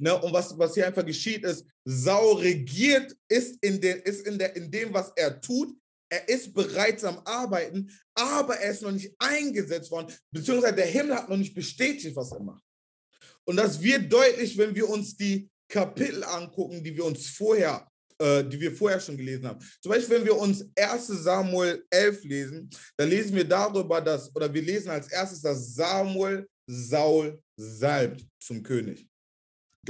[0.00, 0.18] Ne?
[0.20, 4.56] Und was, was hier einfach geschieht, ist, Saul regiert, ist, in, den, ist in, der,
[4.56, 5.76] in dem, was er tut.
[6.08, 11.14] Er ist bereits am Arbeiten, aber er ist noch nicht eingesetzt worden, beziehungsweise der Himmel
[11.14, 12.64] hat noch nicht bestätigt, was er macht.
[13.44, 17.86] Und das wird deutlich, wenn wir uns die Kapitel angucken, die wir uns vorher
[18.20, 19.64] äh, die wir vorher schon gelesen haben.
[19.80, 24.52] Zum Beispiel, wenn wir uns 1 Samuel 11 lesen, dann lesen wir darüber, dass, oder
[24.52, 29.09] wir lesen als erstes, dass Samuel Saul salbt zum König.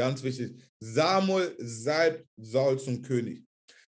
[0.00, 0.56] Ganz wichtig.
[0.82, 3.44] Samuel salbt Saul zum König.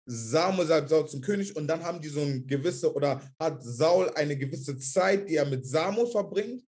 [0.07, 4.09] Samuel salbt Saul zum König und dann haben die so ein gewisse, oder hat Saul
[4.15, 6.63] eine gewisse Zeit, die er mit Samuel verbringt.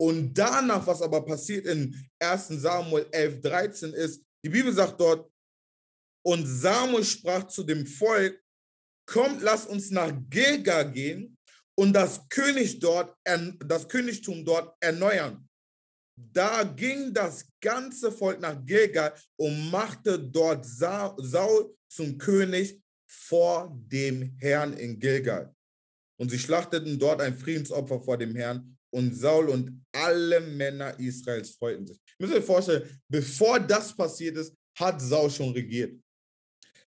[0.00, 5.28] Und danach, was aber passiert in 1 Samuel 11, 13 ist, die Bibel sagt dort,
[6.24, 8.40] und Samuel sprach zu dem Volk,
[9.04, 11.36] kommt, lass uns nach Gilgal gehen
[11.76, 13.16] und das, König dort,
[13.64, 15.48] das Königtum dort erneuern.
[16.16, 24.34] Da ging das ganze Volk nach Gilgal und machte dort Saul zum König vor dem
[24.38, 25.54] Herrn in Gilgal.
[26.18, 31.50] Und sie schlachteten dort ein Friedensopfer vor dem Herrn und Saul und alle Männer Israels
[31.50, 31.98] freuten sich.
[32.06, 36.00] Ich muss mir vorstellen, bevor das passiert ist, hat Saul schon regiert.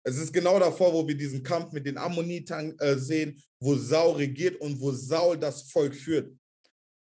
[0.05, 4.17] Es ist genau davor, wo wir diesen Kampf mit den Ammonitern äh, sehen, wo Saul
[4.17, 6.33] regiert und wo Saul das Volk führt.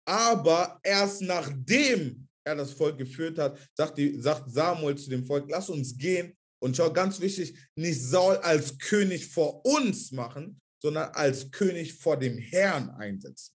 [0.05, 5.45] Aber erst nachdem er das Volk geführt hat, sagt, die, sagt Samuel zu dem Volk,
[5.49, 6.35] lass uns gehen.
[6.59, 12.17] Und schau, ganz wichtig, nicht Saul als König vor uns machen, sondern als König vor
[12.17, 13.53] dem Herrn einsetzen.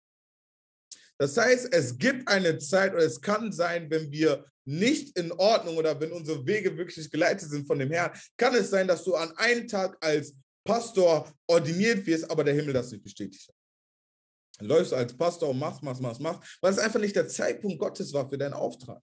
[1.17, 5.77] Das heißt, es gibt eine Zeit oder es kann sein, wenn wir nicht in Ordnung
[5.77, 9.15] oder wenn unsere Wege wirklich geleitet sind von dem Herrn, kann es sein, dass du
[9.15, 13.47] an einem Tag als Pastor ordiniert wirst, aber der Himmel das nicht bestätigt
[14.59, 18.13] läufst als Pastor und machst, machst, machst, machst, weil es einfach nicht der Zeitpunkt Gottes
[18.13, 19.01] war für deinen Auftrag.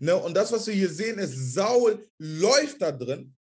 [0.00, 0.16] Ne?
[0.16, 3.34] Und das, was wir hier sehen, ist, Saul läuft da drin,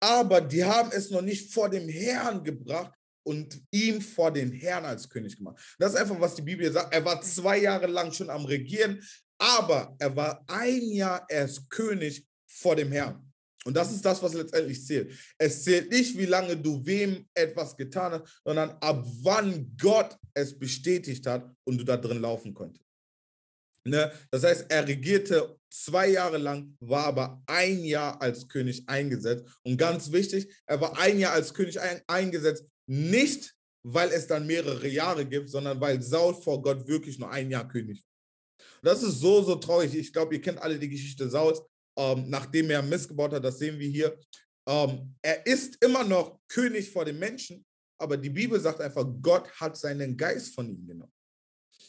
[0.00, 4.84] aber die haben es noch nicht vor dem Herrn gebracht, und ihn vor den Herrn
[4.84, 5.76] als König gemacht.
[5.78, 6.92] Das ist einfach, was die Bibel sagt.
[6.92, 9.00] Er war zwei Jahre lang schon am Regieren,
[9.38, 13.29] aber er war ein Jahr erst König vor dem Herrn.
[13.64, 15.12] Und das ist das, was letztendlich zählt.
[15.38, 20.58] Es zählt nicht, wie lange du wem etwas getan hast, sondern ab wann Gott es
[20.58, 22.84] bestätigt hat und du da drin laufen konntest.
[23.84, 24.12] Ne?
[24.30, 29.44] Das heißt, er regierte zwei Jahre lang, war aber ein Jahr als König eingesetzt.
[29.62, 34.46] Und ganz wichtig, er war ein Jahr als König ein, eingesetzt, nicht weil es dann
[34.46, 38.10] mehrere Jahre gibt, sondern weil Saul vor Gott wirklich nur ein Jahr König war.
[38.82, 39.94] Das ist so, so traurig.
[39.94, 41.62] Ich glaube, ihr kennt alle die Geschichte Sauls,
[42.00, 44.18] ähm, nachdem er missgebaut hat, das sehen wir hier.
[44.66, 47.64] Ähm, er ist immer noch König vor den Menschen,
[47.98, 51.12] aber die Bibel sagt einfach, Gott hat seinen Geist von ihm genommen.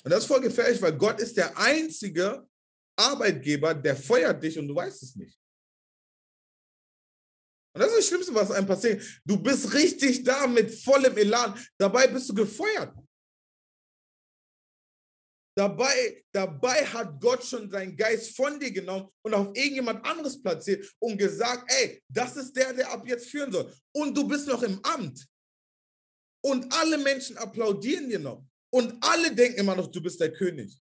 [0.03, 2.45] Und das ist voll gefährlich, weil Gott ist der einzige
[2.97, 5.37] Arbeitgeber, der feuert dich und du weißt es nicht.
[7.73, 9.01] Und das ist das Schlimmste, was einem passiert.
[9.23, 12.93] Du bist richtig da mit vollem Elan, dabei bist du gefeuert.
[15.55, 20.89] Dabei, dabei hat Gott schon seinen Geist von dir genommen und auf irgendjemand anderes platziert
[20.99, 23.73] und gesagt, ey, das ist der, der ab jetzt führen soll.
[23.91, 25.27] Und du bist noch im Amt.
[26.43, 28.43] Und alle Menschen applaudieren dir noch.
[28.73, 30.79] Und alle denken immer noch, du bist der König.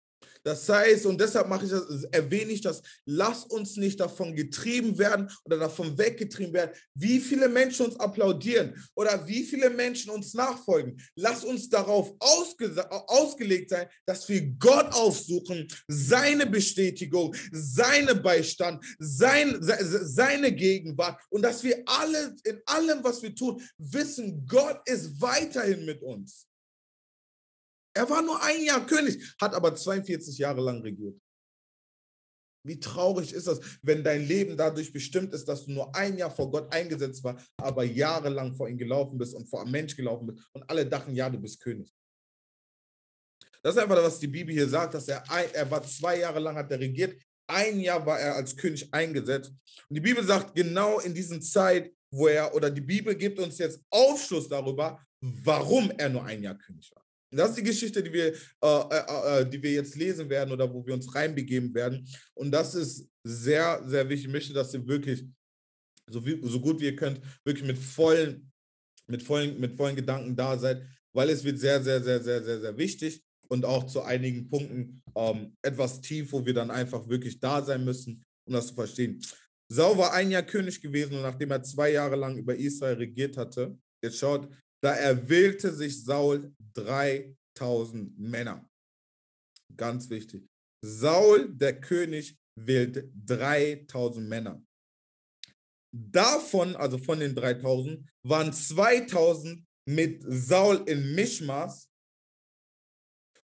[0.43, 4.97] Das heißt, und deshalb mache ich das, erwähne ich das, lass uns nicht davon getrieben
[4.97, 10.33] werden oder davon weggetrieben werden, wie viele Menschen uns applaudieren oder wie viele Menschen uns
[10.33, 10.99] nachfolgen.
[11.15, 12.73] Lass uns darauf ausge
[13.07, 21.63] ausgelegt sein, dass wir Gott aufsuchen, seine Bestätigung, seine Beistand, sein, seine Gegenwart und dass
[21.63, 26.47] wir alle in allem, was wir tun, wissen, Gott ist weiterhin mit uns.
[27.95, 31.19] Er war nur ein Jahr König, hat aber 42 Jahre lang regiert.
[32.65, 36.31] Wie traurig ist das, wenn dein Leben dadurch bestimmt ist, dass du nur ein Jahr
[36.31, 40.27] vor Gott eingesetzt war, aber jahrelang vor ihm gelaufen bist und vor einem Mensch gelaufen
[40.27, 41.93] bist und alle dachten, ja, du bist König.
[43.61, 45.23] Das ist einfach, was die Bibel hier sagt, dass er,
[45.53, 49.51] er war zwei Jahre lang, hat er regiert, ein Jahr war er als König eingesetzt.
[49.89, 53.57] Und die Bibel sagt genau in diesen Zeit, wo er, oder die Bibel gibt uns
[53.57, 57.03] jetzt Aufschluss darüber, warum er nur ein Jahr König war.
[57.38, 60.72] Das ist die Geschichte, die wir, äh, äh, äh, die wir jetzt lesen werden oder
[60.72, 62.08] wo wir uns reinbegeben werden.
[62.34, 64.28] Und das ist sehr, sehr wichtig.
[64.28, 65.26] Ich möchte, dass ihr wirklich,
[66.09, 68.52] so, wie, so gut wie ihr könnt, wirklich mit vollen,
[69.08, 72.62] mit, vollen, mit vollen Gedanken da seid, weil es wird sehr, sehr, sehr, sehr, sehr,
[72.62, 77.40] sehr wichtig und auch zu einigen Punkten ähm, etwas tief, wo wir dann einfach wirklich
[77.40, 79.22] da sein müssen, um das zu verstehen.
[79.70, 83.38] Sau war ein Jahr König gewesen und nachdem er zwei Jahre lang über Israel regiert
[83.38, 84.50] hatte, jetzt schaut,
[84.84, 88.70] da erwählte sich Saul 3000 Männer.
[89.78, 90.46] Ganz wichtig.
[90.84, 94.62] Saul, der König, wählt 3000 Männer.
[95.96, 101.90] Davon, also von den 3000, waren 2000 mit Saul in Mischmas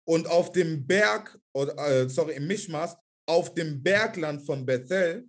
[0.08, 2.96] und auf dem Berg, äh, sorry, in Mischmas,
[3.28, 5.28] auf dem Bergland von Bethel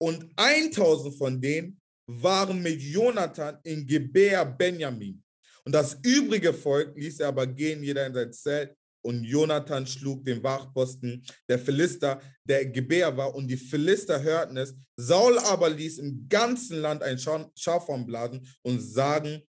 [0.00, 5.23] und 1000 von denen waren mit Jonathan in Gebea Benjamin.
[5.66, 8.74] Und das übrige Volk ließ er aber gehen, jeder in sein Zelt.
[9.02, 14.74] Und Jonathan schlug den Wachposten der Philister, der Gebär war, und die Philister hörten es.
[14.96, 19.42] Saul aber ließ im ganzen Land ein Schafhorn blasen und sagen,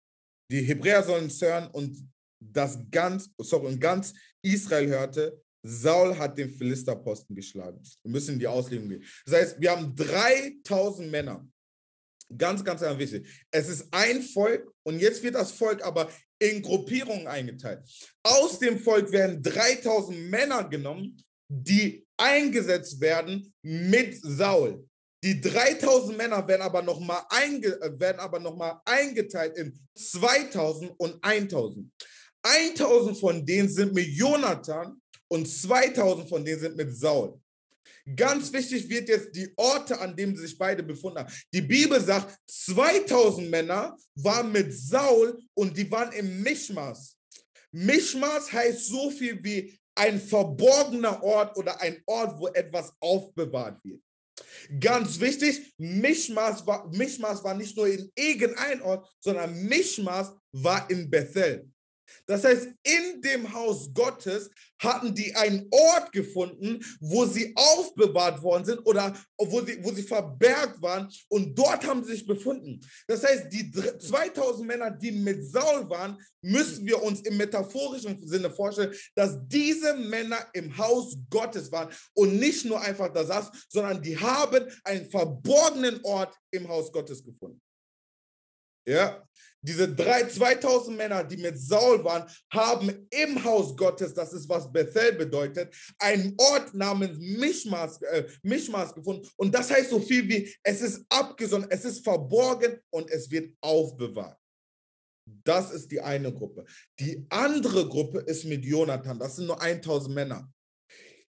[0.51, 1.99] die Hebräer sollen es hören und
[2.41, 7.81] das ganz, sorry, und ganz Israel hörte, Saul hat den Philisterposten geschlagen.
[8.03, 9.05] Wir müssen in die Auslegung gehen.
[9.25, 11.47] Das heißt, wir haben 3000 Männer.
[12.37, 13.27] Ganz, ganz, ganz wichtig.
[13.51, 17.81] Es ist ein Volk und jetzt wird das Volk aber in Gruppierungen eingeteilt.
[18.23, 21.17] Aus dem Volk werden 3000 Männer genommen,
[21.49, 24.85] die eingesetzt werden mit Saul.
[25.25, 31.89] Die 3000 Männer werden aber nochmal einge äh, noch eingeteilt in 2000 und 1000.
[32.43, 37.41] 1000 von denen sind mit Jonathan und 2000 von denen sind mit Saul.
[38.17, 41.33] Ganz wichtig wird jetzt die Orte, an denen sich beide befunden haben.
[41.53, 47.17] Die Bibel sagt, 2000 Männer waren mit Saul und die waren im Mischmas.
[47.71, 54.03] Mischmas heißt so viel wie ein verborgener Ort oder ein Ort, wo etwas aufbewahrt wird.
[54.81, 61.11] Ganz wichtig, Mischmas war, Mischmas war nicht nur in irgendein Ort, sondern Mischmas war in
[61.11, 61.72] Bethel.
[62.27, 64.51] Das heißt, in dem Haus Gottes
[64.81, 70.03] hatten die einen Ort gefunden, wo sie aufbewahrt worden sind oder wo sie, wo sie
[70.03, 72.81] verbergt waren und dort haben sie sich befunden.
[73.07, 78.51] Das heißt, die 2000 Männer, die mit Saul waren, müssen wir uns im metaphorischen Sinne
[78.51, 84.03] vorstellen, dass diese Männer im Haus Gottes waren und nicht nur einfach da saßen, sondern
[84.03, 87.61] die haben einen verborgenen Ort im Haus Gottes gefunden.
[88.87, 89.23] Ja,
[89.65, 94.71] diese drei, 2000 Männer, die mit Saul waren, haben im Haus Gottes, das ist was
[94.73, 99.29] Bethel bedeutet, einen Ort namens Mischmas, äh, Mischmas gefunden.
[99.37, 103.55] Und das heißt so viel wie, es ist abgesonnen, es ist verborgen und es wird
[103.61, 104.37] aufbewahrt.
[105.45, 106.65] Das ist die eine Gruppe.
[106.99, 109.19] Die andere Gruppe ist mit Jonathan.
[109.21, 110.53] Das sind nur 1000 Männer.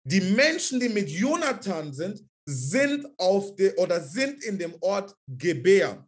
[0.03, 6.07] Die Menschen, die mit Jonathan sind, sind auf de, oder sind in dem Ort Gebär.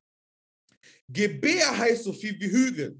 [1.12, 3.00] Gebär heißt so viel wie Hügel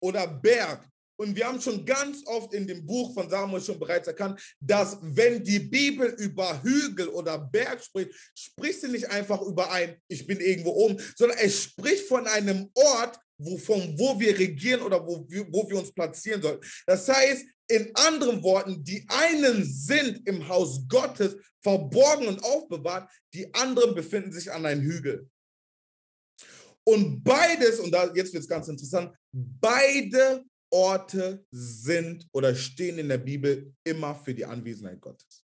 [0.00, 0.88] oder Berg.
[1.18, 4.98] Und wir haben schon ganz oft in dem Buch von Samuel schon bereits erkannt, dass
[5.02, 10.26] wenn die Bibel über Hügel oder Berg spricht, spricht sie nicht einfach über ein, ich
[10.26, 15.04] bin irgendwo oben, sondern es spricht von einem Ort, wo, von wo wir regieren oder
[15.06, 16.60] wo, wo wir uns platzieren sollen.
[16.86, 23.52] Das heißt, in anderen Worten, die einen sind im Haus Gottes verborgen und aufbewahrt, die
[23.54, 25.28] anderen befinden sich an einem Hügel.
[26.84, 33.08] Und beides, und da, jetzt wird es ganz interessant, beide Orte sind oder stehen in
[33.08, 35.44] der Bibel immer für die Anwesenheit Gottes.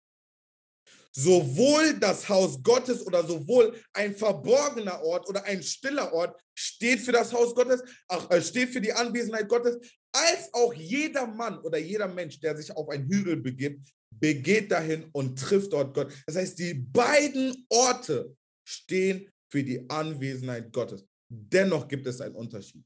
[1.12, 7.12] Sowohl das Haus Gottes oder sowohl ein verborgener Ort oder ein stiller Ort steht für
[7.12, 9.78] das Haus Gottes, äh, steht für die Anwesenheit Gottes,
[10.12, 15.08] als auch jeder Mann oder jeder Mensch, der sich auf einen Hügel begibt, begeht dahin
[15.12, 16.12] und trifft dort Gott.
[16.26, 18.36] Das heißt, die beiden Orte
[18.66, 21.06] stehen für die Anwesenheit Gottes.
[21.28, 22.84] Dennoch gibt es einen Unterschied.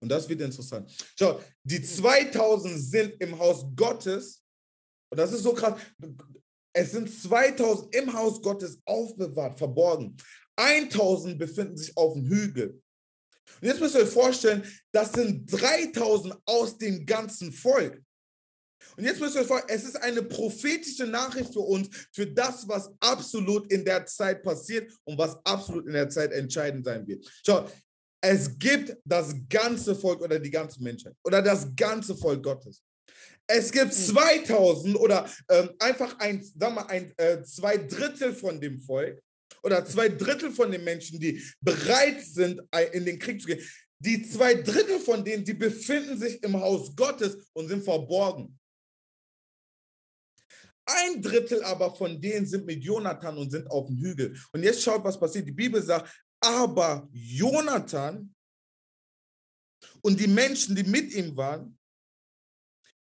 [0.00, 0.90] Und das wird interessant.
[1.16, 4.42] Schau, die 2000 sind im Haus Gottes.
[5.10, 5.80] Und das ist so krass.
[6.74, 10.16] Es sind 2000 im Haus Gottes aufbewahrt, verborgen.
[10.56, 12.82] 1000 befinden sich auf dem Hügel.
[13.60, 18.02] Und jetzt müsst ihr euch vorstellen, das sind 3000 aus dem ganzen Volk.
[18.96, 22.66] Und jetzt müsst ihr euch vorstellen, es ist eine prophetische Nachricht für uns, für das,
[22.68, 27.26] was absolut in der Zeit passiert und was absolut in der Zeit entscheidend sein wird.
[27.44, 27.68] Schau,
[28.20, 32.82] es gibt das ganze Volk oder die ganze Menschheit oder das ganze Volk Gottes.
[33.46, 35.00] Es gibt 2000 hm.
[35.00, 39.20] oder ähm, einfach ein, sag mal, ein, äh, zwei Drittel von dem Volk
[39.62, 42.60] oder zwei Drittel von den Menschen, die bereit sind,
[42.92, 43.60] in den Krieg zu gehen.
[43.98, 48.58] Die zwei Drittel von denen, die befinden sich im Haus Gottes und sind verborgen.
[50.84, 54.36] Ein Drittel aber von denen sind mit Jonathan und sind auf dem Hügel.
[54.52, 55.46] Und jetzt schaut, was passiert.
[55.46, 58.34] Die Bibel sagt, aber Jonathan
[60.00, 61.78] und die Menschen, die mit ihm waren,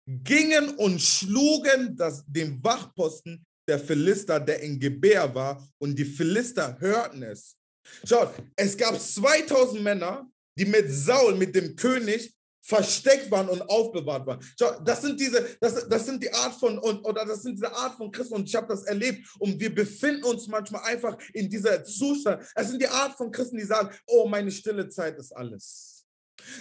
[0.05, 6.77] gingen und schlugen das, den Wachposten der Philister, der in Gebär war, und die Philister
[6.79, 7.55] hörten es.
[8.03, 14.25] Schaut, es gab 2000 Männer, die mit Saul, mit dem König, versteckt waren und aufbewahrt
[14.25, 14.39] waren.
[14.57, 17.73] Schau, das sind diese, das, das sind die Art von, und, oder das sind diese
[17.73, 21.49] Art von Christen und ich habe das erlebt und wir befinden uns manchmal einfach in
[21.49, 22.41] dieser Zustand.
[22.55, 26.05] Es sind die Art von Christen, die sagen, oh, meine stille Zeit ist alles.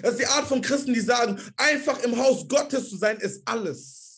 [0.03, 3.43] Das ist die Art von Christen, die sagen, einfach im Haus Gottes zu sein, ist
[3.47, 4.12] alles.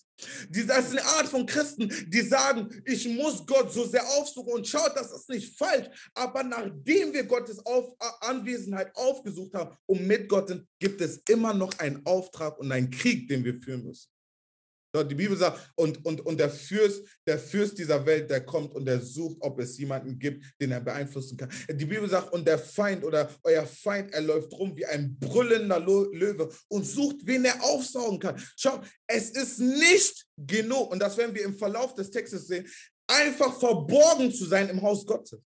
[0.51, 4.67] Das ist eine Art von Christen, die sagen, ich muss Gott so sehr aufsuchen und
[4.67, 5.89] schaut, das ist nicht falsch.
[6.15, 11.53] Aber nachdem wir Gottes Auf Anwesenheit aufgesucht haben und mit Gott sind, gibt es immer
[11.53, 14.14] noch einen Auftrag und einen Krieg, den wir führen müssen.
[15.03, 18.85] Die Bibel sagt, und, und, und der, Fürst, der Fürst dieser Welt, der kommt und
[18.85, 21.51] der sucht, ob es jemanden gibt, den er beeinflussen kann.
[21.69, 25.81] Die Bibel sagt, und der Feind oder euer Feind, er läuft rum wie ein brüllender
[25.81, 28.41] Löwe und sucht, wen er aufsaugen kann.
[28.57, 32.69] Schau, es ist nicht genug, und das werden wir im Verlauf des Textes sehen,
[33.07, 35.41] einfach verborgen zu sein im Haus Gottes.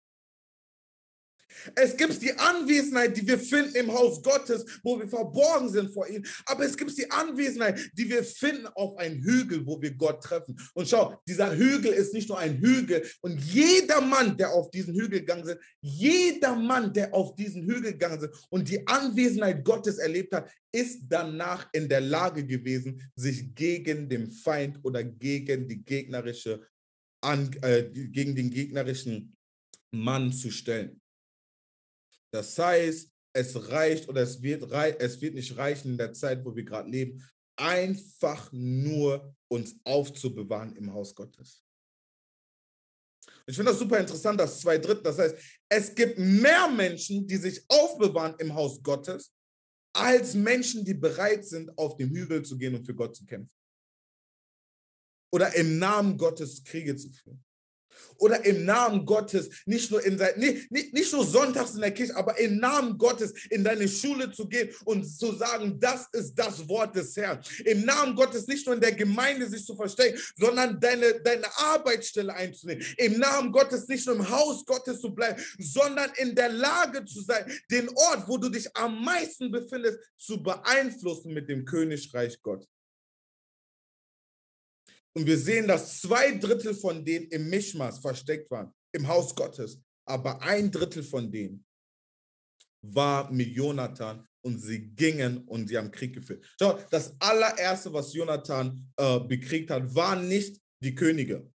[1.76, 6.08] Es gibt die Anwesenheit, die wir finden im Haus Gottes, wo wir verborgen sind vor
[6.08, 6.24] ihm.
[6.46, 10.58] Aber es gibt die Anwesenheit, die wir finden auf einem Hügel, wo wir Gott treffen.
[10.74, 13.06] Und schau, dieser Hügel ist nicht nur ein Hügel.
[13.22, 17.94] Und jeder Mann, der auf diesen Hügel gegangen ist, jeder Mann, der auf diesen Hügel
[17.94, 23.54] gegangen ist und die Anwesenheit Gottes erlebt hat, ist danach in der Lage gewesen, sich
[23.56, 26.68] gegen den Feind oder gegen die gegnerische,
[27.24, 29.36] äh, gegen den gegnerischen
[29.92, 31.02] Mann zu stellen.
[32.32, 36.56] Das heißt, es reicht oder es wird, es wird nicht reichen in der Zeit, wo
[36.56, 37.24] wir gerade leben,
[37.56, 41.64] einfach nur uns aufzubewahren im Haus Gottes.
[43.46, 45.36] Ich finde das super interessant, dass zwei Drittel, das heißt,
[45.70, 49.34] es gibt mehr Menschen, die sich aufbewahren im Haus Gottes,
[49.96, 53.52] als Menschen, die bereit sind, auf den Hügel zu gehen und für Gott zu kämpfen.
[55.32, 57.44] Oder im Namen Gottes Kriege zu führen
[58.18, 61.92] oder im Namen Gottes, nicht nur, in sein, nicht, nicht, nicht nur sonntags in der
[61.92, 66.36] Kirche, aber im Namen Gottes in deine Schule zu gehen und zu sagen, das ist
[66.36, 67.40] das Wort des Herrn.
[67.66, 72.34] Im Namen Gottes nicht nur in der Gemeinde sich zu verstecken, sondern deine, deine Arbeitsstelle
[72.34, 72.84] einzunehmen.
[72.98, 77.22] Im Namen Gottes nicht nur im Haus Gottes zu bleiben, sondern in der Lage zu
[77.22, 82.77] sein, den Ort, wo du dich am meisten befindest, zu beeinflussen mit dem Königreich Gottes.
[85.18, 89.82] Und wir sehen, dass zwei Drittel von denen im Mischmas versteckt waren, im Haus Gottes.
[90.06, 91.66] Aber ein Drittel von denen
[92.84, 96.46] war mit Jonathan und sie gingen und sie haben Krieg geführt.
[96.60, 101.52] Schau, das allererste, was Jonathan äh, bekriegt hat, waren nicht die Könige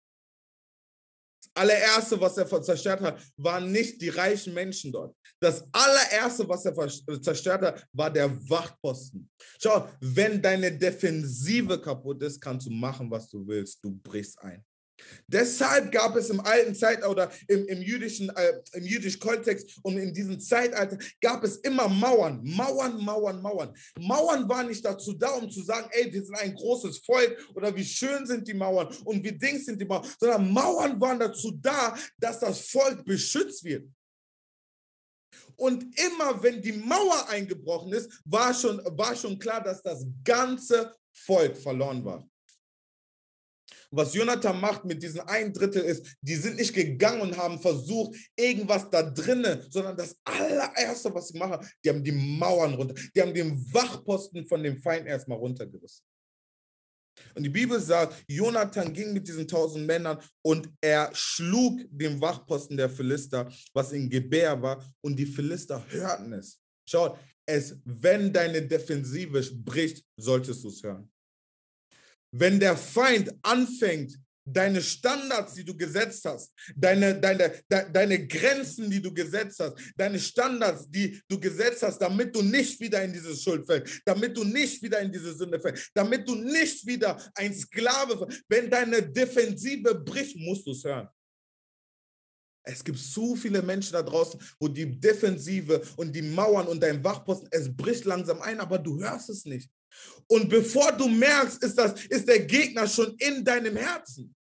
[1.58, 5.14] allererste, was er zerstört hat, waren nicht die reichen Menschen dort.
[5.40, 9.28] Das allererste, was er zerstört hat, war der Wachtposten.
[9.60, 13.82] Schau, wenn deine Defensive kaputt ist, kannst du machen, was du willst.
[13.82, 14.64] Du brichst ein.
[15.26, 19.98] Deshalb gab es im alten Zeitalter oder im, im, jüdischen, äh, im jüdischen Kontext und
[19.98, 23.74] in diesem Zeitalter gab es immer Mauern, Mauern, Mauern, Mauern.
[23.98, 27.74] Mauern waren nicht dazu da, um zu sagen, ey, wir sind ein großes Volk oder
[27.74, 31.52] wie schön sind die Mauern und wie dings sind die Mauern, sondern Mauern waren dazu
[31.60, 33.88] da, dass das Volk beschützt wird.
[35.56, 40.94] Und immer wenn die Mauer eingebrochen ist, war schon, war schon klar, dass das ganze
[41.12, 42.28] Volk verloren war.
[43.90, 48.16] Was Jonathan macht mit diesen ein Drittel ist, die sind nicht gegangen und haben versucht,
[48.36, 53.22] irgendwas da drinnen, sondern das allererste, was sie machen, die haben die Mauern runter, die
[53.22, 56.04] haben den Wachposten von dem Feind erstmal runtergerissen.
[57.34, 62.76] Und die Bibel sagt, Jonathan ging mit diesen tausend Männern und er schlug den Wachposten
[62.76, 66.60] der Philister, was in Gebär war, und die Philister hörten es.
[66.88, 71.10] Schaut, es, wenn deine Defensive bricht, solltest du es hören.
[72.30, 74.18] Wenn der Feind anfängt,
[74.52, 79.76] deine Standards, die du gesetzt hast, deine, deine, de, deine Grenzen, die du gesetzt hast,
[79.96, 84.36] deine Standards, die du gesetzt hast, damit du nicht wieder in diese Schuld fällst, damit
[84.36, 89.02] du nicht wieder in diese Sünde fällst, damit du nicht wieder ein Sklave, wenn deine
[89.02, 91.08] Defensive bricht, musst du es hören.
[92.64, 97.02] Es gibt so viele Menschen da draußen, wo die Defensive und die Mauern und dein
[97.02, 99.70] Wachposten, es bricht langsam ein, aber du hörst es nicht.
[100.26, 104.34] Und bevor du merkst, ist, das, ist der Gegner schon in deinem Herzen.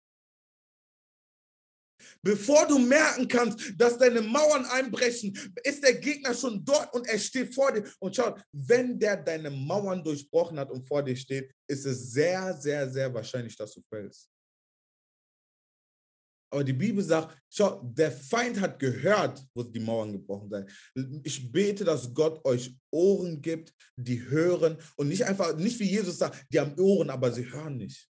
[2.21, 7.19] Bevor du merken kannst, dass deine Mauern einbrechen, ist der Gegner schon dort und er
[7.19, 7.83] steht vor dir.
[7.99, 12.53] Und schau, wenn der deine Mauern durchbrochen hat und vor dir steht, ist es sehr,
[12.59, 14.29] sehr, sehr wahrscheinlich, dass du fällst.
[16.49, 21.21] Aber die Bibel sagt, schau, der Feind hat gehört, wo die Mauern gebrochen sind.
[21.25, 26.19] Ich bete, dass Gott euch Ohren gibt, die hören und nicht einfach, nicht wie Jesus
[26.19, 28.09] sagt, die haben Ohren, aber sie hören nicht.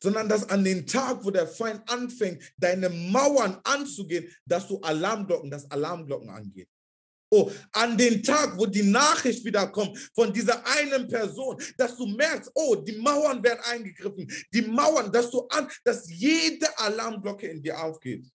[0.00, 5.50] Sondern dass an den Tag, wo der Feind anfängt, deine Mauern anzugehen, dass du Alarmglocken,
[5.50, 6.68] dass Alarmglocken angehen.
[7.34, 12.50] Oh, an den Tag, wo die Nachricht wiederkommt von dieser einen Person, dass du merkst,
[12.54, 17.82] oh, die Mauern werden eingegriffen, die Mauern, dass du an, dass jede Alarmglocke in dir
[17.82, 18.30] aufgeht.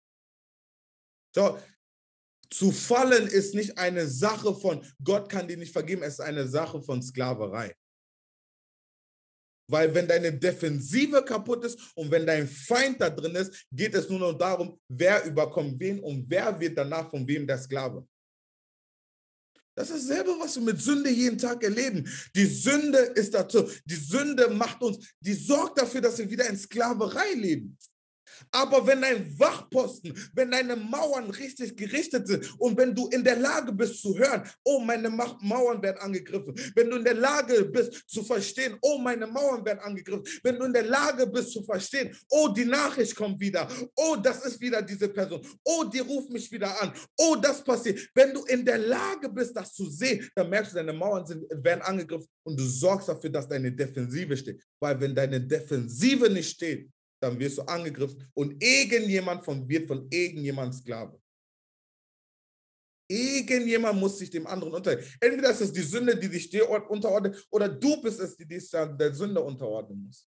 [1.35, 1.59] So,
[2.49, 6.49] zu fallen ist nicht eine Sache von Gott kann dir nicht vergeben, es ist eine
[6.49, 7.76] Sache von Sklaverei.
[9.69, 14.09] Weil wenn deine Defensive kaputt ist und wenn dein Feind da drin ist, geht es
[14.09, 18.07] nur noch darum, wer überkommt wen und wer wird danach von wem der Sklave.
[19.76, 22.09] Das ist dasselbe, was wir mit Sünde jeden Tag erleben.
[22.35, 26.56] Die Sünde ist dazu, die Sünde macht uns, die sorgt dafür, dass wir wieder in
[26.56, 27.76] Sklaverei leben.
[28.50, 33.37] Aber wenn dein Wachposten, wenn deine Mauern richtig gerichtet sind und wenn du in der
[33.37, 38.04] Lage bist zu hören, oh, meine Mauern werden angegriffen, wenn du in der Lage bist
[38.09, 42.14] zu verstehen, oh, meine Mauern werden angegriffen, wenn du in der Lage bist zu verstehen,
[42.30, 46.50] oh, die Nachricht kommt wieder, oh, das ist wieder diese Person, oh, die ruft mich
[46.50, 48.09] wieder an, oh, das passiert.
[48.14, 51.45] Wenn du in der Lage bist, das zu sehen, dann merkst du, deine Mauern sind,
[51.50, 54.62] werden angegriffen und du sorgst dafür, dass deine Defensive steht.
[54.80, 60.06] Weil wenn deine Defensive nicht steht, dann wirst du angegriffen und irgendjemand von, wird von
[60.11, 61.20] irgendjemand Sklave.
[63.08, 65.08] Irgendjemand muss sich dem anderen unterordnen.
[65.20, 68.68] Entweder ist es die Sünde, die dich dir unterordnet, oder du bist es, die dich
[68.70, 70.28] der Sünde unterordnen muss.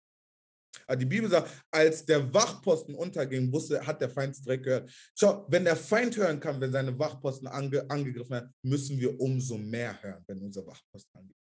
[0.98, 4.90] Die Bibel sagt, als der Wachposten unterging, wusste, hat der Feind direkt gehört.
[5.14, 9.56] Schau, wenn der Feind hören kann, wenn seine Wachposten ange, angegriffen werden, müssen wir umso
[9.56, 11.36] mehr hören, wenn unser Wachposten angeht.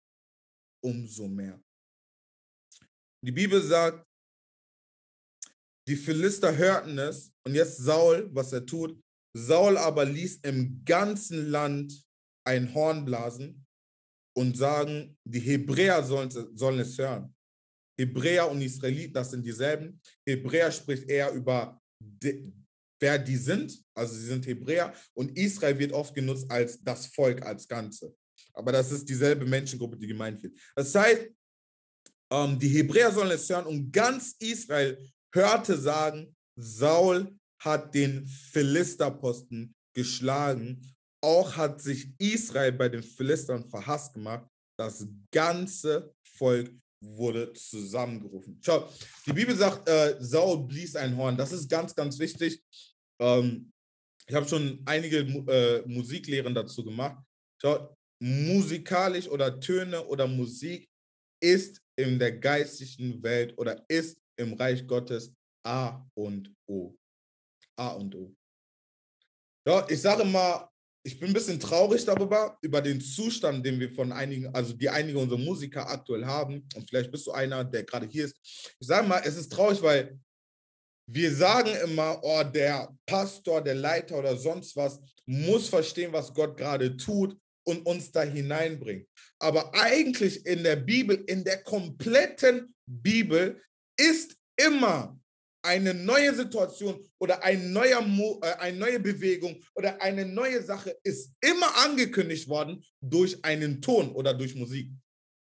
[0.83, 1.59] Umso mehr.
[3.25, 4.05] Die Bibel sagt,
[5.87, 8.97] die Philister hörten es und jetzt Saul, was er tut.
[9.35, 11.93] Saul aber ließ im ganzen Land
[12.45, 13.65] ein Horn blasen
[14.35, 17.33] und sagen, die Hebräer sollen, sollen es hören.
[17.99, 19.99] Hebräer und Israeliten, das sind dieselben.
[20.25, 22.51] Hebräer spricht eher über, die,
[22.99, 27.45] wer die sind, also sie sind Hebräer, und Israel wird oft genutzt als das Volk
[27.45, 28.15] als Ganze.
[28.53, 30.57] Aber das ist dieselbe Menschengruppe, die gemeint wird.
[30.75, 31.29] Das heißt,
[32.31, 34.97] ähm, die Hebräer sollen es hören und ganz Israel
[35.33, 40.81] hörte sagen, Saul hat den Philisterposten geschlagen.
[41.21, 44.45] Auch hat sich Israel bei den Philistern verhasst gemacht.
[44.77, 48.59] Das ganze Volk wurde zusammengerufen.
[48.61, 48.89] Schau,
[49.25, 51.37] die Bibel sagt, äh, Saul blies ein Horn.
[51.37, 52.61] Das ist ganz, ganz wichtig.
[53.19, 53.71] Ähm,
[54.27, 57.21] ich habe schon einige äh, Musiklehren dazu gemacht.
[57.61, 60.89] Schau, musikalisch oder Töne oder Musik
[61.41, 65.33] ist in der geistigen Welt oder ist im Reich Gottes
[65.65, 66.95] A und O.
[67.77, 68.35] A und O.
[69.65, 70.69] Ja, ich sage mal,
[71.05, 74.89] ich bin ein bisschen traurig darüber, über den Zustand, den wir von einigen, also die
[74.89, 76.67] einige unserer Musiker aktuell haben.
[76.75, 78.37] Und vielleicht bist du einer, der gerade hier ist.
[78.79, 80.17] Ich sage mal, es ist traurig, weil
[81.09, 86.55] wir sagen immer, oh, der Pastor, der Leiter oder sonst was muss verstehen, was Gott
[86.55, 89.07] gerade tut und uns da hineinbringt.
[89.39, 93.61] Aber eigentlich in der Bibel, in der kompletten Bibel
[94.11, 95.17] ist immer
[95.65, 98.01] eine neue Situation oder ein neuer
[98.41, 104.11] äh, eine neue Bewegung oder eine neue Sache ist immer angekündigt worden durch einen Ton
[104.11, 104.89] oder durch Musik.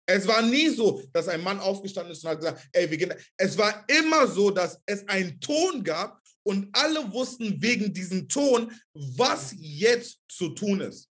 [0.09, 3.14] Es war nie so, dass ein Mann aufgestanden ist und hat gesagt, ey, wir gehen.
[3.37, 8.72] Es war immer so, dass es einen Ton gab und alle wussten wegen diesem Ton,
[8.94, 11.11] was jetzt zu tun ist.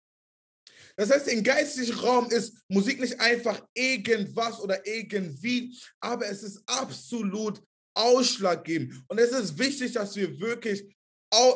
[0.96, 6.62] Das heißt, im geistigen Raum ist Musik nicht einfach irgendwas oder irgendwie, aber es ist
[6.66, 7.62] absolut
[7.94, 9.04] ausschlaggebend.
[9.08, 10.84] Und es ist wichtig, dass wir wirklich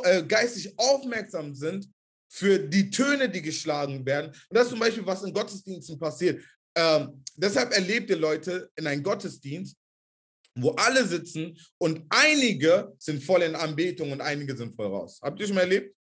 [0.04, 1.90] äh, geistig aufmerksam sind
[2.30, 4.28] für die Töne, die geschlagen werden.
[4.28, 6.44] Und das ist zum Beispiel, was in Gottesdiensten passiert.
[6.76, 9.78] Ähm, deshalb erlebt ihr Leute in einem Gottesdienst,
[10.58, 15.20] wo alle sitzen und einige sind voll in Anbetung und einige sind voll raus.
[15.22, 15.96] Habt ihr schon mal erlebt?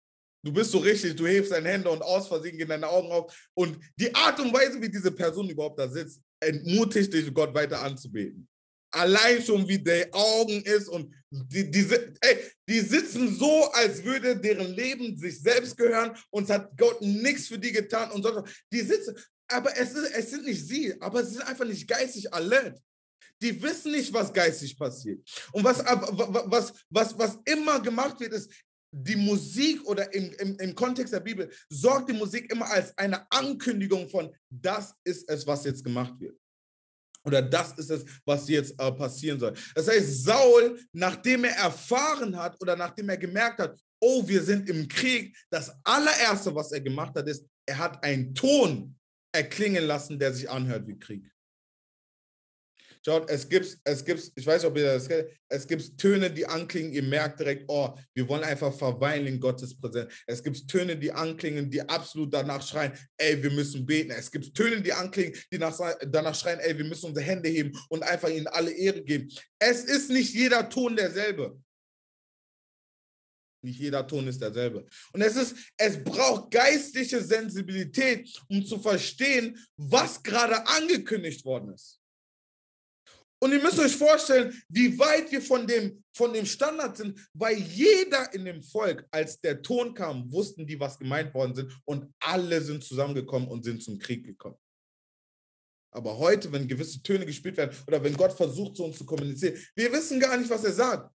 [0.44, 3.34] Du bist so richtig, du hebst deine Hände und aus Versehen gehen deine Augen auf.
[3.54, 7.82] Und die Art und Weise, wie diese Person überhaupt da sitzt, entmutigt dich, Gott weiter
[7.82, 8.48] anzubeten.
[8.92, 11.88] Allein schon, wie der Augen ist und die, die,
[12.22, 17.02] ey, die sitzen so, als würde deren Leben sich selbst gehören und es hat Gott
[17.02, 18.44] nichts für die getan und so.
[18.72, 19.16] Die sitzen,
[19.48, 22.80] aber es, ist, es sind nicht sie, aber sie sind einfach nicht geistig alert.
[23.42, 25.22] Die wissen nicht, was geistig passiert.
[25.52, 28.52] Und was, was, was, was immer gemacht wird, ist,
[28.94, 33.26] die Musik oder im, im, im Kontext der Bibel sorgt die Musik immer als eine
[33.32, 36.38] Ankündigung von, das ist es, was jetzt gemacht wird.
[37.26, 39.54] Oder das ist es, was jetzt äh, passieren soll.
[39.74, 44.70] Das heißt, Saul, nachdem er erfahren hat oder nachdem er gemerkt hat, oh, wir sind
[44.70, 48.96] im Krieg, das allererste, was er gemacht hat, ist, er hat einen Ton
[49.34, 51.26] erklingen lassen, der sich anhört wie Krieg.
[53.06, 56.32] Schaut, es gibt, es gibt, ich weiß nicht, ob ihr das kennt, es gibt Töne,
[56.32, 60.14] die anklingen, ihr merkt direkt, oh, wir wollen einfach verweilen in Gottes Präsenz.
[60.26, 64.12] Es gibt Töne, die anklingen, die absolut danach schreien, ey, wir müssen beten.
[64.12, 67.78] Es gibt Töne, die anklingen, die nach, danach schreien, ey, wir müssen unsere Hände heben
[67.90, 69.30] und einfach ihnen alle Ehre geben.
[69.60, 71.62] Es ist nicht jeder Ton derselbe.
[73.62, 74.86] Nicht jeder Ton ist derselbe.
[75.12, 82.00] Und es ist, es braucht geistliche Sensibilität, um zu verstehen, was gerade angekündigt worden ist.
[83.44, 87.58] Und ihr müsst euch vorstellen, wie weit wir von dem, von dem Standard sind, weil
[87.58, 92.10] jeder in dem Volk, als der Ton kam, wussten die, was gemeint worden sind und
[92.22, 94.56] alle sind zusammengekommen und sind zum Krieg gekommen.
[95.92, 99.58] Aber heute, wenn gewisse Töne gespielt werden oder wenn Gott versucht, zu uns zu kommunizieren,
[99.76, 101.14] wir wissen gar nicht, was er sagt.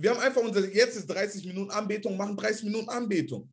[0.00, 3.52] Wir haben einfach unser, jetzt ist 30 Minuten Anbetung, machen 30 Minuten Anbetung.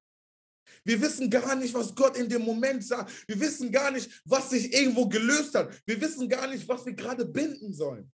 [0.84, 3.28] Wir wissen gar nicht, was Gott in dem Moment sagt.
[3.28, 5.82] Wir wissen gar nicht, was sich irgendwo gelöst hat.
[5.86, 8.12] Wir wissen gar nicht, was wir gerade binden sollen.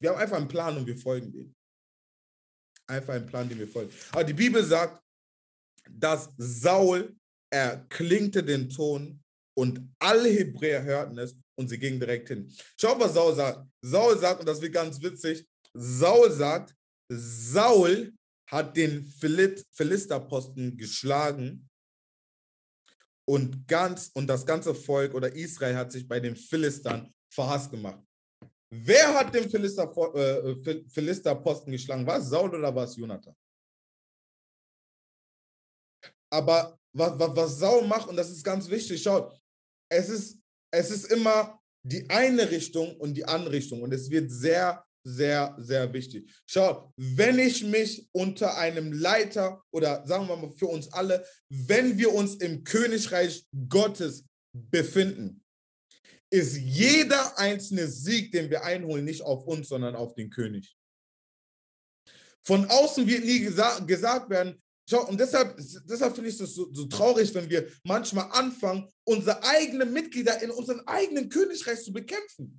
[0.00, 1.54] Wir haben einfach einen Plan und wir folgen dem.
[2.86, 3.92] Einfach einen Plan, den wir folgen.
[4.10, 5.02] Aber die Bibel sagt,
[5.90, 7.16] dass Saul
[7.50, 9.22] erklingte den Ton
[9.54, 12.52] und alle Hebräer hörten es und sie gingen direkt hin.
[12.78, 13.66] Schau, was Saul sagt.
[13.82, 16.74] Saul sagt, und das wird ganz witzig, Saul sagt,
[17.08, 18.12] Saul
[18.52, 21.70] hat den Philisterposten geschlagen
[23.26, 28.04] und ganz und das ganze Volk oder Israel hat sich bei den Philistern verhasst gemacht.
[28.70, 29.84] Wer hat den Philister,
[30.14, 32.06] äh, Philisterposten geschlagen?
[32.06, 33.34] War es Saul oder war es Jonathan?
[36.30, 39.38] Aber was, was, was Saul macht, und das ist ganz wichtig, schaut,
[39.90, 40.38] es ist,
[40.70, 43.82] es ist immer die eine Richtung und die andere Richtung.
[43.82, 46.30] Und es wird sehr sehr, sehr wichtig.
[46.46, 51.98] Schau, wenn ich mich unter einem Leiter oder sagen wir mal für uns alle, wenn
[51.98, 55.42] wir uns im Königreich Gottes befinden,
[56.30, 60.74] ist jeder einzelne Sieg, den wir einholen, nicht auf uns, sondern auf den König.
[62.44, 66.72] Von außen wird nie gesa gesagt werden, schau, und deshalb, deshalb finde ich es so,
[66.72, 72.56] so traurig, wenn wir manchmal anfangen, unsere eigenen Mitglieder in unserem eigenen Königreich zu bekämpfen.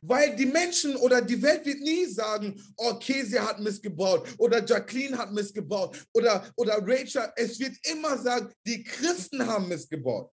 [0.00, 5.16] Weil die Menschen oder die Welt wird nie sagen, oh, Kesia hat missgebaut oder Jacqueline
[5.16, 7.32] hat missgebaut oder, oder Rachel.
[7.36, 10.30] Es wird immer sagen, die Christen haben missgebaut.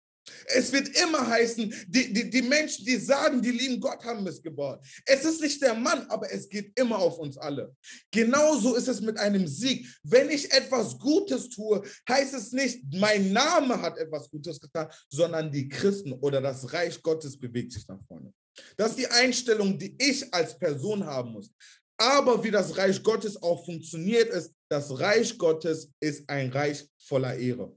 [0.45, 4.79] Es wird immer heißen, die, die, die Menschen, die sagen, die lieben Gott, haben missgebaut.
[5.05, 7.75] Es ist nicht der Mann, aber es geht immer auf uns alle.
[8.11, 9.87] Genauso ist es mit einem Sieg.
[10.03, 15.51] Wenn ich etwas Gutes tue, heißt es nicht, mein Name hat etwas Gutes getan, sondern
[15.51, 18.33] die Christen oder das Reich Gottes bewegt sich nach vorne.
[18.75, 21.51] Das ist die Einstellung, die ich als Person haben muss.
[21.99, 27.35] Aber wie das Reich Gottes auch funktioniert, ist, das Reich Gottes ist ein Reich voller
[27.35, 27.75] Ehre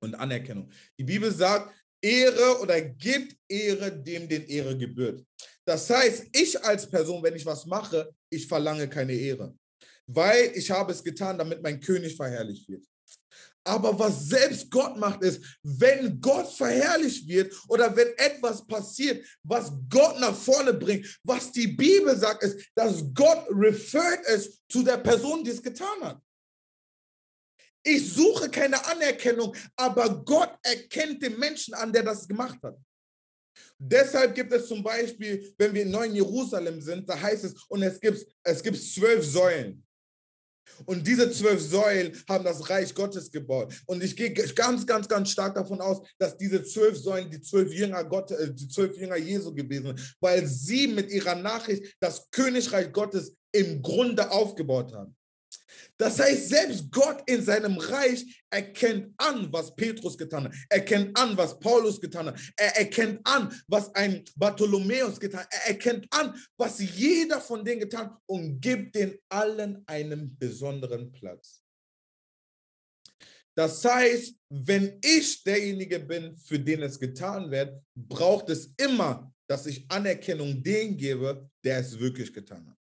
[0.00, 0.70] und Anerkennung.
[0.98, 5.24] Die Bibel sagt, Ehre oder gibt Ehre dem, den Ehre gebührt.
[5.64, 9.56] Das heißt, ich als Person, wenn ich was mache, ich verlange keine Ehre,
[10.06, 12.84] weil ich habe es getan, damit mein König verherrlicht wird.
[13.66, 19.72] Aber was selbst Gott macht, ist, wenn Gott verherrlicht wird oder wenn etwas passiert, was
[19.90, 24.98] Gott nach vorne bringt, was die Bibel sagt, ist, dass Gott refert es zu der
[24.98, 26.22] Person, die es getan hat.
[27.82, 32.76] Ich suche keine Anerkennung, aber Gott erkennt den Menschen an, der das gemacht hat.
[33.78, 37.82] Deshalb gibt es zum Beispiel, wenn wir in Neuen Jerusalem sind, da heißt es, und
[37.82, 39.85] es gibt, es gibt zwölf Säulen.
[40.84, 43.74] Und diese zwölf Säulen haben das Reich Gottes gebaut.
[43.86, 47.72] Und ich gehe ganz, ganz, ganz stark davon aus, dass diese zwölf Säulen die zwölf
[47.72, 52.30] Jünger Gott, äh, die zwölf Jünger Jesu gewesen sind, weil sie mit ihrer Nachricht das
[52.30, 55.16] Königreich Gottes im Grunde aufgebaut haben.
[55.98, 60.54] Das heißt, selbst Gott in seinem Reich erkennt an, was Petrus getan hat.
[60.68, 62.40] Er erkennt an, was Paulus getan hat.
[62.56, 65.48] Er erkennt an, was ein Bartholomäus getan hat.
[65.52, 71.10] Er erkennt an, was jeder von denen getan hat und gibt den allen einen besonderen
[71.12, 71.62] Platz.
[73.56, 79.64] Das heißt, wenn ich derjenige bin, für den es getan wird, braucht es immer, dass
[79.64, 82.76] ich Anerkennung dem gebe, der es wirklich getan hat.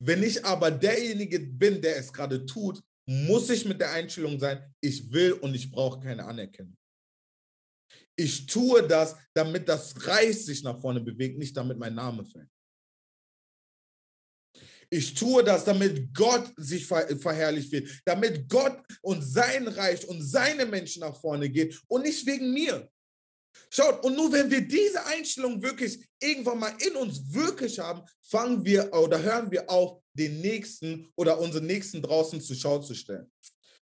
[0.00, 4.62] Wenn ich aber derjenige bin, der es gerade tut, muss ich mit der Einstellung sein,
[4.80, 6.76] ich will und ich brauche keine Anerkennung.
[8.16, 12.48] Ich tue das, damit das Reich sich nach vorne bewegt, nicht damit mein Name fällt.
[14.90, 20.64] Ich tue das, damit Gott sich verherrlicht wird, damit Gott und sein Reich und seine
[20.64, 22.90] Menschen nach vorne geht und nicht wegen mir.
[23.70, 28.64] Schaut, und nur wenn wir diese Einstellung wirklich irgendwann mal in uns wirklich haben, fangen
[28.64, 33.30] wir oder hören wir auf, den Nächsten oder unseren Nächsten draußen zur Schau zu stellen.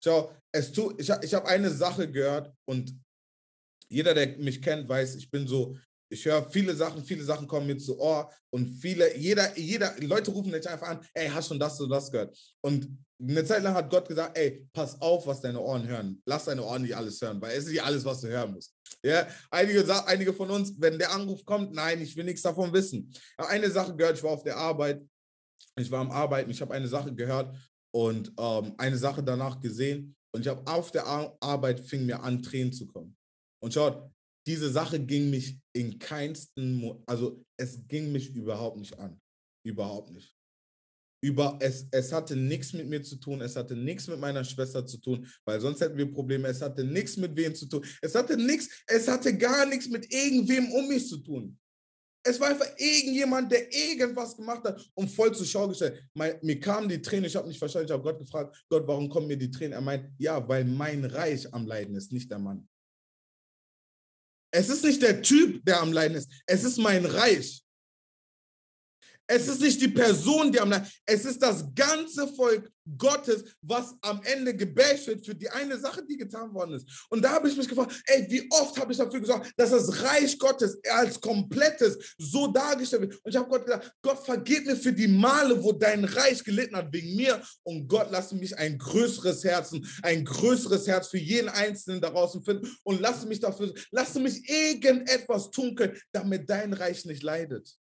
[0.03, 2.95] Schau, es tu, ich, ich habe eine Sache gehört und
[3.89, 5.75] jeder, der mich kennt, weiß, ich bin so,
[6.11, 10.31] ich höre viele Sachen, viele Sachen kommen mir zu Ohr und viele, jeder, jeder, Leute
[10.31, 12.37] rufen mich einfach an, ey, hast schon das oder das gehört?
[12.61, 12.87] Und
[13.21, 16.21] eine Zeit lang hat Gott gesagt, ey, pass auf, was deine Ohren hören.
[16.25, 18.73] Lass deine Ohren nicht alles hören, weil es ist nicht alles, was du hören musst.
[19.03, 23.13] Ja, einige, einige von uns, wenn der Anruf kommt, nein, ich will nichts davon wissen.
[23.37, 25.01] Eine Sache gehört, ich war auf der Arbeit,
[25.77, 27.55] ich war am Arbeiten, ich habe eine Sache gehört
[27.93, 32.21] und ähm, eine Sache danach gesehen und ich habe auf der Ar Arbeit fing mir
[32.21, 33.17] an, Tränen zu kommen.
[33.61, 34.11] Und schaut,
[34.47, 39.19] diese Sache ging mich in keinsten, also es ging mich überhaupt nicht an.
[39.65, 40.33] Überhaupt nicht.
[41.21, 44.85] Über, es, es hatte nichts mit mir zu tun, es hatte nichts mit meiner Schwester
[44.85, 46.47] zu tun, weil sonst hätten wir Probleme.
[46.47, 47.85] Es hatte nichts mit wem zu tun.
[48.01, 51.57] Es hatte nichts, es hatte gar nichts mit irgendwem um mich zu tun.
[52.23, 56.03] Es war einfach irgendjemand, der irgendwas gemacht hat und voll zur Schau gestellt.
[56.13, 59.09] Mein, mir kamen die Tränen, ich habe nicht verstanden, ich habe Gott gefragt, Gott, warum
[59.09, 59.73] kommen mir die Tränen?
[59.73, 62.67] Er meint, ja, weil mein Reich am Leiden ist, nicht der Mann.
[64.51, 66.29] Es ist nicht der Typ, der am Leiden ist.
[66.45, 67.63] Es ist mein Reich.
[69.31, 71.01] Es ist nicht die Person, die am ist.
[71.05, 76.03] Es ist das ganze Volk Gottes, was am Ende gebasht wird für die eine Sache,
[76.03, 77.05] die getan worden ist.
[77.11, 80.01] Und da habe ich mich gefragt, ey, wie oft habe ich dafür gesorgt, dass das
[80.01, 83.13] Reich Gottes als komplettes so dargestellt wird.
[83.23, 86.75] Und ich habe Gott gesagt, Gott, vergib mir für die Male, wo dein Reich gelitten
[86.75, 87.39] hat wegen mir.
[87.61, 92.67] Und Gott, lass mich ein größeres Herzen, ein größeres Herz für jeden Einzelnen daraus finden.
[92.81, 97.77] Und lass mich dafür, lass mich irgendetwas tun können, damit dein Reich nicht leidet.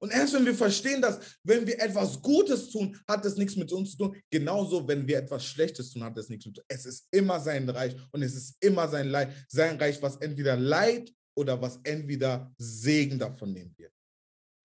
[0.00, 3.72] Und erst wenn wir verstehen, dass wenn wir etwas Gutes tun, hat es nichts mit
[3.72, 4.16] uns zu tun.
[4.30, 6.76] Genauso, wenn wir etwas Schlechtes tun, hat es nichts mit uns zu tun.
[6.76, 10.56] Es ist immer sein Reich und es ist immer sein, Leid, sein Reich, was entweder
[10.56, 13.92] Leid oder was entweder Segen davon nehmen wird.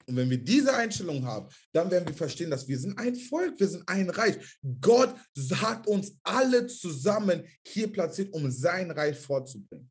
[0.06, 3.60] Und wenn wir diese Einstellung haben, dann werden wir verstehen, dass wir sind ein Volk,
[3.60, 4.38] wir sind ein Reich.
[4.82, 5.16] Gott
[5.62, 9.90] hat uns alle zusammen hier platziert, um sein Reich vorzubringen.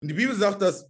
[0.00, 0.86] Und die Bibel sagt, dass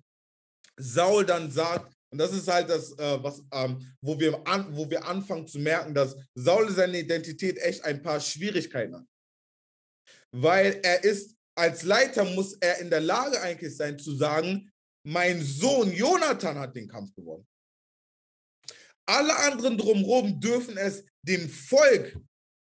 [0.77, 4.89] Saul dann sagt, und das ist halt das, äh, was, ähm, wo, wir an, wo
[4.89, 9.07] wir anfangen zu merken, dass Saul seine Identität echt ein paar Schwierigkeiten hat.
[10.31, 14.71] Weil er ist, als Leiter muss er in der Lage eigentlich sein zu sagen,
[15.07, 17.47] mein Sohn Jonathan hat den Kampf gewonnen.
[19.09, 22.19] Alle anderen drumherum dürfen es dem Volk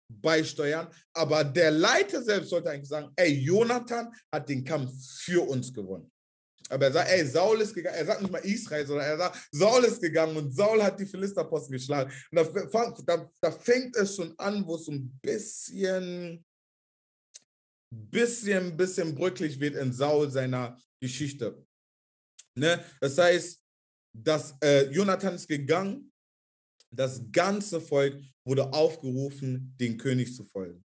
[0.09, 5.73] beisteuern, aber der Leiter selbst sollte eigentlich sagen, ey, Jonathan hat den Kampf für uns
[5.75, 6.12] gewonnen.
[6.69, 7.97] Aber er sagt, ey, Saul ist gegangen.
[7.97, 11.07] Er sagt nicht mal Israel, sondern er sagt, Saul ist gegangen und Saul hat die
[11.07, 12.13] Philisterposten geschlagen.
[12.31, 16.45] Und da, da, da fängt es schon an, wo es so ein bisschen,
[17.91, 21.65] bisschen, bisschen brücklich wird in Saul seiner Geschichte.
[22.55, 22.85] Ne?
[23.01, 23.63] Das heißt,
[24.15, 26.13] dass äh, Jonathan ist gegangen,
[26.91, 30.85] das ganze Volk wurde aufgerufen, den König zu folgen.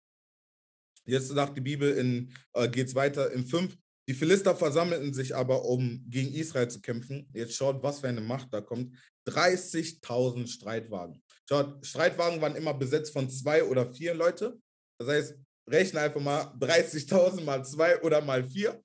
[1.06, 3.76] Jetzt sagt die Bibel, äh, geht es weiter in 5,
[4.10, 7.30] die Philister versammelten sich aber, um gegen Israel zu kämpfen.
[7.32, 8.98] Jetzt schaut, was für eine Macht da kommt.
[9.28, 11.22] 30.000 Streitwagen.
[11.48, 14.60] Schaut, Streitwagen waren immer besetzt von zwei oder vier Leute.
[15.00, 15.36] Das heißt,
[15.70, 18.84] rechne einfach mal 30.000 mal zwei oder mal vier.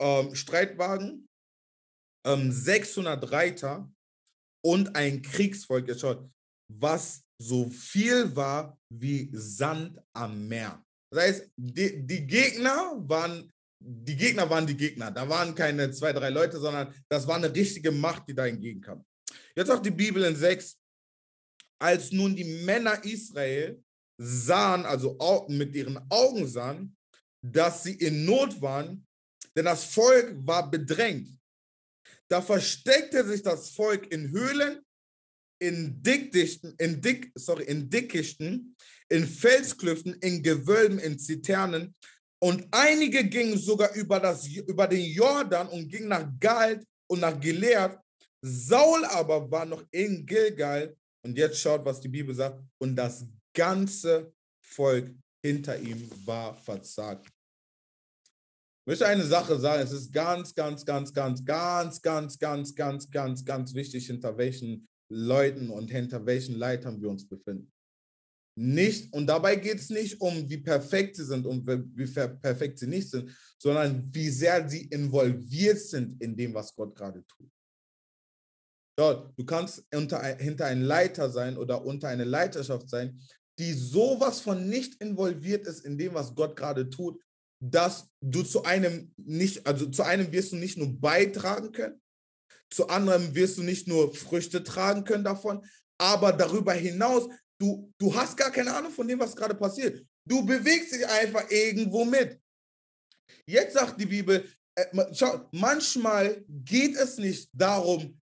[0.00, 1.28] Ähm, Streitwagen,
[2.24, 3.92] ähm, 600 Reiter
[4.64, 5.88] und ein Kriegsvolk.
[5.88, 6.30] Jetzt schaut,
[6.68, 10.80] was so viel war wie Sand am Meer.
[11.10, 13.52] Das heißt, die, die Gegner waren
[13.86, 15.10] die Gegner waren die Gegner.
[15.10, 19.04] Da waren keine zwei, drei Leute, sondern das war eine richtige Macht, die da entgegenkam.
[19.54, 20.78] Jetzt auch die Bibel in 6.
[21.78, 23.82] Als nun die Männer Israel
[24.18, 25.18] sahen, also
[25.48, 26.96] mit ihren Augen sahen,
[27.42, 29.06] dass sie in Not waren,
[29.54, 31.28] denn das Volk war bedrängt.
[32.28, 34.80] Da versteckte sich das Volk in Höhlen,
[35.60, 38.76] in Dickdichten, in Dick, sorry, in Dickichten,
[39.08, 41.94] in Felsklüften, in Gewölben, in Ziternen,
[42.44, 47.40] und einige gingen sogar über, das, über den Jordan und gingen nach Galt und nach
[47.40, 47.98] Gilead.
[48.42, 50.94] Saul aber war noch in Gilgal.
[51.24, 52.62] Und jetzt schaut, was die Bibel sagt.
[52.76, 54.30] Und das ganze
[54.60, 55.10] Volk
[55.42, 57.28] hinter ihm war verzagt.
[57.28, 63.10] Ich möchte eine Sache sagen, es ist ganz, ganz, ganz, ganz, ganz, ganz, ganz, ganz,
[63.10, 67.73] ganz, ganz wichtig, hinter welchen Leuten und hinter welchen Leitern wir uns befinden
[68.56, 72.86] nicht, und dabei geht es nicht um, wie perfekt sie sind und wie perfekt sie
[72.86, 77.50] nicht sind, sondern wie sehr sie involviert sind in dem, was Gott gerade tut.
[78.98, 83.20] Ja, du kannst unter, hinter ein Leiter sein oder unter eine Leiterschaft sein,
[83.58, 87.20] die sowas von nicht involviert ist in dem, was Gott gerade tut,
[87.60, 92.00] dass du zu einem nicht, also zu einem wirst du nicht nur beitragen können,
[92.70, 95.64] zu anderem wirst du nicht nur Früchte tragen können davon,
[95.98, 97.28] aber darüber hinaus
[97.64, 100.04] Du, du hast gar keine Ahnung von dem, was gerade passiert.
[100.28, 102.38] Du bewegst dich einfach irgendwo mit.
[103.46, 108.20] Jetzt sagt die Bibel, äh, schau, manchmal geht es nicht darum,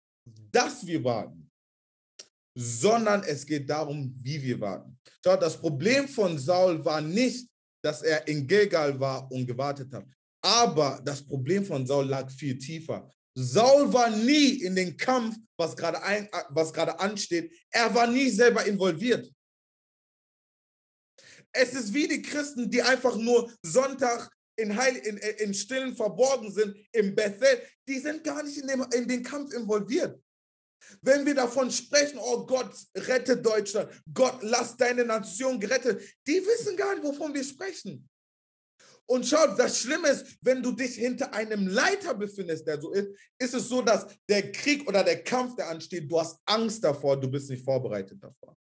[0.51, 1.49] dass wir warten,
[2.55, 4.95] sondern es geht darum, wie wir warten.
[5.23, 7.49] Schau, das Problem von Saul war nicht,
[7.83, 10.05] dass er in Gilgal war und gewartet hat.
[10.43, 13.11] Aber das Problem von Saul lag viel tiefer.
[13.33, 17.53] Saul war nie in den Kampf, was gerade, ein, was gerade ansteht.
[17.69, 19.31] Er war nie selber involviert.
[21.53, 26.51] Es ist wie die Christen, die einfach nur Sonntag in, Heil, in, in Stillen verborgen
[26.51, 27.61] sind, im Bethel.
[27.87, 30.21] Die sind gar nicht in, dem, in den Kampf involviert.
[31.01, 36.75] Wenn wir davon sprechen, oh Gott, rette Deutschland, Gott, lass deine Nation gerettet, die wissen
[36.75, 38.09] gar nicht, wovon wir sprechen.
[39.11, 43.09] Und schau, das Schlimme ist, wenn du dich hinter einem Leiter befindest, der so ist,
[43.37, 47.19] ist es so, dass der Krieg oder der Kampf, der ansteht, du hast Angst davor,
[47.19, 48.55] du bist nicht vorbereitet davor.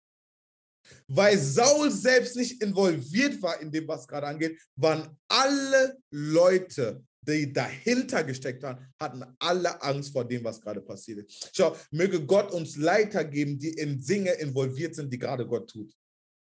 [1.08, 7.52] Weil Saul selbst nicht involviert war in dem, was gerade angeht, waren alle Leute, die
[7.52, 11.50] dahinter gesteckt haben, hatten alle Angst vor dem, was gerade passiert ist.
[11.56, 15.92] Schau, möge Gott uns Leiter geben, die in Dinge involviert sind, die gerade Gott tut.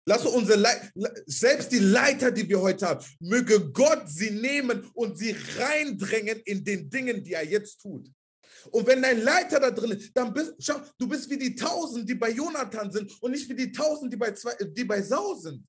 [0.09, 0.93] Lass unsere Leiter,
[1.27, 6.65] selbst die Leiter, die wir heute haben, möge Gott sie nehmen und sie reindrängen in
[6.65, 8.09] den Dingen, die er jetzt tut.
[8.71, 12.09] Und wenn dein Leiter da drin ist, dann bist schau, du bist wie die Tausend,
[12.09, 15.39] die bei Jonathan sind und nicht wie die Tausend, die bei, zwei, die bei Saul
[15.41, 15.67] sind.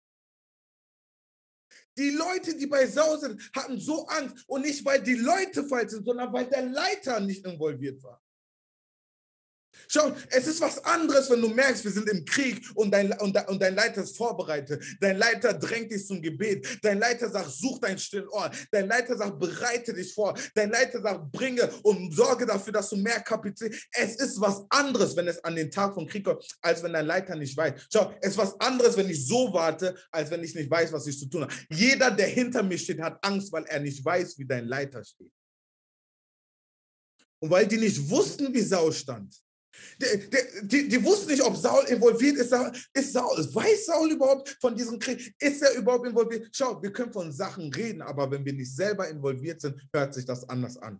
[1.98, 5.92] Die Leute, die bei Saul sind, hatten so Angst und nicht, weil die Leute falsch
[5.92, 8.22] sind, sondern weil der Leiter nicht involviert war.
[9.88, 13.38] Schau, es ist was anderes, wenn du merkst, wir sind im Krieg und dein, und,
[13.48, 14.84] und dein Leiter ist vorbereitet.
[15.00, 16.80] Dein Leiter drängt dich zum Gebet.
[16.82, 18.56] Dein Leiter sagt, such deinen stillen Ort.
[18.72, 20.38] Dein Leiter sagt, bereite dich vor.
[20.54, 23.82] Dein Leiter sagt, bringe und sorge dafür, dass du mehr Kapazität.
[23.92, 27.06] Es ist was anderes, wenn es an den Tag von Krieg kommt, als wenn dein
[27.06, 27.88] Leiter nicht weiß.
[27.92, 31.08] Schau, es ist was anderes, wenn ich so warte, als wenn ich nicht weiß, was
[31.08, 31.54] ich zu tun habe.
[31.70, 35.32] Jeder, der hinter mir steht, hat Angst, weil er nicht weiß, wie dein Leiter steht.
[37.40, 39.36] Und weil die nicht wussten, wie Sau stand,
[40.02, 42.54] die, die, die, wussten nicht, ob Saul involviert ist.
[42.94, 45.34] Ist Saul, weiß Saul überhaupt von diesem Krieg?
[45.40, 46.50] Ist er überhaupt involviert?
[46.52, 50.26] Schau, wir können von Sachen reden, aber wenn wir nicht selber involviert sind, hört sich
[50.26, 51.00] das anders an.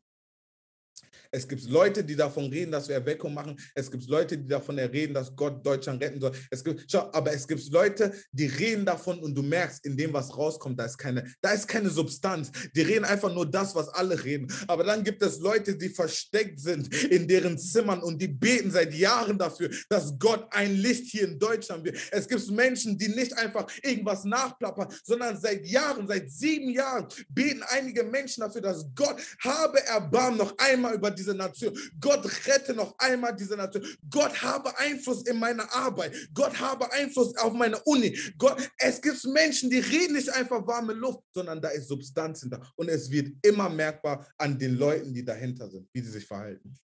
[1.32, 3.56] Es gibt Leute, die davon reden, dass wir Erweckung machen.
[3.76, 6.32] Es gibt Leute, die davon reden, dass Gott Deutschland retten soll.
[6.50, 10.14] Es gibt, schau, aber es gibt Leute, die reden davon und du merkst, in dem,
[10.14, 12.52] was rauskommt, da ist keine, da ist keine Substanz.
[12.76, 14.48] Die reden einfach nur das, was alle reden.
[14.68, 18.94] Aber dann gibt es Leute, die versteckt sind in deren Zimmern und die beten seit
[18.94, 21.98] Jahren dafür, dass Gott ein Licht hier in Deutschland wird.
[22.12, 27.64] Es gibt Menschen, die nicht einfach irgendwas nachplappern, sondern seit Jahren, seit sieben Jahren beten
[27.68, 31.78] einige Menschen dafür, dass Gott habe Erbarmen noch einmal über diese Nation.
[32.00, 33.86] Gott rette noch einmal diese Nation.
[34.10, 36.16] Gott habe Einfluss in meine Arbeit.
[36.34, 38.18] Gott habe Einfluss auf meine Uni.
[38.38, 42.62] Gott, es gibt Menschen, die reden nicht einfach warme Luft, sondern da ist Substanz hinter.
[42.76, 46.78] Und es wird immer merkbar an den Leuten, die dahinter sind, wie sie sich verhalten.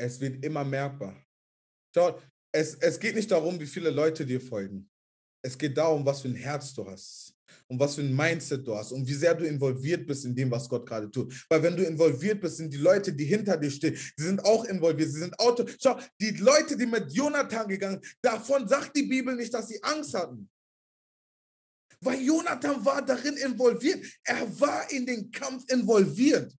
[0.00, 1.24] Es wird immer merkbar.
[1.94, 2.20] Schau,
[2.52, 4.88] es, es geht nicht darum, wie viele Leute dir folgen.
[5.42, 7.34] Es geht darum, was für ein Herz du hast
[7.68, 10.50] und was für ein Mindset du hast und wie sehr du involviert bist in dem,
[10.50, 11.32] was Gott gerade tut.
[11.48, 14.64] Weil wenn du involviert bist, sind die Leute, die hinter dir stehen, die sind auch
[14.64, 15.64] involviert, sie sind Auto.
[15.80, 19.82] Schau, die Leute, die mit Jonathan gegangen sind, davon sagt die Bibel nicht, dass sie
[19.82, 20.48] Angst hatten.
[22.00, 24.04] Weil Jonathan war darin involviert.
[24.24, 26.52] Er war in den Kampf involviert.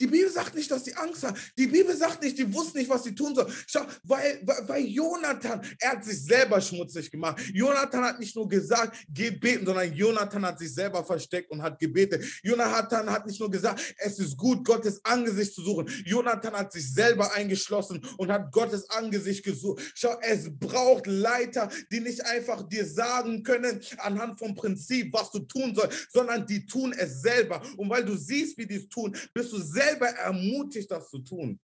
[0.00, 1.36] Die Bibel sagt nicht, dass sie Angst haben.
[1.56, 3.52] Die Bibel sagt nicht, die wussten nicht, was sie tun sollen.
[3.66, 7.40] Schau, weil, weil, Jonathan, er hat sich selber schmutzig gemacht.
[7.52, 11.78] Jonathan hat nicht nur gesagt, geh beten, sondern Jonathan hat sich selber versteckt und hat
[11.78, 12.24] gebetet.
[12.42, 15.88] Jonathan hat nicht nur gesagt, es ist gut, Gottes Angesicht zu suchen.
[16.04, 19.82] Jonathan hat sich selber eingeschlossen und hat Gottes Angesicht gesucht.
[19.94, 25.40] Schau, es braucht Leiter, die nicht einfach dir sagen können, anhand vom Prinzip, was du
[25.40, 27.62] tun sollst, sondern die tun es selber.
[27.76, 31.60] Und weil du siehst, wie die es tun, bist du selber ermutigt, das zu tun.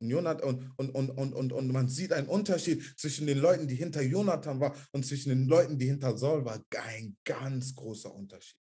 [0.00, 3.74] Und, Jonathan, und, und, und, und, und man sieht einen Unterschied zwischen den Leuten, die
[3.74, 6.64] hinter Jonathan waren und zwischen den Leuten, die hinter Saul waren.
[6.76, 8.60] Ein ganz großer Unterschied.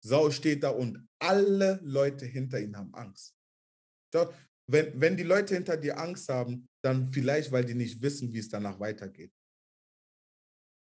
[0.00, 3.34] Saul steht da und alle Leute hinter ihm haben Angst.
[4.70, 8.38] Wenn, wenn die Leute hinter dir Angst haben, dann vielleicht, weil die nicht wissen, wie
[8.38, 9.32] es danach weitergeht.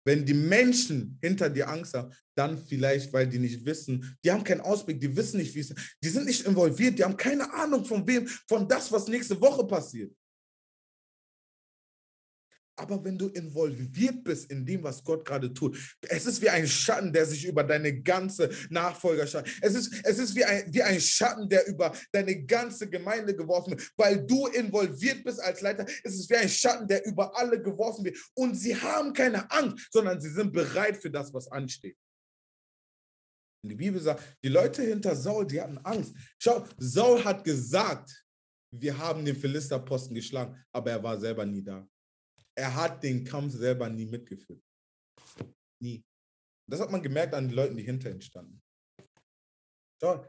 [0.06, 4.44] Wenn die Menschen hinter dir Angst haben, dann vielleicht, weil die nicht wissen, die haben
[4.44, 7.52] keinen Ausblick, die wissen nicht, wie es ist, die sind nicht involviert, die haben keine
[7.52, 10.14] Ahnung von wem, von das, was nächste Woche passiert.
[12.78, 16.66] Aber wenn du involviert bist in dem, was Gott gerade tut, es ist wie ein
[16.66, 21.00] Schatten, der sich über deine ganze Nachfolgerschaft, es ist, es ist wie, ein, wie ein
[21.00, 25.86] Schatten, der über deine ganze Gemeinde geworfen wird, weil du involviert bist als Leiter.
[26.04, 28.18] Es ist wie ein Schatten, der über alle geworfen wird.
[28.34, 31.96] Und sie haben keine Angst, sondern sie sind bereit für das, was ansteht.
[33.62, 36.14] Die Bibel sagt, die Leute hinter Saul, die hatten Angst.
[36.38, 38.24] Schau, Saul hat gesagt,
[38.70, 41.88] wir haben den Philisterposten geschlagen, aber er war selber nie da.
[42.58, 44.62] Er hat den Kampf selber nie mitgeführt.
[45.80, 46.02] Nie.
[46.68, 48.60] Das hat man gemerkt an den Leuten, die hinter ihm standen.
[50.00, 50.26] Schau,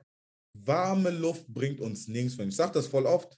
[0.54, 3.38] warme Luft bringt uns nirgends Ich sage das voll oft.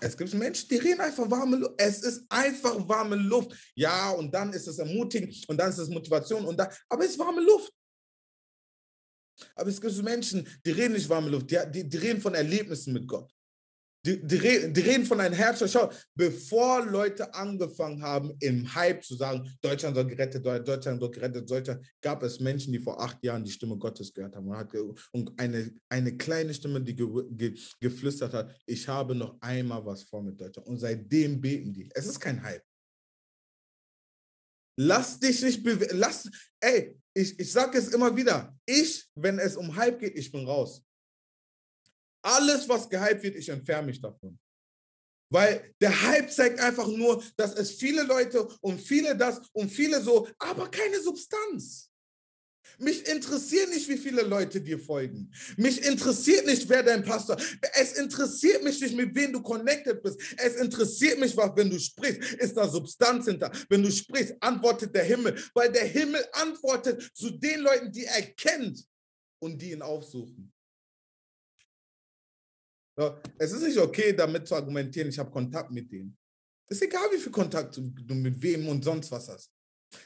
[0.00, 1.74] Es gibt Menschen, die reden einfach warme Luft.
[1.76, 3.72] Es ist einfach warme Luft.
[3.74, 7.12] Ja, und dann ist es ermutigend und dann ist es Motivation und dann, aber es
[7.12, 7.72] ist warme Luft.
[9.54, 12.92] Aber es gibt Menschen, die reden nicht warme Luft, die, die, die reden von Erlebnissen
[12.92, 13.32] mit Gott.
[14.04, 15.62] Die, die, die, reden von einem Herz.
[15.70, 21.48] Schau, bevor Leute angefangen haben, im Hype zu sagen, Deutschland soll gerettet, Deutschland soll gerettet,
[21.48, 24.50] Deutschland, gab es Menschen, die vor acht Jahren die Stimme Gottes gehört haben.
[25.12, 30.02] Und eine, eine kleine Stimme, die ge, ge, geflüstert hat, ich habe noch einmal was
[30.02, 30.66] vor mit Deutschland.
[30.66, 31.88] Und seitdem beten die.
[31.94, 32.64] Es ist kein Hype.
[34.76, 36.02] Lass dich nicht bewegen.
[36.60, 38.56] Ey, ich, ich sage es immer wieder.
[38.66, 40.82] Ich, wenn es um Hype geht, ich bin raus.
[42.22, 44.38] Alles, was gehypt wird, ich entferne mich davon.
[45.30, 50.00] Weil der Hype zeigt einfach nur, dass es viele Leute und viele das und viele
[50.02, 51.92] so, aber keine Substanz.
[52.78, 55.30] Mich interessiert nicht, wie viele Leute dir folgen.
[55.56, 57.58] Mich interessiert nicht, wer dein Pastor ist.
[57.74, 60.18] Es interessiert mich nicht, mit wem du connected bist.
[60.36, 63.50] Es interessiert mich, was, wenn du sprichst, ist da Substanz hinter.
[63.68, 65.40] Wenn du sprichst, antwortet der Himmel.
[65.54, 68.84] Weil der Himmel antwortet zu den Leuten, die er kennt
[69.40, 70.52] und die ihn aufsuchen.
[73.38, 76.16] Es ist nicht okay, damit zu argumentieren, ich habe Kontakt mit denen.
[76.68, 79.50] Es ist egal, wie viel Kontakt du mit wem und sonst was hast.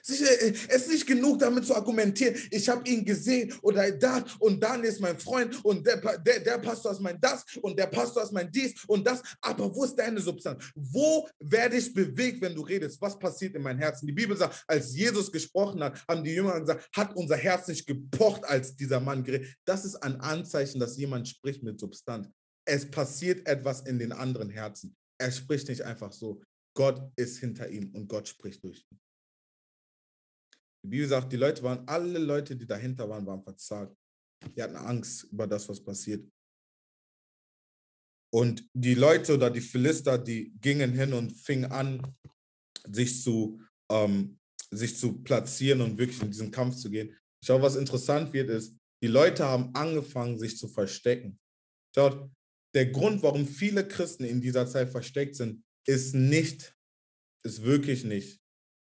[0.09, 4.63] Äh, es ist nicht genug, damit zu argumentieren, ich habe ihn gesehen oder da und
[4.63, 8.23] dann ist mein Freund und der, der, der Pastor ist mein das und der Pastor
[8.23, 9.23] ist mein dies und das.
[9.41, 10.65] Aber wo ist deine Substanz?
[10.75, 13.01] Wo werde ich bewegt, wenn du redest?
[13.01, 14.07] Was passiert in meinem Herzen?
[14.07, 17.87] Die Bibel sagt, als Jesus gesprochen hat, haben die Jünger gesagt, hat unser Herz nicht
[17.87, 19.55] gepocht, als dieser Mann geredet.
[19.65, 22.29] Das ist ein Anzeichen, dass jemand spricht mit Substanz
[22.67, 24.97] es passiert etwas in den anderen Herzen.
[25.19, 26.43] Er spricht nicht einfach so.
[26.75, 29.01] Gott ist hinter ihm und Gott spricht durch ihn.
[30.85, 33.97] Die Bibel sagt, die Leute waren, alle Leute, die dahinter waren, waren verzagt.
[34.55, 36.29] Die hatten Angst über das, was passiert.
[38.33, 42.15] Und die Leute oder die Philister, die gingen hin und fingen an,
[42.93, 43.61] sich zu,
[43.91, 44.39] ähm,
[44.71, 47.17] sich zu platzieren und wirklich in diesen Kampf zu gehen.
[47.43, 51.39] Schau, was interessant wird, ist, die Leute haben angefangen, sich zu verstecken.
[51.95, 52.31] Schaut,
[52.77, 56.77] der Grund, warum viele Christen in dieser Zeit versteckt sind, ist nicht,
[57.43, 58.39] ist wirklich nicht,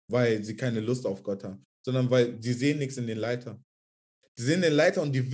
[0.08, 3.60] weil sie keine Lust auf Gott haben, sondern weil sie sehen nichts in den Leiter.
[4.38, 5.28] Die sehen den Leiter und die,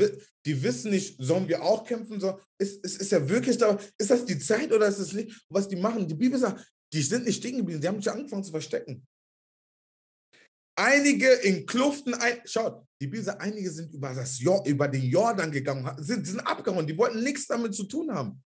[0.47, 2.21] die wissen nicht, sollen wir auch kämpfen?
[2.21, 3.79] So, ist, ist, ist er wirklich da?
[3.99, 5.45] Ist das die Zeit oder ist es nicht?
[5.51, 6.09] Was die machen?
[6.09, 9.07] Die Bibel sagt, die sind nicht stehen geblieben, die haben sich angefangen zu verstecken.
[10.81, 15.51] Einige in Kluften, ein, schaut, die Bibel sagt, einige sind über, das, über den Jordan
[15.51, 18.41] gegangen, sind, sind abgehauen, die wollten nichts damit zu tun haben.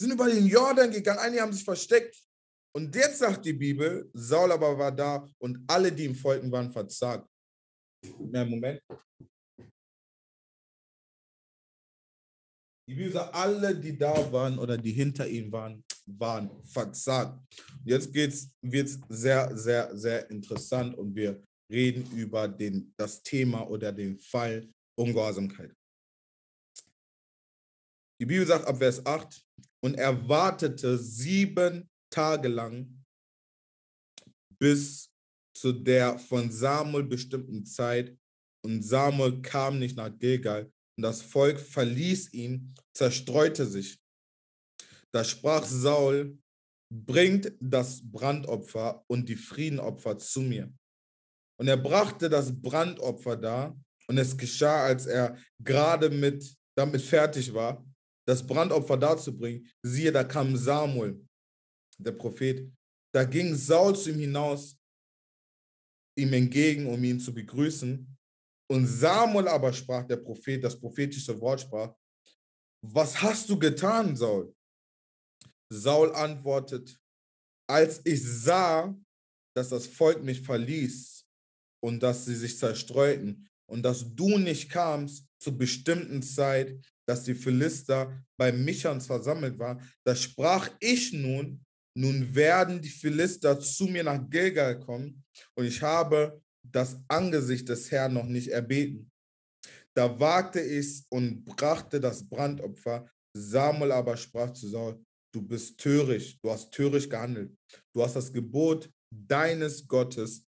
[0.00, 2.16] Sind über den Jordan gegangen, einige haben sich versteckt.
[2.74, 6.72] Und jetzt sagt die Bibel, Saul aber war da und alle, die ihm folgten, waren
[6.72, 7.28] verzagt.
[8.32, 8.82] Ja, Moment.
[12.86, 17.40] Die Bibel sagt, alle, die da waren oder die hinter ihm waren, waren verzagt.
[17.84, 23.90] Jetzt wird es sehr, sehr, sehr interessant und wir reden über den, das Thema oder
[23.90, 24.68] den Fall
[24.98, 25.74] Ungehorsamkeit.
[28.20, 29.44] Die Bibel sagt ab Vers 8,
[29.84, 33.04] und er wartete sieben Tage lang
[34.58, 35.10] bis
[35.54, 38.16] zu der von Samuel bestimmten Zeit.
[38.64, 40.72] Und Samuel kam nicht nach Gilgal.
[40.96, 43.98] Und das Volk verließ ihn, zerstreute sich.
[45.12, 46.38] Da sprach Saul,
[46.90, 50.72] bringt das Brandopfer und die Friedenopfer zu mir.
[51.58, 53.76] Und er brachte das Brandopfer da,
[54.06, 57.84] und es geschah, als er gerade mit, damit fertig war,
[58.26, 59.70] das Brandopfer darzubringen.
[59.82, 61.26] Siehe, da kam Samuel,
[61.98, 62.70] der Prophet.
[63.14, 64.78] Da ging Saul zu ihm hinaus,
[66.18, 68.13] ihm entgegen, um ihn zu begrüßen.
[68.70, 71.94] Und Samuel aber sprach, der Prophet, das prophetische Wort sprach,
[72.82, 74.54] was hast du getan, Saul?
[75.70, 76.98] Saul antwortet,
[77.68, 78.94] als ich sah,
[79.56, 81.26] dass das Volk mich verließ
[81.82, 87.34] und dass sie sich zerstreuten und dass du nicht kamst zur bestimmten Zeit, dass die
[87.34, 91.64] Philister bei Michans versammelt waren, da sprach ich nun,
[91.96, 97.90] nun werden die Philister zu mir nach Gilgal kommen und ich habe das Angesicht des
[97.90, 99.10] Herrn noch nicht erbeten.
[99.96, 103.08] Da wagte ich's und brachte das Brandopfer.
[103.36, 107.56] Samuel aber sprach zu Saul, du bist töricht, du hast töricht gehandelt.
[107.92, 110.46] Du hast das Gebot deines Gottes,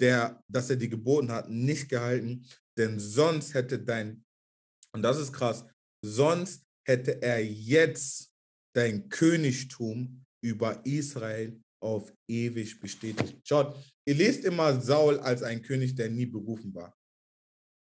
[0.00, 2.46] der, das er dir geboten hat, nicht gehalten,
[2.78, 4.24] denn sonst hätte dein,
[4.92, 5.64] und das ist krass,
[6.04, 8.30] sonst hätte er jetzt
[8.74, 13.36] dein Königtum über Israel auf ewig bestätigt.
[13.44, 13.76] Schaut,
[14.06, 16.96] ihr lest immer Saul als ein König, der nie berufen war.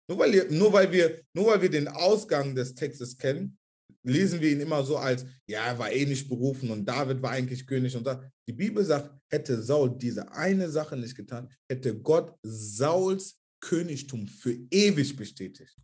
[0.09, 3.57] Nur weil, ihr, nur, weil wir, nur weil wir den Ausgang des Textes kennen,
[4.03, 7.31] lesen wir ihn immer so als, ja, er war eh nicht berufen und David war
[7.31, 7.95] eigentlich König.
[7.95, 8.23] Und da.
[8.47, 14.57] Die Bibel sagt, hätte Saul diese eine Sache nicht getan, hätte Gott Sauls Königtum für
[14.71, 15.75] ewig bestätigt.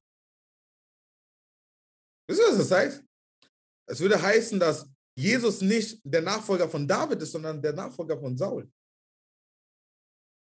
[2.28, 3.04] Wisst ihr, was das heißt?
[3.88, 8.38] Es würde heißen, dass Jesus nicht der Nachfolger von David ist, sondern der Nachfolger von
[8.38, 8.70] Saul.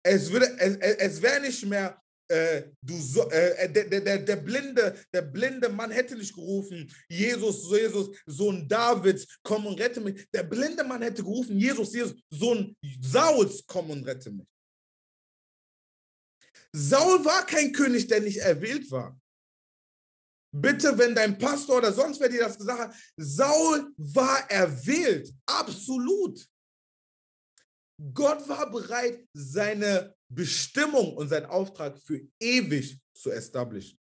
[0.04, 4.96] Es, würde, es, es wäre nicht mehr, äh, du so, äh, der, der, der, blinde,
[5.12, 10.26] der blinde Mann hätte nicht gerufen, Jesus, Jesus, Sohn Davids, komm und rette mich.
[10.32, 14.46] Der blinde Mann hätte gerufen, Jesus, Jesus, Sohn Sauls, komm und rette mich.
[16.74, 19.20] Saul war kein König, der nicht erwählt war.
[20.54, 26.46] Bitte, wenn dein Pastor oder sonst wer dir das gesagt hat, Saul war erwählt, absolut.
[28.12, 33.98] Gott war bereit, seine Bestimmung und seinen Auftrag für ewig zu establishen.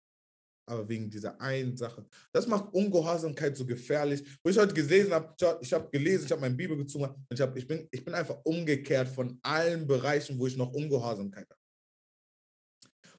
[0.69, 2.07] Aber wegen dieser einen Sache.
[2.33, 4.25] Das macht Ungehorsamkeit so gefährlich.
[4.43, 7.41] Wo ich heute gelesen habe, ich habe gelesen, ich habe meine Bibel gezogen und ich,
[7.41, 11.60] hab, ich, bin, ich bin einfach umgekehrt von allen Bereichen, wo ich noch Ungehorsamkeit habe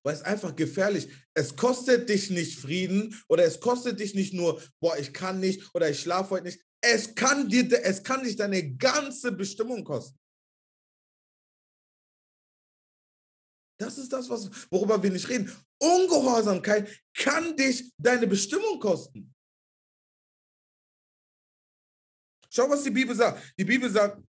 [0.04, 1.10] weil es einfach gefährlich.
[1.34, 5.74] Es kostet dich nicht Frieden oder es kostet dich nicht nur, boah, ich kann nicht
[5.74, 6.62] oder ich schlafe heute nicht.
[6.84, 10.18] Es kann dir, es kann dich deine ganze Bestimmung kosten.
[13.80, 15.52] Das ist das, was, worüber wir nicht reden.
[15.82, 19.34] Ungehorsamkeit kann dich deine Bestimmung kosten.
[22.54, 23.54] Schau, was die Bibel sagt.
[23.58, 24.22] Die Bibel sagt,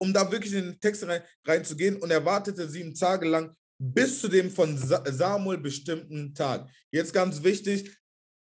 [0.00, 4.20] um da wirklich in den Text rein, reinzugehen, und er wartete sieben Tage lang bis
[4.20, 6.70] zu dem von Samuel bestimmten Tag.
[6.92, 7.98] Jetzt ganz wichtig,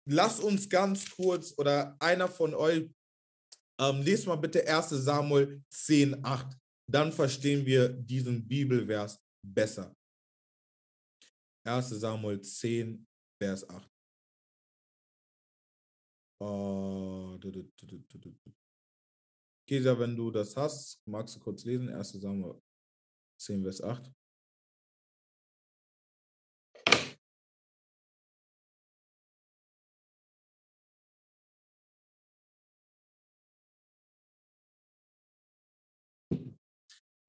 [0.07, 2.87] lasst uns ganz kurz oder einer von euch,
[3.79, 6.55] ähm, lest mal bitte 1 Samuel 10, 8.
[6.87, 9.95] Dann verstehen wir diesen Bibelvers besser.
[11.65, 13.07] 1 Samuel 10,
[13.41, 13.89] Vers 8.
[16.39, 17.39] Uh,
[19.67, 21.89] Kesa, wenn du das hast, magst du kurz lesen?
[21.89, 22.61] 1 Samuel
[23.39, 24.11] 10, Vers 8.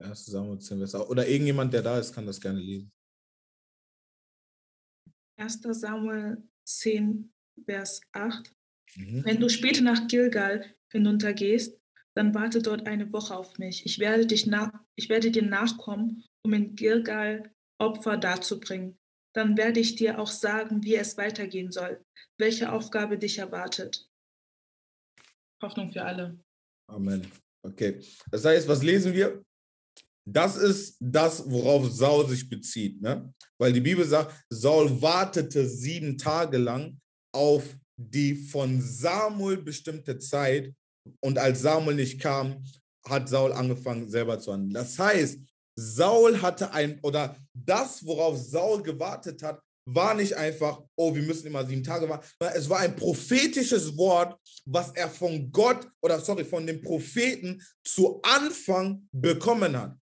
[0.03, 0.27] 1.
[0.27, 1.09] Samuel 10, Vers 8.
[1.09, 2.93] Oder irgendjemand, der da ist, kann das gerne lesen.
[5.39, 5.61] 1.
[5.63, 7.33] Samuel 10,
[7.65, 8.53] Vers 8.
[8.97, 9.25] Mhm.
[9.25, 11.79] Wenn du später nach Gilgal hinuntergehst,
[12.15, 13.87] dann warte dort eine Woche auf mich.
[13.87, 17.51] Ich werde, dich nach, ich werde dir nachkommen, um in Gilgal
[17.81, 18.99] Opfer darzubringen.
[19.35, 22.05] Dann werde ich dir auch sagen, wie es weitergehen soll,
[22.39, 24.09] welche Aufgabe dich erwartet.
[25.63, 26.39] Hoffnung für alle.
[26.89, 27.27] Amen.
[27.65, 28.01] Okay.
[28.31, 29.43] Das heißt, was lesen wir?
[30.25, 33.01] Das ist das, worauf Saul sich bezieht.
[33.01, 33.33] Ne?
[33.59, 36.99] Weil die Bibel sagt, Saul wartete sieben Tage lang
[37.35, 37.65] auf
[37.97, 40.73] die von Samuel bestimmte Zeit.
[41.21, 42.63] Und als Samuel nicht kam,
[43.05, 44.75] hat Saul angefangen, selber zu handeln.
[44.75, 45.41] Das heißt,
[45.77, 51.49] Saul hatte ein, oder das, worauf Saul gewartet hat, war nicht einfach, oh, wir müssen
[51.49, 52.25] immer sieben Tage warten.
[52.55, 58.21] Es war ein prophetisches Wort, was er von Gott oder sorry, von dem Propheten zu
[58.23, 59.97] Anfang bekommen hat.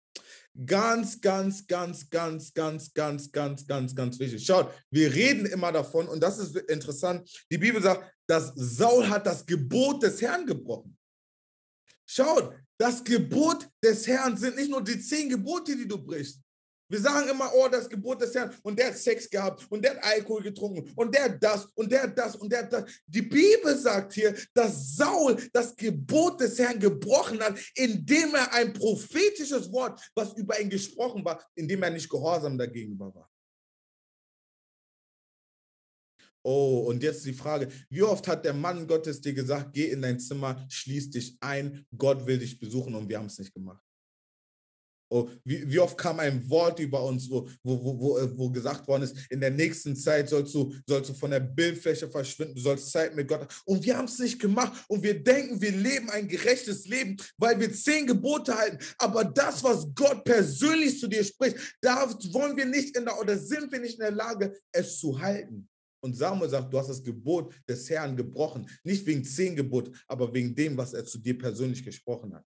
[0.65, 4.43] Ganz, ganz, ganz, ganz, ganz, ganz, ganz, ganz, ganz wichtig.
[4.43, 7.29] Schaut, wir reden immer davon und das ist interessant.
[7.51, 10.97] Die Bibel sagt, dass Saul hat das Gebot des Herrn gebrochen.
[12.05, 16.41] Schaut, das Gebot des Herrn sind nicht nur die zehn Gebote, die du brichst.
[16.89, 19.95] Wir sagen immer, oh, das Gebot des Herrn und der hat Sex gehabt und der
[19.95, 22.85] hat Alkohol getrunken und der hat das und der hat das und der hat das.
[23.05, 28.71] Die Bibel sagt hier, dass Saul das Gebot des Herrn gebrochen hat, indem er ein
[28.73, 33.29] prophetisches Wort, was über ihn gesprochen war, indem er nicht gehorsam dagegen war.
[36.43, 40.01] Oh, und jetzt die Frage, wie oft hat der Mann Gottes dir gesagt, geh in
[40.01, 43.83] dein Zimmer, schließ dich ein, Gott will dich besuchen und wir haben es nicht gemacht.
[45.09, 48.87] Oh, wie, wie, oft kam ein Wort über uns, wo, wo, wo, äh, wo gesagt
[48.87, 52.61] worden ist, in der nächsten Zeit sollst du, sollst du von der Bildfläche verschwinden, du
[52.61, 53.47] sollst Zeit mit Gott.
[53.65, 57.57] Und wir haben es nicht gemacht und wir denken, wir leben ein gerechtes Leben, weil
[57.59, 58.79] wir zehn Gebote halten.
[58.97, 63.37] Aber das, was Gott persönlich zu dir spricht, da wollen wir nicht in der oder
[63.37, 65.69] sind wir nicht in der Lage, es zu halten.
[66.01, 68.69] Und Samuel sagt, du hast das Gebot des Herrn gebrochen.
[68.83, 72.45] Nicht wegen zehn Gebot, aber wegen dem, was er zu dir persönlich gesprochen hat.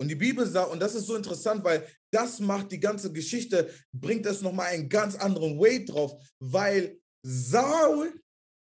[0.00, 3.70] Und die Bibel sagt, und das ist so interessant, weil das macht die ganze Geschichte,
[3.92, 8.18] bringt es nochmal einen ganz anderen Weight drauf, weil Saul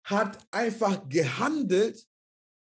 [0.04, 2.02] hat einfach gehandelt,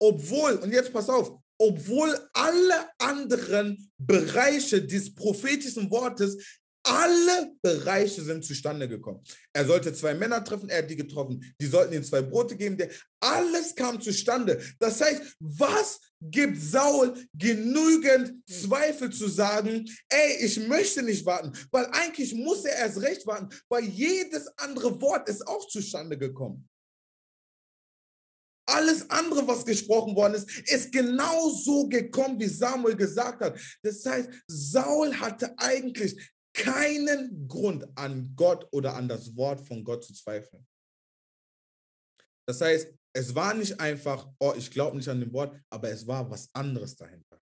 [0.02, 8.46] obwohl, und jetzt pass auf, obwohl alle anderen Bereiche des prophetischen Wortes alle Bereiche sind
[8.46, 9.22] zustande gekommen.
[9.54, 11.44] Er sollte zwei Männer treffen, er hat die getroffen.
[11.60, 12.78] Die sollten ihm zwei Brote geben.
[13.20, 14.62] alles kam zustande.
[14.80, 21.86] Das heißt, was gibt Saul genügend Zweifel zu sagen, ey, ich möchte nicht warten, weil
[21.88, 26.70] eigentlich muss er erst recht warten, weil jedes andere Wort ist auch zustande gekommen.
[28.68, 33.60] Alles andere, was gesprochen worden ist, ist genau so gekommen, wie Samuel gesagt hat.
[33.84, 40.04] Das heißt, Saul hatte eigentlich keinen Grund an Gott oder an das Wort von Gott
[40.04, 40.66] zu zweifeln.
[42.48, 46.06] Das heißt, es war nicht einfach, oh, ich glaube nicht an dem Wort, aber es
[46.08, 47.40] war was anderes dahinter.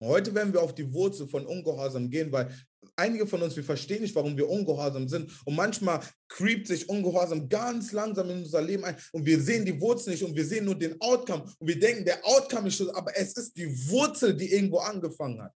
[0.00, 2.54] Und heute werden wir auf die Wurzel von Ungehorsam gehen, weil
[2.96, 5.32] einige von uns, wir verstehen nicht, warum wir ungehorsam sind.
[5.44, 9.80] Und manchmal creept sich Ungehorsam ganz langsam in unser Leben ein und wir sehen die
[9.80, 12.90] Wurzel nicht und wir sehen nur den Outcome und wir denken, der Outcome ist schon,
[12.90, 15.52] aber es ist die Wurzel, die irgendwo angefangen hat.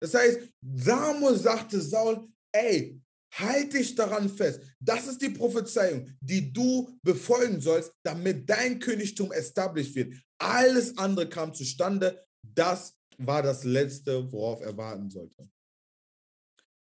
[0.00, 0.40] Das heißt,
[0.76, 3.00] Samuel sagte Saul, ey,
[3.34, 4.60] halt dich daran fest.
[4.80, 10.14] Das ist die Prophezeiung, die du befolgen sollst, damit dein Königtum established wird.
[10.40, 12.24] Alles andere kam zustande.
[12.42, 15.48] Das war das Letzte, worauf er warten sollte.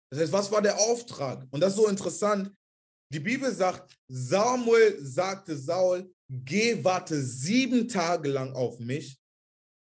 [0.09, 1.45] Das heißt, was war der Auftrag?
[1.51, 2.53] Und das ist so interessant.
[3.11, 9.17] Die Bibel sagt, Samuel sagte Saul, geh, warte sieben Tage lang auf mich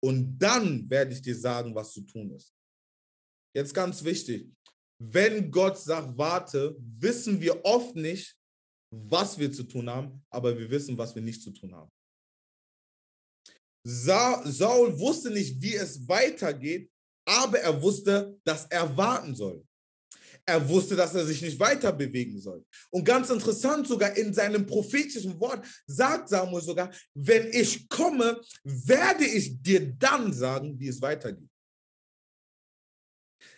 [0.03, 2.56] und dann werde ich dir sagen, was zu tun ist.
[3.57, 4.53] Jetzt ganz wichtig.
[5.03, 8.37] Wenn Gott sagt, warte, wissen wir oft nicht,
[8.91, 11.91] was wir zu tun haben, aber wir wissen, was wir nicht zu tun haben.
[13.83, 16.91] Saul wusste nicht, wie es weitergeht,
[17.27, 19.65] aber er wusste, dass er warten soll.
[20.45, 22.63] Er wusste, dass er sich nicht weiter bewegen soll.
[22.91, 29.25] Und ganz interessant, sogar in seinem prophetischen Wort sagt Samuel sogar, wenn ich komme, werde
[29.25, 31.49] ich dir dann sagen, wie es weitergeht.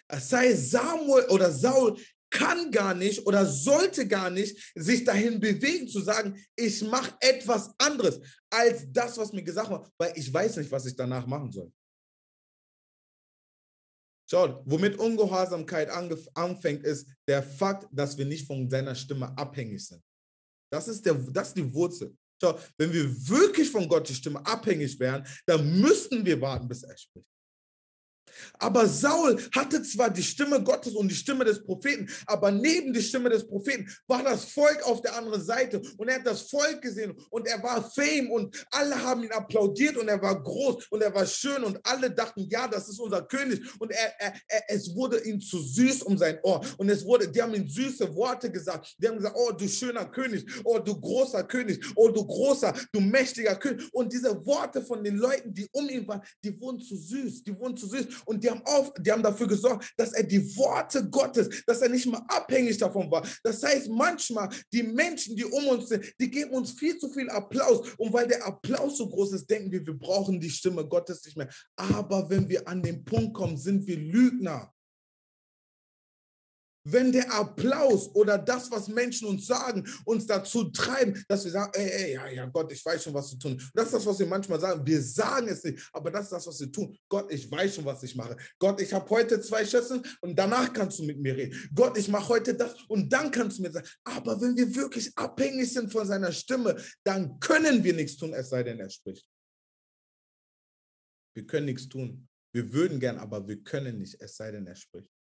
[0.08, 1.98] Das heißt, Samuel oder Saul
[2.30, 7.70] kann gar nicht oder sollte gar nicht sich dahin bewegen zu sagen, ich mache etwas
[7.78, 11.50] anderes als das, was mir gesagt wird, weil ich weiß nicht, was ich danach machen
[11.52, 11.72] soll.
[14.30, 15.88] Schaut, womit Ungehorsamkeit
[16.34, 20.02] anfängt, ist der Fakt, dass wir nicht von seiner Stimme abhängig sind.
[20.70, 22.14] Das ist, der, das ist die Wurzel.
[22.40, 26.96] Schau, wenn wir wirklich von Gottes Stimme abhängig wären, dann müssten wir warten, bis er
[26.96, 27.26] spricht.
[28.58, 33.02] Aber Saul hatte zwar die Stimme Gottes und die Stimme des Propheten, aber neben die
[33.02, 36.82] Stimme des Propheten war das Volk auf der anderen Seite und er hat das Volk
[36.82, 41.02] gesehen und er war Fame und alle haben ihn applaudiert und er war groß und
[41.02, 44.62] er war schön und alle dachten, ja, das ist unser König und er, er, er,
[44.68, 48.14] es wurde ihm zu süß um sein Ohr und es wurde, die haben ihm süße
[48.14, 52.24] Worte gesagt, die haben gesagt, oh, du schöner König, oh, du großer König, oh, du
[52.26, 53.88] großer, du mächtiger König.
[53.92, 57.56] Und diese Worte von den Leuten, die um ihn waren, die wurden zu süß, die
[57.58, 61.08] wurden zu süß und die haben, auf, die haben dafür gesorgt, dass er die Worte
[61.08, 63.26] Gottes, dass er nicht mehr abhängig davon war.
[63.42, 67.30] Das heißt, manchmal die Menschen, die um uns sind, die geben uns viel zu viel
[67.30, 67.88] Applaus.
[67.96, 71.36] Und weil der Applaus so groß ist, denken wir, wir brauchen die Stimme Gottes nicht
[71.36, 71.48] mehr.
[71.76, 74.72] Aber wenn wir an den Punkt kommen, sind wir Lügner
[76.92, 81.72] wenn der Applaus oder das, was Menschen uns sagen, uns dazu treiben, dass wir sagen,
[81.74, 83.60] ey, ey, ja, ja, Gott, ich weiß schon, was zu tun.
[83.74, 84.84] Das ist das, was wir manchmal sagen.
[84.86, 86.96] Wir sagen es nicht, aber das ist das, was wir tun.
[87.08, 88.36] Gott, ich weiß schon, was ich mache.
[88.58, 91.70] Gott, ich habe heute zwei Schüsseln und danach kannst du mit mir reden.
[91.74, 93.88] Gott, ich mache heute das und dann kannst du mir sagen.
[94.04, 98.48] Aber wenn wir wirklich abhängig sind von seiner Stimme, dann können wir nichts tun, es
[98.50, 99.26] sei denn, er spricht.
[101.34, 102.28] Wir können nichts tun.
[102.52, 105.17] Wir würden gern, aber wir können nicht, es sei denn, er spricht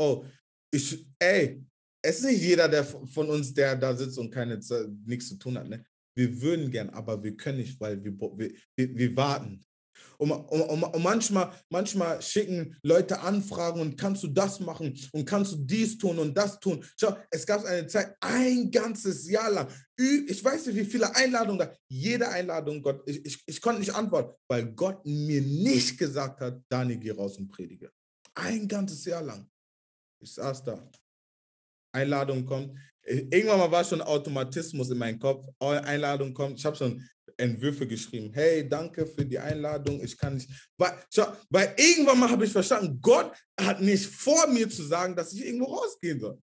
[0.00, 0.24] oh,
[0.72, 1.62] ich, ey,
[2.02, 4.58] es ist nicht jeder der von uns, der da sitzt und keine
[5.04, 5.68] nichts zu tun hat.
[5.68, 5.84] Ne?
[6.16, 9.64] Wir würden gern, aber wir können nicht, weil wir, wir, wir warten.
[10.16, 15.52] Und, und, und, manchmal, manchmal schicken Leute Anfragen und kannst du das machen und kannst
[15.52, 16.84] du dies tun und das tun.
[16.98, 19.68] Schau, es gab eine Zeit, ein ganzes Jahr lang.
[19.98, 21.74] Ich weiß nicht, wie viele Einladungen da.
[21.88, 26.62] Jede Einladung, Gott, ich, ich, ich konnte nicht antworten, weil Gott mir nicht gesagt hat,
[26.68, 27.90] Dani, geh raus und predige.
[28.34, 29.50] Ein ganzes Jahr lang.
[30.20, 30.90] Ich saß da.
[31.92, 32.78] Einladung kommt.
[33.02, 35.46] Irgendwann mal war schon Automatismus in meinem Kopf.
[35.58, 36.58] Einladung kommt.
[36.58, 37.02] Ich habe schon
[37.36, 38.30] Entwürfe geschrieben.
[38.32, 40.02] Hey, danke für die Einladung.
[40.02, 40.50] Ich kann nicht.
[40.76, 45.16] Weil, schau, weil irgendwann mal habe ich verstanden, Gott hat nicht vor mir zu sagen,
[45.16, 46.38] dass ich irgendwo rausgehen soll.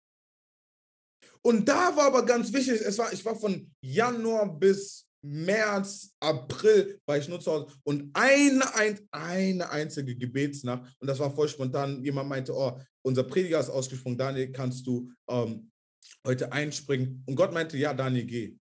[1.42, 7.00] Und da war aber ganz wichtig, es war, ich war von Januar bis März, April
[7.06, 8.64] war ich nur zu Hause und eine,
[9.10, 12.02] eine einzige Gebetsnacht und das war voll spontan.
[12.02, 15.70] Jemand meinte, oh, unser Prediger ist ausgesprungen, Daniel, kannst du ähm,
[16.26, 17.22] heute einspringen?
[17.26, 18.56] Und Gott meinte, ja, Daniel, geh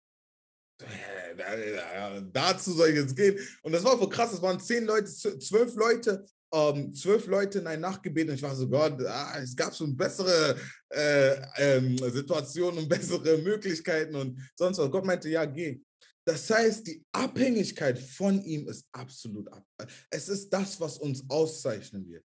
[2.32, 3.38] dazu soll ich jetzt gehen.
[3.62, 7.66] Und das war so krass, es waren zehn Leute, zwölf Leute, ähm, zwölf Leute in
[7.66, 10.56] ein Nachtgebet und ich war so, Gott, ah, es gab schon bessere
[10.90, 14.90] äh, ähm, Situationen und bessere Möglichkeiten und sonst was.
[14.90, 15.80] Gott meinte, ja, geh.
[16.26, 19.66] Das heißt, die Abhängigkeit von ihm ist absolut ab.
[20.08, 22.24] Es ist das, was uns auszeichnen wird.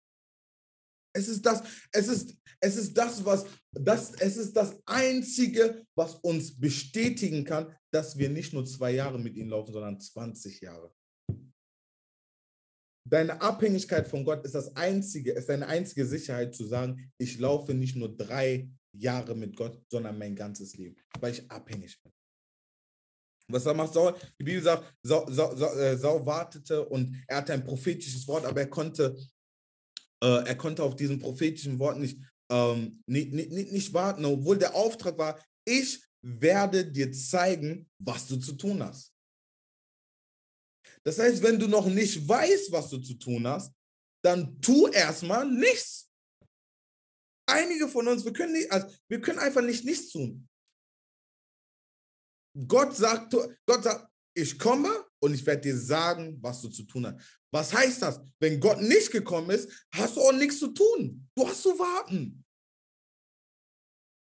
[1.13, 6.15] Es ist das, es ist, es ist das, was, das, es ist das Einzige, was
[6.15, 10.93] uns bestätigen kann, dass wir nicht nur zwei Jahre mit ihm laufen, sondern 20 Jahre.
[13.09, 17.73] Deine Abhängigkeit von Gott ist das einzige, ist deine einzige Sicherheit zu sagen, ich laufe
[17.73, 22.11] nicht nur drei Jahre mit Gott, sondern mein ganzes Leben, weil ich abhängig bin.
[23.51, 24.15] Was macht Saul?
[24.39, 28.61] Die Bibel sagt, Saul, Saul, äh, Saul wartete und er hatte ein prophetisches Wort, aber
[28.61, 29.17] er konnte
[30.23, 32.19] äh, er konnte auf diesen prophetischen Wort nicht,
[32.51, 38.37] ähm, nicht, nicht, nicht warten, obwohl der Auftrag war, ich werde dir zeigen, was du
[38.37, 39.13] zu tun hast.
[41.03, 43.73] Das heißt, wenn du noch nicht weißt, was du zu tun hast,
[44.23, 46.11] dann tu erstmal nichts.
[47.47, 50.47] Einige von uns, wir können, nicht, also wir können einfach nicht nichts tun.
[52.67, 54.89] Gott sagt, Gott sagt, ich komme
[55.19, 57.38] und ich werde dir sagen, was du zu tun hast.
[57.51, 58.21] Was heißt das?
[58.39, 61.27] Wenn Gott nicht gekommen ist, hast du auch nichts zu tun.
[61.35, 62.45] Du hast zu warten.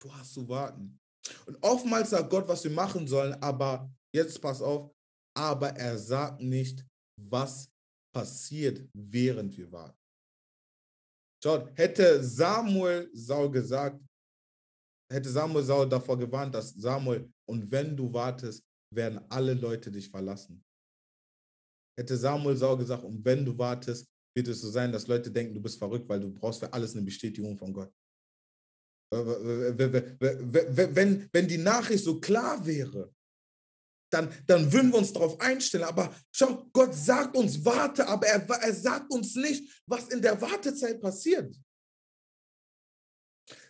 [0.01, 0.99] Du hast zu warten.
[1.47, 4.95] Und oftmals sagt Gott, was wir machen sollen, aber jetzt pass auf,
[5.37, 6.85] aber er sagt nicht,
[7.21, 7.71] was
[8.15, 9.99] passiert, während wir warten.
[11.43, 14.03] Schaut, hätte Samuel Saul gesagt,
[15.13, 18.65] hätte Samuel Saul davor gewarnt, dass Samuel, und wenn du wartest,
[18.95, 20.65] werden alle Leute dich verlassen
[21.99, 25.55] hätte Samuel Saul gesagt, und wenn du wartest, wird es so sein, dass Leute denken,
[25.55, 27.93] du bist verrückt, weil du brauchst für alles eine Bestätigung von Gott.
[29.11, 30.09] Wenn,
[31.33, 33.13] wenn die Nachricht so klar wäre,
[34.11, 35.85] dann, dann würden wir uns darauf einstellen.
[35.85, 40.41] Aber schau, Gott sagt uns, warte, aber er, er sagt uns nicht, was in der
[40.41, 41.55] Wartezeit passiert.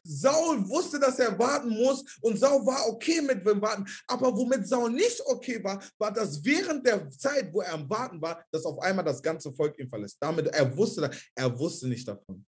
[0.09, 3.85] Saul wusste, dass er warten muss und Saul war okay mit dem Warten.
[4.07, 8.21] Aber womit Saul nicht okay war, war, dass während der Zeit, wo er am Warten
[8.21, 10.17] war, dass auf einmal das ganze Volk ihn verlässt.
[10.21, 12.45] Damit er wusste, er wusste nicht davon.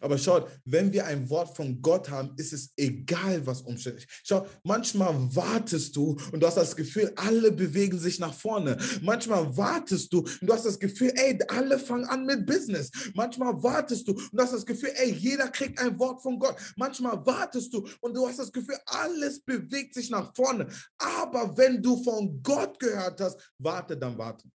[0.00, 4.06] Aber schaut, wenn wir ein Wort von Gott haben, ist es egal, was umständlich.
[4.24, 8.76] Schau, manchmal wartest du und du hast das Gefühl, alle bewegen sich nach vorne.
[9.00, 12.90] Manchmal wartest du und du hast das Gefühl, ey, alle fangen an mit Business.
[13.14, 16.56] Manchmal wartest du und du hast das Gefühl, ey, jeder kriegt ein Wort von Gott.
[16.76, 20.68] Manchmal wartest du und du hast das Gefühl, alles bewegt sich nach vorne.
[20.98, 24.48] Aber wenn du von Gott gehört hast, warte, dann warte.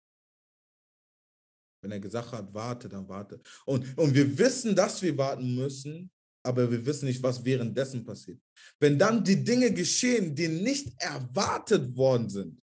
[1.81, 3.39] Wenn er gesagt hat, warte, dann warte.
[3.65, 6.11] Und, und wir wissen, dass wir warten müssen,
[6.43, 8.39] aber wir wissen nicht, was währenddessen passiert.
[8.79, 12.61] Wenn dann die Dinge geschehen, die nicht erwartet worden sind,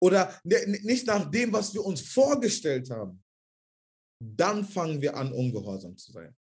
[0.00, 3.22] oder nicht nach dem, was wir uns vorgestellt haben,
[4.20, 6.36] dann fangen wir an, ungehorsam zu sein.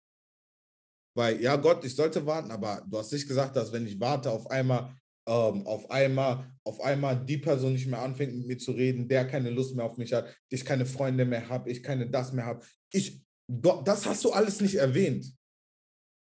[1.14, 4.30] Weil, ja, Gott, ich sollte warten, aber du hast nicht gesagt, dass wenn ich warte,
[4.30, 4.94] auf einmal
[5.26, 9.26] ähm, auf einmal, auf einmal die Person nicht mehr anfängt mit mir zu reden, der
[9.26, 12.46] keine Lust mehr auf mich hat, ich keine Freunde mehr habe, ich keine das mehr
[12.46, 12.64] habe.
[12.92, 15.26] Ich, das hast du alles nicht erwähnt.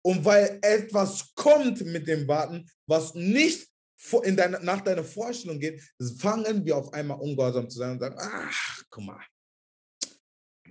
[0.04, 3.66] Und weil etwas kommt mit dem Warten, was nicht
[4.22, 5.82] in deine, nach deiner Vorstellung geht,
[6.18, 9.24] fangen wir auf einmal ungehorsam zu sein und sagen, ach, guck mal,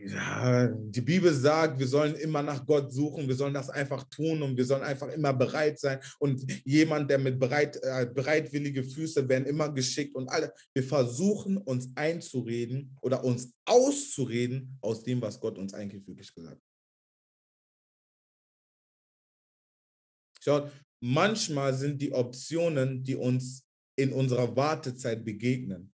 [0.04, 4.42] ja, die Bibel sagt, wir sollen immer nach Gott suchen, wir sollen das einfach tun
[4.42, 6.00] und wir sollen einfach immer bereit sein.
[6.20, 10.54] Und jemand, der mit bereit, äh, bereitwillige Füße werden immer geschickt und alle.
[10.74, 16.56] Wir versuchen uns einzureden oder uns auszureden aus dem, was Gott uns eigentlich wirklich gesagt
[16.56, 16.62] hat.
[20.42, 23.66] Schaut, manchmal sind die Optionen, die uns
[23.98, 25.92] in unserer Wartezeit begegnen,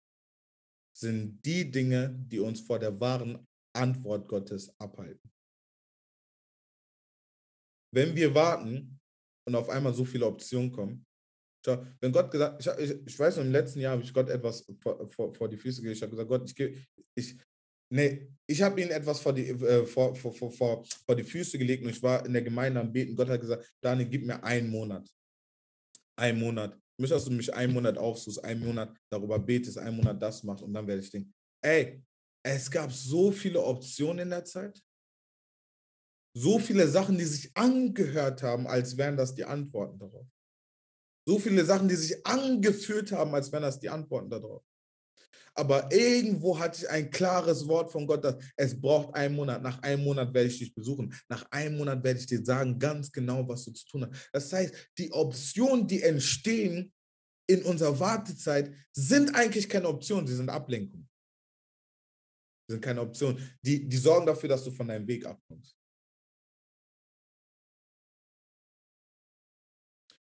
[0.97, 5.31] sind die Dinge, die uns vor der wahren Antwort Gottes abhalten.
[7.93, 8.99] Wenn wir warten
[9.47, 11.05] und auf einmal so viele Optionen kommen,
[11.65, 14.29] schau, wenn Gott gesagt, ich, ich, ich weiß noch, im letzten Jahr habe ich Gott
[14.29, 15.97] etwas vor, vor, vor die Füße gelegt.
[15.97, 17.37] Ich habe gesagt, Gott, ich, ich,
[17.91, 21.57] nee, ich habe ihm etwas vor die, äh, vor, vor, vor, vor, vor die Füße
[21.57, 23.15] gelegt und ich war in der Gemeinde am Beten.
[23.15, 25.09] Gott hat gesagt, Daniel, gib mir einen Monat.
[26.15, 26.75] Ein Monat.
[26.75, 30.43] Ich möchte, dass du mich einen Monat aufsuchst, einen Monat darüber betest, einen Monat das
[30.43, 32.03] machst und dann werde ich denken, ey,
[32.43, 34.81] es gab so viele Optionen in der Zeit.
[36.35, 40.27] So viele Sachen, die sich angehört haben, als wären das die Antworten darauf.
[41.27, 44.63] So viele Sachen, die sich angefühlt haben, als wären das die Antworten darauf.
[45.53, 49.61] Aber irgendwo hatte ich ein klares Wort von Gott, dass es braucht einen Monat.
[49.61, 51.13] Nach einem Monat werde ich dich besuchen.
[51.27, 54.29] Nach einem Monat werde ich dir sagen, ganz genau, was du zu tun hast.
[54.31, 56.93] Das heißt, die Optionen, die entstehen
[57.47, 61.08] in unserer Wartezeit, sind eigentlich keine Optionen, sie sind Ablenkung.
[62.69, 63.37] Sind keine Option.
[63.65, 65.75] Die, die sorgen dafür, dass du von deinem Weg abkommst.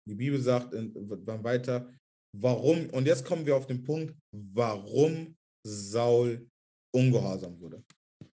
[0.08, 1.94] Die Bibel sagt dann weiter,
[2.36, 6.50] warum, und jetzt kommen wir auf den Punkt, warum Saul
[6.94, 7.84] ungehorsam wurde.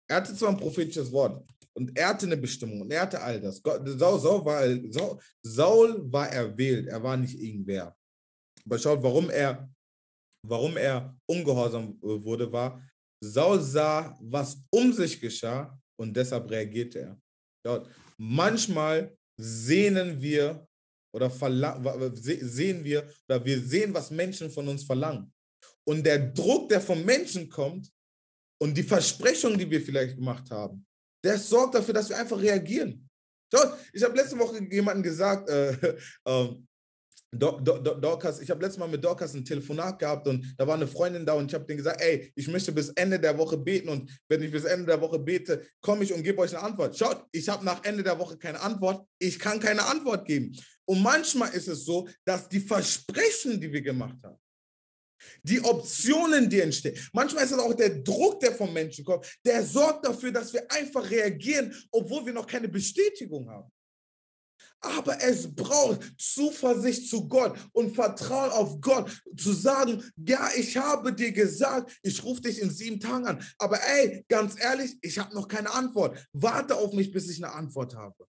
[0.08, 1.44] Er hatte zwar ein prophetisches Wort
[1.76, 3.56] und er hatte eine Bestimmung und er hatte all das.
[3.58, 7.96] Saul, Saul, war, Saul, Saul war erwählt, er war nicht irgendwer.
[8.64, 9.68] Aber schaut, warum er,
[10.46, 12.80] warum er ungehorsam äh, wurde, war,
[13.20, 17.20] Saul sah, was um sich geschah und deshalb reagierte er.
[17.64, 17.88] Schaut,
[18.18, 20.66] manchmal sehnen wir
[21.14, 25.32] oder sehen wir oder wir sehen, was Menschen von uns verlangen.
[25.84, 27.90] Und der Druck, der vom Menschen kommt
[28.60, 30.84] und die Versprechungen, die wir vielleicht gemacht haben,
[31.24, 33.08] der sorgt dafür, dass wir einfach reagieren.
[33.92, 35.72] Ich habe letzte Woche jemandem gesagt, äh,
[36.24, 36.48] äh,
[37.32, 41.26] Dorcas, ich habe letztes Mal mit Dorcas ein Telefonat gehabt und da war eine Freundin
[41.26, 44.10] da und ich habe denen gesagt, ey, ich möchte bis Ende der Woche beten und
[44.28, 46.96] wenn ich bis Ende der Woche bete, komme ich und gebe euch eine Antwort.
[46.96, 50.56] Schaut, ich habe nach Ende der Woche keine Antwort, ich kann keine Antwort geben.
[50.84, 54.38] Und manchmal ist es so, dass die Versprechen, die wir gemacht haben,
[55.42, 56.96] die Optionen, die entstehen.
[57.12, 60.70] Manchmal ist es auch der Druck, der vom Menschen kommt, der sorgt dafür, dass wir
[60.70, 63.70] einfach reagieren, obwohl wir noch keine Bestätigung haben.
[64.98, 71.12] Aber es braucht Zuversicht zu Gott und Vertrauen auf Gott, zu sagen, ja, ich habe
[71.12, 73.44] dir gesagt, ich rufe dich in sieben Tagen an.
[73.58, 76.18] Aber ey, ganz ehrlich, ich habe noch keine Antwort.
[76.32, 78.26] Warte auf mich, bis ich eine Antwort habe.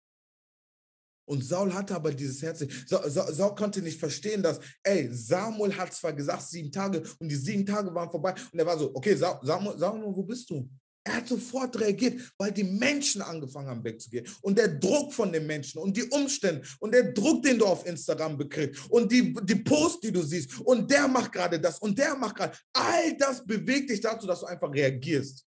[1.24, 2.64] Und Saul hatte aber dieses Herz.
[2.86, 7.64] Saul, konnte nicht verstehen, dass, ey, Samuel hat zwar gesagt, sieben Tage und die sieben
[7.64, 8.34] Tage waren vorbei.
[8.52, 10.68] Und er war so, okay, Samuel, Samuel wo bist du?
[11.04, 14.26] Er hat sofort reagiert, weil die Menschen angefangen haben wegzugehen.
[14.40, 17.84] Und der Druck von den Menschen und die Umstände und der Druck, den du auf
[17.86, 21.98] Instagram bekriegst und die, die Post, die du siehst und der macht gerade das und
[21.98, 25.44] der macht gerade, all das bewegt dich dazu, dass du einfach reagierst.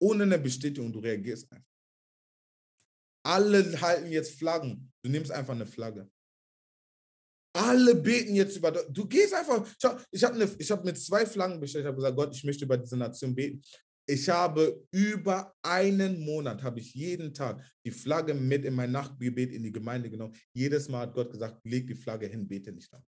[0.00, 1.66] Ohne eine Bestätigung, du reagierst einfach.
[3.24, 4.92] Alle halten jetzt Flaggen.
[5.02, 6.08] Du nimmst einfach eine Flagge.
[7.56, 8.70] Alle beten jetzt über.
[8.70, 9.66] Du gehst einfach.
[9.80, 11.84] Schau, ich habe ne, hab mit zwei Flaggen bestellt.
[11.84, 13.62] Ich habe gesagt, Gott, ich möchte über diese Nation beten.
[14.08, 19.52] Ich habe über einen Monat, habe ich jeden Tag die Flagge mit in mein Nachtgebet
[19.52, 20.36] in die Gemeinde genommen.
[20.52, 23.04] Jedes Mal hat Gott gesagt, leg die Flagge hin, bete nicht an.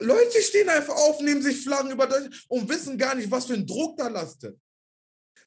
[0.00, 3.54] Leute stehen einfach auf, nehmen sich Flaggen über Deutschland und wissen gar nicht, was für
[3.54, 4.58] ein Druck da lastet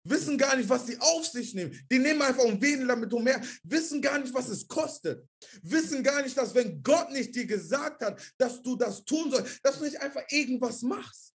[0.05, 1.77] wissen gar nicht, was sie auf sich nehmen.
[1.91, 5.27] Die nehmen einfach und beten damit umher, wissen gar nicht, was es kostet.
[5.63, 9.59] Wissen gar nicht, dass wenn Gott nicht dir gesagt hat, dass du das tun sollst,
[9.63, 11.34] dass du nicht einfach irgendwas machst.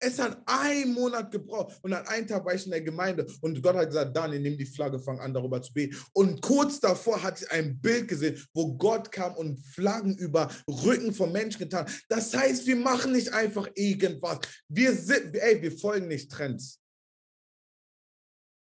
[0.00, 3.62] Es hat einen Monat gebraucht und an einem Tag war ich in der Gemeinde und
[3.62, 5.96] Gott hat gesagt, Daniel, nimm die Flagge, fang an darüber zu beten.
[6.12, 11.12] Und kurz davor hatte ich ein Bild gesehen, wo Gott kam und Flaggen über Rücken
[11.12, 11.86] von Menschen getan.
[12.08, 14.38] Das heißt, wir machen nicht einfach irgendwas.
[14.68, 16.80] Wir sind, ey, wir folgen nicht Trends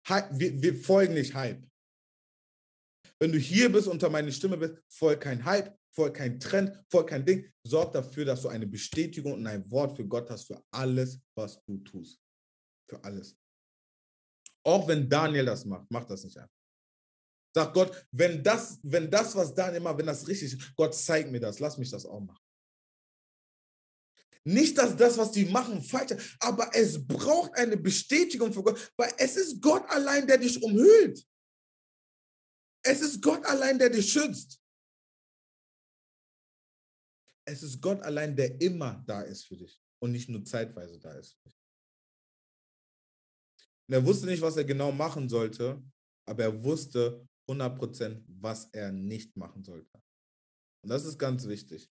[0.09, 1.63] wir, wir folgen nicht Hype.
[3.21, 7.09] Wenn du hier bist, unter meine Stimme bist, folg kein Hype, folg kein Trend, folg
[7.09, 7.51] kein Ding.
[7.65, 11.63] Sorg dafür, dass du eine Bestätigung und ein Wort für Gott hast für alles, was
[11.65, 12.21] du tust.
[12.89, 13.37] Für alles.
[14.65, 16.59] Auch wenn Daniel das macht, mach das nicht einfach.
[17.55, 21.31] Sag Gott, wenn das, wenn das, was Daniel macht, wenn das richtig ist, Gott zeig
[21.31, 22.45] mir das, lass mich das auch machen.
[24.45, 28.93] Nicht, dass das, was die machen, falsch ist, aber es braucht eine Bestätigung für Gott,
[28.97, 31.27] weil es ist Gott allein, der dich umhüllt.
[32.83, 34.61] Es ist Gott allein, der dich schützt.
[37.49, 41.13] Es ist Gott allein, der immer da ist für dich und nicht nur zeitweise da
[41.13, 41.39] ist.
[43.89, 45.83] Und er wusste nicht, was er genau machen sollte,
[46.27, 50.01] aber er wusste 100%, was er nicht machen sollte.
[50.83, 51.91] Und das ist ganz wichtig.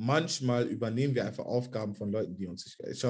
[0.00, 2.80] manchmal übernehmen wir einfach Aufgaben von Leuten, die uns nicht.
[2.90, 3.06] Ich,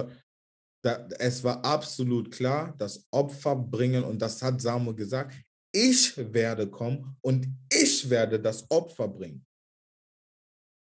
[0.82, 5.34] da, es war absolut klar, das Opfer bringen, und das hat Samuel gesagt,
[5.72, 9.46] ich werde kommen und ich werde das Opfer bringen.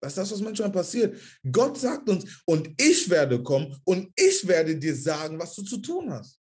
[0.02, 1.16] Das ist das, was manchmal passiert.
[1.50, 5.78] Gott sagt uns, und ich werde kommen und ich werde dir sagen, was du zu
[5.78, 6.40] tun hast.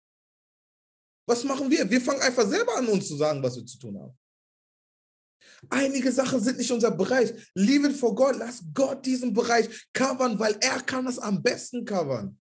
[1.27, 1.89] Was machen wir?
[1.89, 4.17] Wir fangen einfach selber an, uns zu sagen, was wir zu tun haben.
[5.71, 7.33] Einige Sachen sind nicht unser Bereich.
[7.55, 8.37] It for God.
[8.37, 12.39] Lass Gott diesen Bereich covern, weil er kann das am besten covern.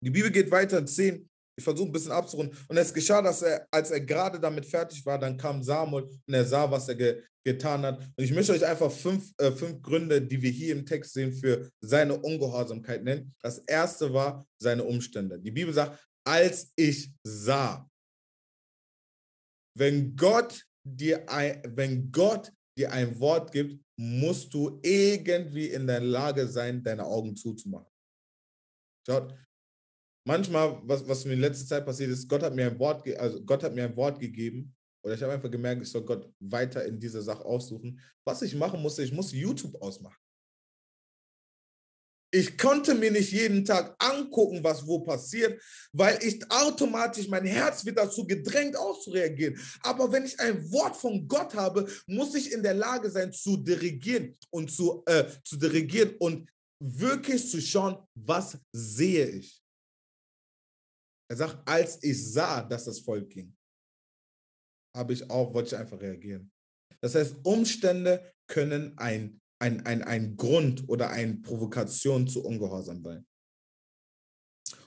[0.00, 1.28] Die Bibel geht weiter in 10.
[1.56, 2.56] Ich versuche ein bisschen abzurunden.
[2.68, 6.34] Und es geschah, dass er, als er gerade damit fertig war, dann kam Samuel und
[6.34, 7.98] er sah, was er ge getan hat.
[7.98, 11.30] Und ich möchte euch einfach fünf, äh, fünf Gründe, die wir hier im Text sehen,
[11.30, 13.34] für seine Ungehorsamkeit nennen.
[13.42, 15.38] Das erste war seine Umstände.
[15.38, 17.88] Die Bibel sagt, als ich sah.
[19.76, 26.00] Wenn Gott dir ein, wenn Gott dir ein Wort gibt, musst du irgendwie in der
[26.00, 27.90] Lage sein, deine Augen zuzumachen.
[29.06, 29.34] Schaut,
[30.24, 33.42] manchmal, was, was mir in letzter Zeit passiert ist, Gott hat mir ein Wort, also
[33.44, 36.84] Gott hat mir ein Wort gegeben oder ich habe einfach gemerkt, ich soll Gott weiter
[36.84, 38.00] in dieser Sache aussuchen.
[38.24, 40.16] Was ich machen musste, ich musste YouTube ausmachen.
[42.32, 45.62] Ich konnte mir nicht jeden Tag angucken, was wo passiert,
[45.92, 49.56] weil ich automatisch, mein Herz wird dazu gedrängt, auszureagieren.
[49.82, 53.58] Aber wenn ich ein Wort von Gott habe, muss ich in der Lage sein, zu
[53.58, 56.48] dirigieren und zu, äh, zu dirigieren und
[56.80, 59.63] wirklich zu schauen, was sehe ich.
[61.34, 63.56] Er sagt, als ich sah, dass das Volk ging,
[64.96, 66.52] habe ich auch, wollte ich einfach reagieren.
[67.00, 73.26] Das heißt, Umstände können ein, ein, ein, ein Grund oder eine Provokation zu Ungehorsam sein.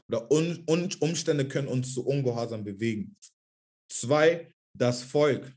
[0.07, 3.17] Oder un, un, Umstände können uns zu Ungehorsam bewegen.
[3.91, 5.53] Zwei, das Volk.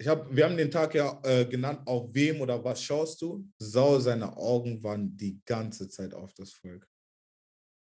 [0.00, 3.46] Ich hab, wir haben den Tag ja äh, genannt, auf wem oder was schaust du?
[3.58, 6.88] Saul, seine Augen waren die ganze Zeit auf das Volk.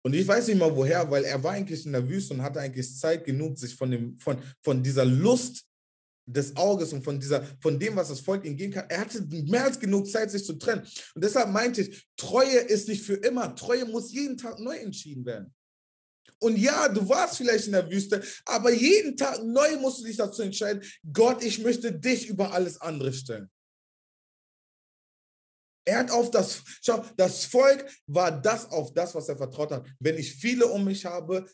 [0.06, 2.60] Und ich weiß nicht mal woher, weil er war eigentlich in der Wüste und hatte
[2.60, 5.64] eigentlich Zeit genug, sich von, dem, von, von dieser Lust
[6.26, 8.88] des Auges und von, dieser, von dem, was das Volk ihm geben kann.
[8.88, 10.86] Er hatte mehr als genug Zeit, sich zu trennen.
[11.16, 13.52] Und deshalb meinte ich, Treue ist nicht für immer.
[13.56, 15.52] Treue muss jeden Tag neu entschieden werden.
[16.38, 20.18] Und ja, du warst vielleicht in der Wüste, aber jeden Tag neu musst du dich
[20.18, 23.50] dazu entscheiden, Gott, ich möchte dich über alles andere stellen.
[25.88, 29.86] Er hat auf das, schau, das Volk war das auf das, was er vertraut hat.
[30.00, 31.46] Wenn ich viele um mich habe,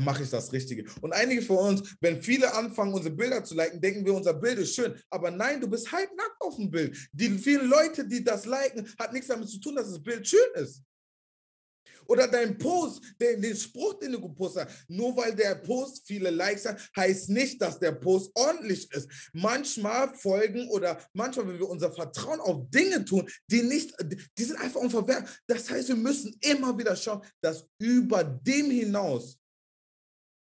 [0.00, 0.84] mache ich das Richtige.
[1.00, 4.58] Und einige von uns, wenn viele anfangen, unsere Bilder zu liken, denken wir, unser Bild
[4.58, 5.00] ist schön.
[5.08, 6.96] Aber nein, du bist halb nackt auf dem Bild.
[7.12, 10.50] Die vielen Leute, die das liken, hat nichts damit zu tun, dass das Bild schön
[10.54, 10.82] ist.
[12.08, 14.88] Oder dein Post, den, den Spruch, den du gepostet hast.
[14.88, 19.08] Nur weil der Post viele Likes hat, heißt nicht, dass der Post ordentlich ist.
[19.32, 23.94] Manchmal folgen oder manchmal, wenn wir unser Vertrauen auf Dinge tun, die nicht,
[24.36, 25.30] die sind einfach unverwertbar.
[25.46, 29.38] Das heißt, wir müssen immer wieder schauen, dass über dem hinaus,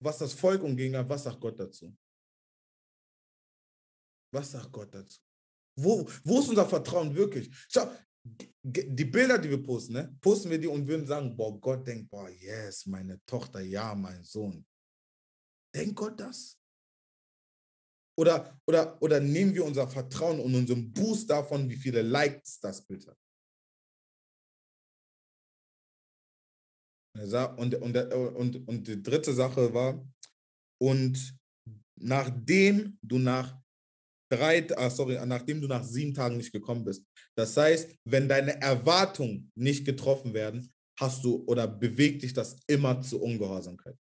[0.02, 1.96] was das Volk umging hat, was sagt Gott dazu?
[4.32, 5.20] Was sagt Gott dazu?
[5.78, 7.50] Wo, wo ist unser Vertrauen wirklich?
[7.70, 7.90] Schau,
[8.64, 12.10] die Bilder, die wir posten, ne, posten wir die und würden sagen, boah, Gott denkt,
[12.10, 14.66] boah, yes, meine Tochter, ja, mein Sohn.
[15.74, 16.60] Denkt Gott das?
[18.18, 22.84] Oder, oder, oder nehmen wir unser Vertrauen und unseren Boost davon, wie viele Likes das
[22.86, 23.18] Bild hat?
[27.58, 30.06] Und, und, und, und die dritte Sache war,
[30.82, 31.38] und
[31.96, 33.58] nachdem du nach
[34.36, 37.04] drei, ah, sorry, nachdem du nach sieben Tagen nicht gekommen bist.
[37.36, 43.02] Das heißt, wenn deine Erwartungen nicht getroffen werden, hast du oder bewegt dich das immer
[43.02, 43.98] zu Ungehorsamkeit.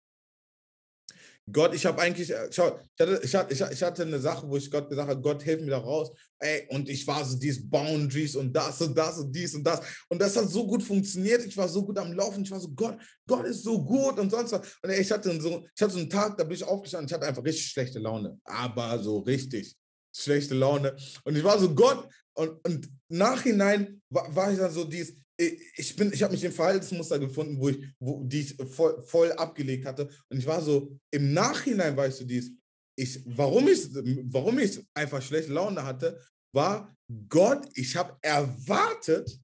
[1.52, 2.80] Gott, ich habe eigentlich, äh, schau,
[3.22, 5.80] ich hatte, ich, hatte, eine Sache, wo ich Gott gesagt habe, Gott, hilf mir da
[5.80, 6.10] raus.
[6.40, 9.82] Ey, und ich war so dies Boundaries und das und das und dies und das.
[10.08, 11.46] Und das hat so gut funktioniert.
[11.46, 12.44] Ich war so gut am Laufen.
[12.44, 14.78] Ich war so, Gott, Gott ist so gut und sonst was.
[14.82, 17.14] Und ey, ich hatte so, ich hatte so einen Tag, da bin ich aufgestanden, ich
[17.14, 18.40] hatte einfach richtig schlechte Laune.
[18.46, 19.76] Aber so richtig
[20.16, 20.96] schlechte Laune.
[21.24, 25.96] Und ich war so, Gott, und, und nachhinein war, war ich dann so dies, ich
[25.96, 29.86] bin, ich habe mich im Verhaltensmuster gefunden, wo ich, wo, die ich voll, voll abgelegt
[29.86, 30.10] hatte.
[30.30, 32.52] Und ich war so, im Nachhinein weißt du dies,
[32.96, 33.90] ich, warum ich,
[34.32, 36.22] warum ich einfach schlechte Laune hatte,
[36.54, 36.96] war
[37.28, 39.40] Gott, ich habe erwartet,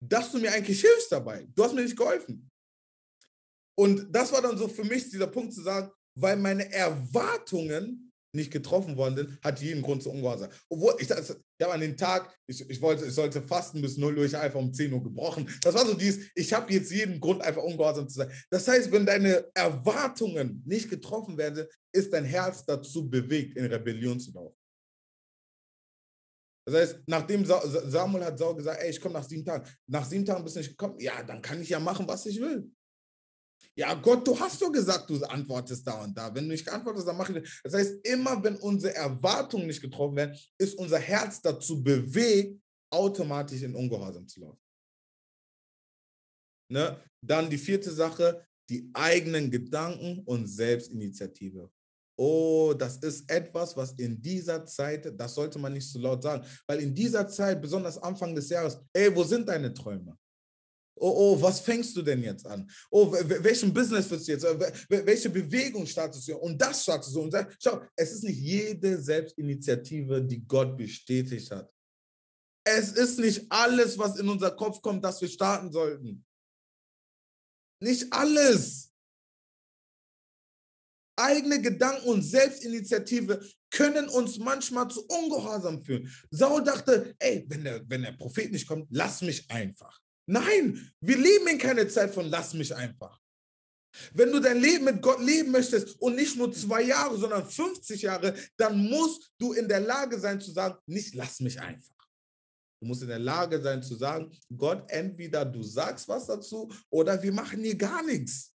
[0.00, 1.46] dass du mir eigentlich hilfst dabei.
[1.54, 2.48] Du hast mir nicht geholfen.
[3.78, 8.50] Und das war dann so für mich dieser Punkt zu sagen, weil meine Erwartungen nicht
[8.50, 10.50] getroffen worden sind, hat jeden Grund zu Ungehorsam.
[10.68, 14.18] Obwohl, ich, ich habe an den Tag, ich, ich, wollte, ich sollte fasten bis 0
[14.18, 15.48] Uhr, ich einfach um 10 Uhr gebrochen.
[15.62, 18.30] Das war so dies, ich habe jetzt jeden Grund, einfach ungehorsam zu sein.
[18.50, 24.18] Das heißt, wenn deine Erwartungen nicht getroffen werden, ist dein Herz dazu bewegt, in Rebellion
[24.18, 24.56] zu laufen.
[26.64, 29.68] Das heißt, nachdem Samuel hat Saul gesagt, ey, ich komme nach sieben Tagen.
[29.86, 30.98] Nach sieben Tagen bist du nicht gekommen.
[31.00, 32.70] Ja, dann kann ich ja machen, was ich will.
[33.74, 36.34] Ja, Gott, du hast doch gesagt, du antwortest da und da.
[36.34, 37.60] Wenn du nicht antwortest, dann mache ich.
[37.64, 42.60] Das heißt, immer wenn unsere Erwartungen nicht getroffen werden, ist unser Herz dazu bewegt,
[42.90, 44.60] automatisch in Ungehorsam zu laufen.
[46.70, 47.02] Ne?
[47.24, 51.70] Dann die vierte Sache, die eigenen Gedanken und Selbstinitiative.
[52.18, 56.46] Oh, das ist etwas, was in dieser Zeit, das sollte man nicht so laut sagen,
[56.66, 60.16] weil in dieser Zeit, besonders Anfang des Jahres, ey, wo sind deine Träume?
[61.04, 62.70] Oh, oh, was fängst du denn jetzt an?
[62.88, 64.44] Oh, welchen Business willst du jetzt?
[64.88, 66.36] Welche Bewegung startest du?
[66.36, 67.22] Und das startest du.
[67.22, 71.68] Und schau, es ist nicht jede Selbstinitiative, die Gott bestätigt hat.
[72.64, 76.24] Es ist nicht alles, was in unser Kopf kommt, dass wir starten sollten.
[77.80, 78.92] Nicht alles.
[81.18, 86.08] Eigene Gedanken und Selbstinitiative können uns manchmal zu Ungehorsam führen.
[86.30, 90.01] Saul dachte, ey, wenn der, wenn der Prophet nicht kommt, lass mich einfach.
[90.26, 93.20] Nein, wir leben in keine Zeit von lass mich einfach.
[94.14, 98.02] Wenn du dein Leben mit Gott leben möchtest und nicht nur zwei Jahre, sondern 50
[98.02, 101.90] Jahre, dann musst du in der Lage sein zu sagen, nicht lass mich einfach.
[102.80, 107.22] Du musst in der Lage sein zu sagen, Gott, entweder du sagst was dazu oder
[107.22, 108.52] wir machen hier gar nichts.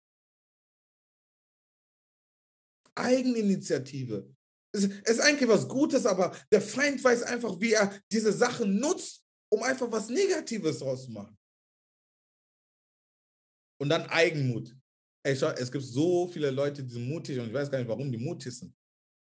[2.95, 4.31] Eigeninitiative.
[4.71, 9.25] Es ist eigentlich was Gutes, aber der Feind weiß einfach, wie er diese Sache nutzt,
[9.51, 11.37] um einfach was Negatives draus zu machen.
[13.83, 14.73] Und dann Eigenmut.
[15.27, 17.89] Ey, schau, es gibt so viele Leute, die sind mutig und ich weiß gar nicht,
[17.89, 18.73] warum die mutig sind.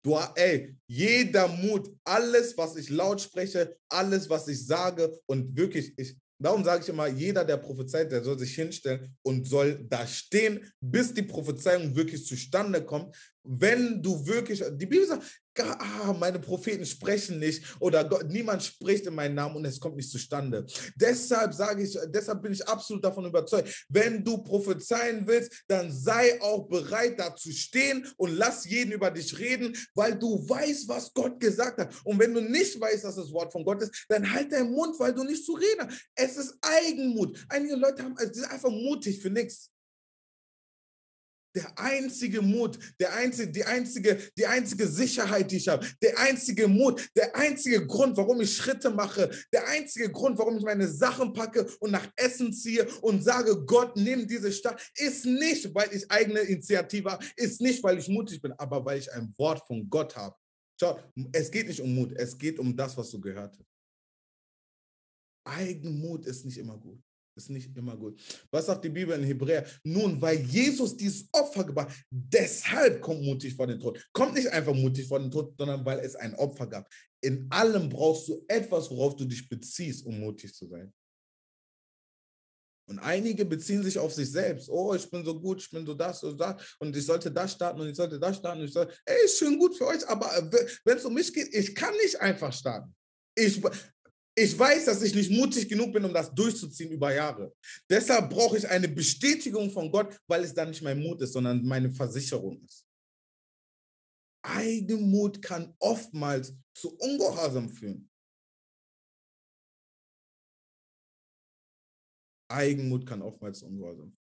[0.06, 5.92] Du, ey, jeder Mut, alles, was ich laut spreche, alles, was ich sage und wirklich,
[5.98, 10.08] ich, Darum sage ich immer, jeder, der prophezeit, der soll sich hinstellen und soll da
[10.08, 13.16] stehen, bis die Prophezeiung wirklich zustande kommt.
[13.44, 15.24] Wenn du wirklich, die Bibel sagt,
[15.60, 19.96] ah, meine Propheten sprechen nicht oder Gott, niemand spricht in meinen Namen und es kommt
[19.96, 20.66] nicht zustande.
[20.96, 26.42] Deshalb sage ich, deshalb bin ich absolut davon überzeugt, wenn du prophezeien willst, dann sei
[26.42, 31.14] auch bereit, da zu stehen und lass jeden über dich reden, weil du weißt, was
[31.14, 31.94] Gott gesagt hat.
[32.04, 34.98] Und wenn du nicht weißt, dass das Wort von Gott ist, dann halt deinen Mund,
[35.00, 36.02] weil du nicht zu reden hast.
[36.16, 37.44] Es ist Eigenmut.
[37.50, 39.72] Einige Leute haben, also, sind einfach mutig für nichts.
[41.56, 46.68] Der einzige Mut, der einzige, die, einzige, die einzige Sicherheit, die ich habe, der einzige
[46.68, 51.34] Mut, der einzige Grund, warum ich Schritte mache, der einzige Grund, warum ich meine Sachen
[51.34, 56.10] packe und nach Essen ziehe und sage, Gott, nimm diese Stadt, ist nicht, weil ich
[56.10, 59.90] eigene Initiative habe, ist nicht, weil ich mutig bin, aber weil ich ein Wort von
[59.90, 60.36] Gott habe.
[60.80, 61.00] Schau,
[61.32, 63.72] es geht nicht um Mut, es geht um das, was du gehört hast.
[65.44, 67.02] Eigenmut ist nicht immer gut.
[67.36, 68.20] Ist nicht immer gut.
[68.52, 69.66] Was sagt die Bibel in Hebräer?
[69.84, 74.06] Nun, weil Jesus dieses Opfer gebracht deshalb kommt mutig vor den Tod.
[74.12, 76.90] Kommt nicht einfach mutig vor den Tod, sondern weil es ein Opfer gab.
[77.22, 80.92] In allem brauchst du etwas, worauf du dich beziehst, um mutig zu sein.
[82.90, 84.70] Und einige beziehen sich auf sich selbst.
[84.70, 87.54] Oh, ich bin so gut, ich bin so das und das und ich sollte das
[87.54, 88.60] starten und ich sollte das starten.
[88.60, 90.30] Und ich sollte, ey, schön gut für euch, aber
[90.84, 92.94] wenn es um mich geht, ich kann nicht einfach starten.
[93.34, 93.62] Ich,
[94.36, 97.54] ich weiß, dass ich nicht mutig genug bin, um das durchzuziehen über Jahre.
[97.90, 101.66] Deshalb brauche ich eine Bestätigung von Gott, weil es dann nicht mein Mut ist, sondern
[101.66, 102.86] meine Versicherung ist.
[104.44, 108.10] Eigenmut kann oftmals zu Ungehorsam führen.
[112.50, 114.18] Eigenmut kann oftmals zu Ungehorsam führen.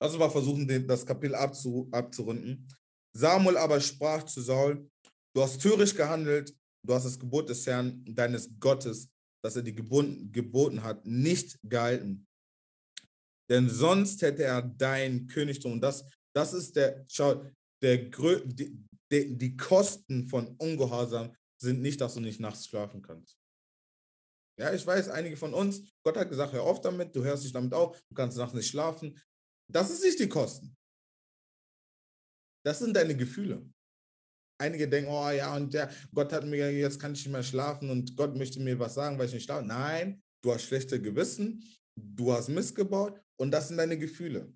[0.00, 2.66] Lass uns mal versuchen, das Kapitel abzurunden.
[3.14, 4.90] Samuel aber sprach zu Saul,
[5.32, 6.52] du hast töricht gehandelt,
[6.84, 9.10] du hast das Gebot des Herrn, deines Gottes,
[9.42, 12.26] das er dir geboten hat, nicht gehalten.
[13.50, 15.72] Denn sonst hätte er dein Königtum.
[15.72, 16.04] Und das,
[16.34, 17.44] das ist der, schau,
[17.82, 18.78] der, die,
[19.10, 23.38] die, die Kosten von Ungehorsam sind nicht, dass du nicht nachts schlafen kannst.
[24.58, 27.52] Ja, ich weiß, einige von uns, Gott hat gesagt, hör auf damit, du hörst dich
[27.52, 29.18] damit auf, du kannst nachts nicht schlafen.
[29.70, 30.76] Das ist nicht die Kosten.
[32.64, 33.71] Das sind deine Gefühle.
[34.62, 37.90] Einige denken, oh ja, und der Gott hat mir, jetzt kann ich nicht mehr schlafen
[37.90, 39.66] und Gott möchte mir was sagen, weil ich nicht schlafe.
[39.66, 41.64] Nein, du hast schlechte Gewissen,
[41.96, 44.52] du hast missgebaut und das sind deine Gefühle.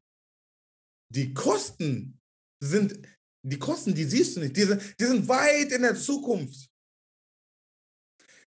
[1.13, 2.21] Die Kosten
[2.63, 3.01] sind,
[3.45, 6.71] die Kosten, die siehst du nicht, die sind, die sind weit in der Zukunft.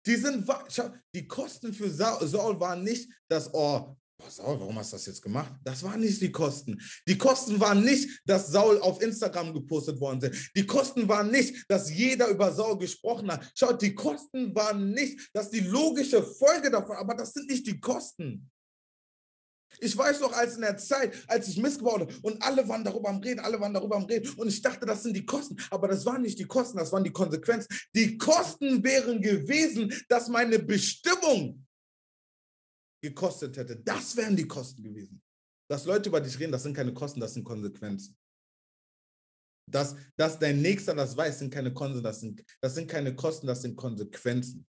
[0.06, 0.45] Die sind,
[1.16, 5.21] die Kosten für Saul waren nicht, dass, oh, Pass auf, warum hast du das jetzt
[5.21, 5.54] gemacht?
[5.63, 6.82] Das waren nicht die Kosten.
[7.08, 10.51] Die Kosten waren nicht, dass Saul auf Instagram gepostet worden sind.
[10.55, 13.51] Die Kosten waren nicht, dass jeder über Saul gesprochen hat.
[13.55, 17.79] Schaut, die Kosten waren nicht, dass die logische Folge davon, aber das sind nicht die
[17.79, 18.50] Kosten.
[19.79, 23.09] Ich weiß noch, als in der Zeit, als ich missgebaut habe und alle waren darüber
[23.09, 25.89] am Reden, alle waren darüber am Reden und ich dachte, das sind die Kosten, aber
[25.89, 27.67] das waren nicht die Kosten, das waren die Konsequenzen.
[27.93, 31.64] Die Kosten wären gewesen, dass meine Bestimmung
[33.10, 33.78] gekostet hätte.
[33.78, 35.22] Das wären die Kosten gewesen.
[35.70, 38.16] Dass Leute über dich reden, das sind keine Kosten, das sind Konsequenzen.
[39.72, 43.48] Dass, dass dein Nächster das weiß, sind keine Kosten, das sind, das sind keine Kosten,
[43.48, 44.66] das sind Konsequenzen.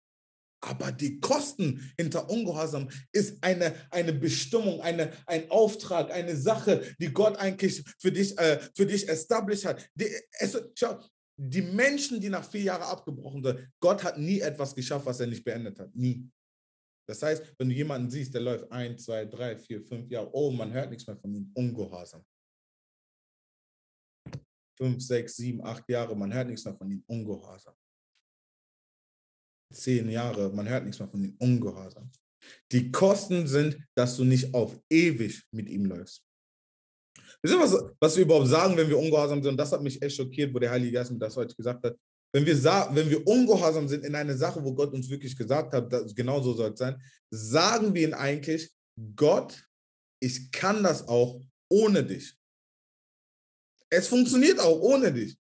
[0.64, 7.12] Aber die Kosten hinter Ungehorsam ist eine, eine Bestimmung, eine, ein Auftrag, eine Sache, die
[7.12, 9.90] Gott eigentlich für dich, äh, für dich established hat.
[9.96, 10.08] Die,
[10.40, 11.00] es, schau,
[11.36, 15.28] die Menschen, die nach vier Jahren abgebrochen sind, Gott hat nie etwas geschafft, was er
[15.28, 15.96] nicht beendet hat.
[15.96, 16.30] Nie.
[17.08, 20.52] Das heißt, wenn du jemanden siehst, der läuft ein, zwei, drei, vier, fünf Jahre, oh,
[20.52, 22.24] man hört nichts mehr von ihm, ungehorsam.
[24.78, 27.76] Fünf, sechs, sieben, acht Jahre, man hört nichts mehr von ihm, ungehorsam
[29.72, 32.10] zehn Jahre, man hört nichts mehr von ihm, ungehorsam.
[32.72, 36.24] Die Kosten sind, dass du nicht auf ewig mit ihm läufst.
[37.42, 39.52] Wisst ihr, was, was wir überhaupt sagen, wenn wir ungehorsam sind?
[39.52, 41.98] Und das hat mich echt schockiert, wo der Heilige Geist mir das heute gesagt hat.
[42.34, 45.92] Wenn wir, wenn wir ungehorsam sind in eine Sache, wo Gott uns wirklich gesagt hat,
[45.92, 48.72] dass, genau so soll es sein, sagen wir ihn eigentlich,
[49.16, 49.68] Gott,
[50.22, 52.38] ich kann das auch ohne dich.
[53.90, 55.38] Es funktioniert auch ohne dich.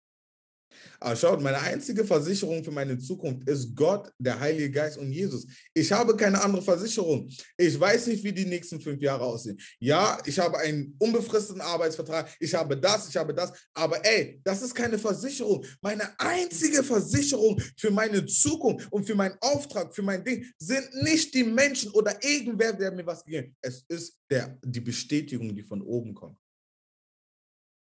[1.01, 5.47] Aber schaut, meine einzige Versicherung für meine Zukunft ist Gott, der Heilige Geist und Jesus.
[5.73, 7.29] Ich habe keine andere Versicherung.
[7.57, 9.59] Ich weiß nicht, wie die nächsten fünf Jahre aussehen.
[9.79, 12.35] Ja, ich habe einen unbefristeten Arbeitsvertrag.
[12.41, 13.53] Ich habe das, ich habe das.
[13.75, 15.65] Aber ey, das ist keine Versicherung.
[15.81, 21.35] Meine einzige Versicherung für meine Zukunft und für meinen Auftrag, für mein Ding, sind nicht
[21.35, 23.55] die Menschen oder irgendwer, der mir was gibt.
[23.61, 26.39] Es ist der, die Bestätigung, die von oben kommt.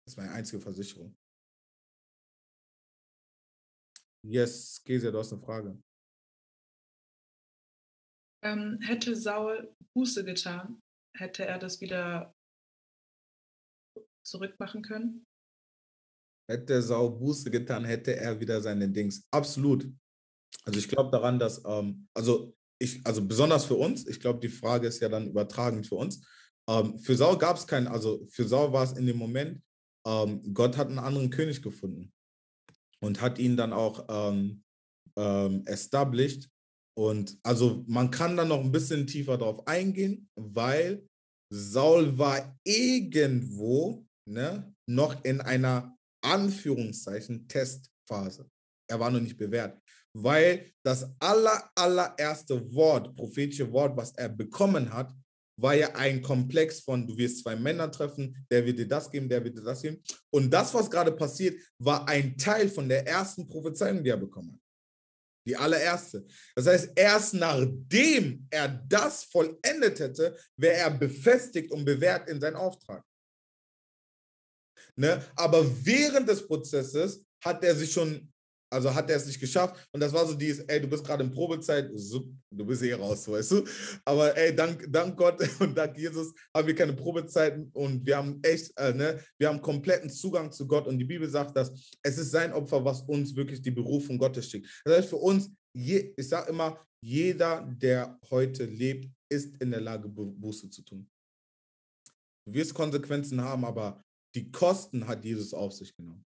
[0.06, 1.16] Das ist meine einzige Versicherung.
[4.28, 5.78] Yes, Kesia, du hast eine Frage.
[8.44, 10.82] Ähm, hätte Saul Buße getan,
[11.16, 12.34] hätte er das wieder
[14.26, 15.28] zurückmachen können?
[16.50, 19.28] Hätte Saul Buße getan, hätte er wieder seine Dings.
[19.32, 19.92] Absolut.
[20.64, 24.50] Also ich glaube daran, dass, ähm, also ich, also besonders für uns, ich glaube, die
[24.50, 26.26] Frage ist ja dann übertragend für uns.
[26.68, 29.62] Ähm, für Saul gab es keinen, also für Saul war es in dem Moment,
[30.08, 32.15] ähm, Gott hat einen anderen König gefunden
[33.06, 34.64] und hat ihn dann auch ähm,
[35.16, 36.50] ähm, established.
[36.98, 41.08] Und also man kann da noch ein bisschen tiefer drauf eingehen, weil
[41.54, 48.50] Saul war irgendwo ne, noch in einer Anführungszeichen Testphase.
[48.90, 49.80] Er war noch nicht bewährt,
[50.14, 55.14] weil das aller, allererste Wort, prophetische Wort, was er bekommen hat,
[55.58, 59.30] war ja ein Komplex von, du wirst zwei Männer treffen, der wird dir das geben,
[59.30, 60.02] der wird dir das geben.
[60.30, 64.54] Und das, was gerade passiert, war ein Teil von der ersten Prophezeiung, die er bekommen
[64.54, 64.60] hat.
[65.48, 66.26] Die allererste.
[66.56, 72.56] Das heißt, erst nachdem er das vollendet hätte, wäre er befestigt und bewährt in seinen
[72.56, 73.04] Auftrag.
[74.96, 75.24] Ne?
[75.36, 78.32] Aber während des Prozesses hat er sich schon
[78.76, 79.88] also hat er es nicht geschafft.
[79.94, 83.26] Und das war so dieses, ey, du bist gerade in Probezeit, du bist eh raus,
[83.28, 83.64] weißt du.
[84.04, 88.40] Aber ey, dank, dank Gott und dank Jesus haben wir keine Probezeiten und wir haben
[88.44, 90.88] echt, äh, ne, wir haben kompletten Zugang zu Gott.
[90.88, 91.72] Und die Bibel sagt, dass
[92.04, 94.68] es ist sein Opfer, was uns wirklich die Berufung Gottes schickt.
[94.84, 99.82] Das heißt für uns, je, ich sage immer, jeder, der heute lebt, ist in der
[99.82, 101.10] Lage, Buße zu tun.
[102.46, 104.04] Du wirst Konsequenzen haben, aber
[104.36, 106.26] die Kosten hat Jesus auf sich genommen.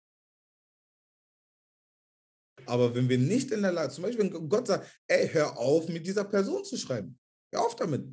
[2.66, 5.88] Aber wenn wir nicht in der Lage, zum Beispiel, wenn Gott sagt, ey, hör auf,
[5.88, 7.18] mit dieser Person zu schreiben.
[7.52, 8.04] Hör auf damit.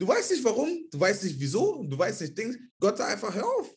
[0.00, 2.56] Du weißt nicht warum, du weißt nicht wieso, du weißt nicht Dings.
[2.80, 3.74] Gott sagt einfach, hör auf.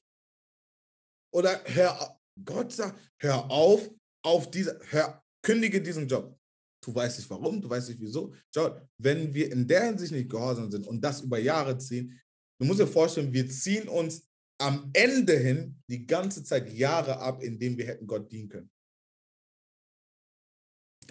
[1.34, 3.90] Oder hör, Gott sagt, hör auf,
[4.24, 6.38] auf diese, hör, kündige diesen Job.
[6.84, 8.34] Du weißt nicht warum, du weißt nicht wieso.
[8.54, 12.20] Schau, wenn wir in der Hinsicht nicht gehorsam sind und das über Jahre ziehen,
[12.60, 14.28] du musst dir vorstellen, wir ziehen uns
[14.60, 18.70] am Ende hin die ganze Zeit Jahre ab, in denen wir hätten Gott dienen können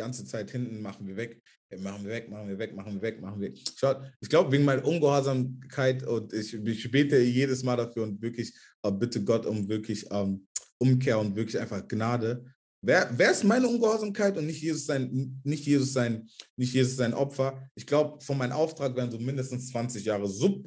[0.00, 1.40] ganze Zeit hinten, machen wir weg,
[1.78, 3.58] machen wir weg, machen wir weg, machen wir weg, machen wir weg.
[3.76, 8.52] Schaut, ich glaube, wegen meiner Ungehorsamkeit und ich, ich, bete jedes Mal dafür und wirklich
[8.84, 10.46] uh, bitte Gott um wirklich um,
[10.78, 12.44] Umkehr und wirklich einfach Gnade.
[12.82, 17.12] Wer, wer ist meine Ungehorsamkeit und nicht Jesus sein, nicht Jesus sein, nicht Jesus sein
[17.12, 17.68] Opfer?
[17.74, 20.66] Ich glaube, von meinem Auftrag werden so mindestens 20 Jahre sub.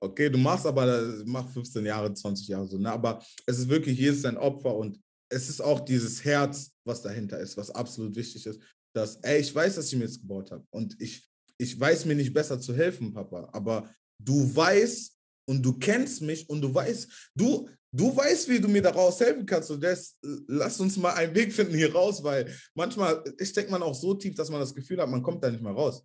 [0.00, 2.90] Okay, du machst aber, mach 15 Jahre, 20 Jahre so, ne?
[2.90, 7.38] Aber es ist wirklich Jesus sein Opfer und es ist auch dieses Herz, was dahinter
[7.38, 8.60] ist, was absolut wichtig ist,
[8.94, 11.28] dass, ey, ich weiß, dass ich mir jetzt gebaut habe und ich,
[11.58, 15.16] ich weiß mir nicht besser zu helfen, Papa, aber du weißt
[15.48, 19.46] und du kennst mich und du weißt, du, du weißt, wie du mir daraus helfen
[19.46, 23.82] kannst und das, lass uns mal einen Weg finden hier raus, weil manchmal steckt man
[23.82, 26.04] auch so tief, dass man das Gefühl hat, man kommt da nicht mehr raus.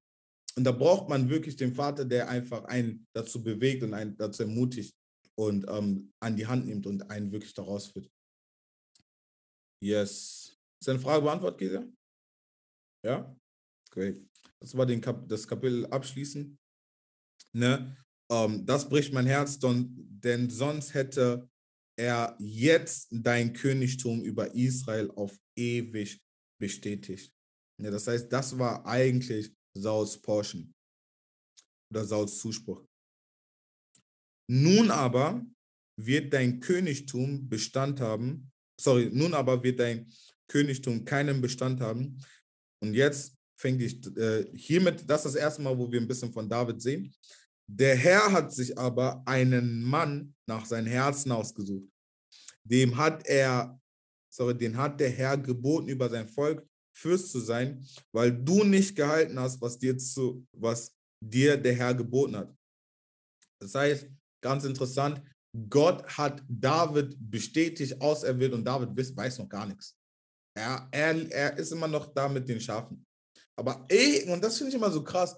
[0.57, 4.43] Und da braucht man wirklich den Vater, der einfach einen dazu bewegt und einen dazu
[4.43, 4.95] ermutigt
[5.35, 8.09] und ähm, an die Hand nimmt und einen wirklich daraus führt.
[9.83, 10.57] Yes.
[10.79, 11.87] Ist eine Frage beantwortet, Gesa?
[13.05, 13.35] Ja?
[13.91, 14.21] Great.
[14.59, 16.57] Das war den Kap das Kapitel abschließen.
[17.53, 17.97] Ne?
[18.31, 21.49] Ähm, das bricht mein Herz, denn sonst hätte
[21.97, 26.21] er jetzt dein Königtum über Israel auf ewig
[26.59, 27.33] bestätigt.
[27.81, 30.73] Ja, das heißt, das war eigentlich Sauls Portion
[31.91, 32.85] oder Sauls Zuspruch.
[34.49, 35.45] Nun aber
[35.99, 38.50] wird dein Königtum Bestand haben,
[38.81, 40.11] sorry, nun aber wird dein
[40.47, 42.17] Königtum keinen Bestand haben.
[42.81, 46.33] Und jetzt fängt ich äh, hiermit, das ist das erste Mal, wo wir ein bisschen
[46.33, 47.13] von David sehen.
[47.67, 51.87] Der Herr hat sich aber einen Mann nach seinem Herzen ausgesucht.
[52.63, 53.79] Dem hat er,
[54.29, 58.95] sorry, den hat der Herr geboten über sein Volk Fürst zu sein, weil du nicht
[58.95, 60.93] gehalten hast, was dir zu, was
[61.23, 62.53] dir der Herr geboten hat.
[63.59, 64.07] Das heißt,
[64.41, 65.21] ganz interessant,
[65.69, 69.97] Gott hat David bestätigt, auserwählt und David weiß noch gar nichts.
[70.55, 73.05] Er, er, er ist immer noch da mit den Schafen.
[73.55, 75.35] Aber ey, und das finde ich immer so krass,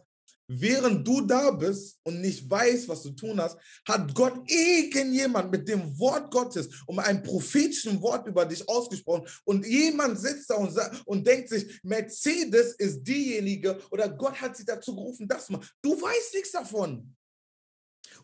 [0.48, 3.58] während du da bist und nicht weißt, was du tun hast,
[3.88, 9.66] hat Gott irgendjemand mit dem Wort Gottes um ein prophetischen Wort über dich ausgesprochen und
[9.66, 14.96] jemand sitzt da und, und denkt sich, Mercedes ist diejenige oder Gott hat sie dazu
[14.96, 15.62] gerufen, das mal.
[15.82, 17.16] Du weißt nichts davon.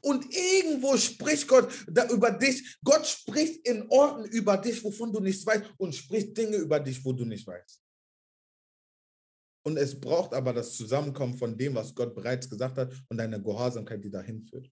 [0.02, 1.72] Und irgendwo spricht Gott
[2.12, 2.78] über dich.
[2.84, 7.04] Gott spricht in Orten über dich, wovon du nichts weißt und spricht Dinge über dich,
[7.04, 7.82] wo du nicht weißt.
[9.66, 13.42] Und es braucht aber das Zusammenkommen von dem, was Gott bereits gesagt hat und deine
[13.42, 14.70] Gehorsamkeit, die dahin führt.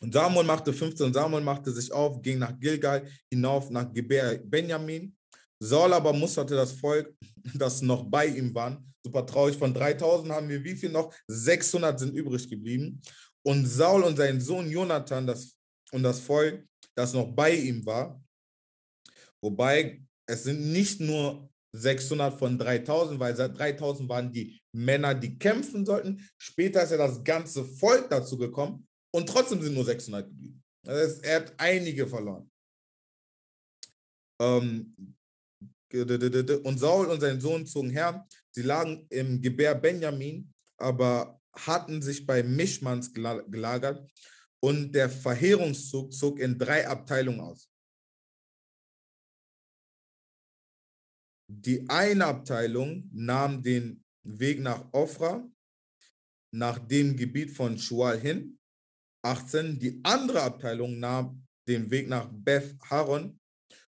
[0.00, 5.16] Und Samuel machte 15, Samuel machte sich auf, ging nach Gilgal hinauf nach Geber Benjamin.
[5.60, 7.14] Saul aber musterte das Volk,
[7.54, 8.82] das noch bei ihm war.
[9.04, 9.56] Super traurig.
[9.56, 11.12] Von 3000 haben wir wie viel noch?
[11.28, 13.00] 600 sind übrig geblieben.
[13.44, 15.56] Und Saul und sein Sohn Jonathan das,
[15.92, 18.20] und das Volk, das noch bei ihm war.
[19.42, 25.84] Wobei es sind nicht nur 600 von 3000, weil 3000 waren die Männer, die kämpfen
[25.84, 26.28] sollten.
[26.38, 30.62] Später ist ja das ganze Volk dazu gekommen und trotzdem sind nur 600 geblieben.
[30.84, 32.50] Das heißt, er hat einige verloren.
[34.40, 35.16] Ähm,
[35.92, 38.26] und Saul und sein Sohn zogen her.
[38.50, 44.10] Sie lagen im Gebär Benjamin, aber hatten sich bei Mischmans gelagert
[44.60, 47.70] und der Verheerungszug zog in drei Abteilungen aus.
[51.50, 55.48] Die eine Abteilung nahm den Weg nach Ofra,
[56.52, 58.58] nach dem Gebiet von Schual hin.
[59.22, 59.78] 18.
[59.78, 63.37] Die andere Abteilung nahm den Weg nach Beth Haron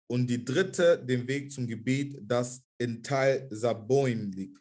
[0.10, 4.60] und die dritte den Weg zum Gebiet, das in Teil Saboim liegt.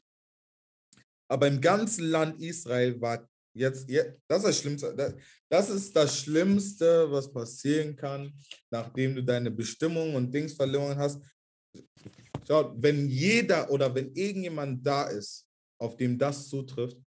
[1.31, 3.89] Aber im ganzen Land Israel war jetzt,
[4.29, 5.19] das ist das Schlimmste,
[5.51, 8.33] das ist das Schlimmste, was passieren kann,
[8.71, 11.23] nachdem du deine Bestimmung und Dings verloren hast.
[12.47, 15.47] Schaut, wenn jeder oder wenn irgendjemand da ist,
[15.81, 16.99] auf dem das zutrifft,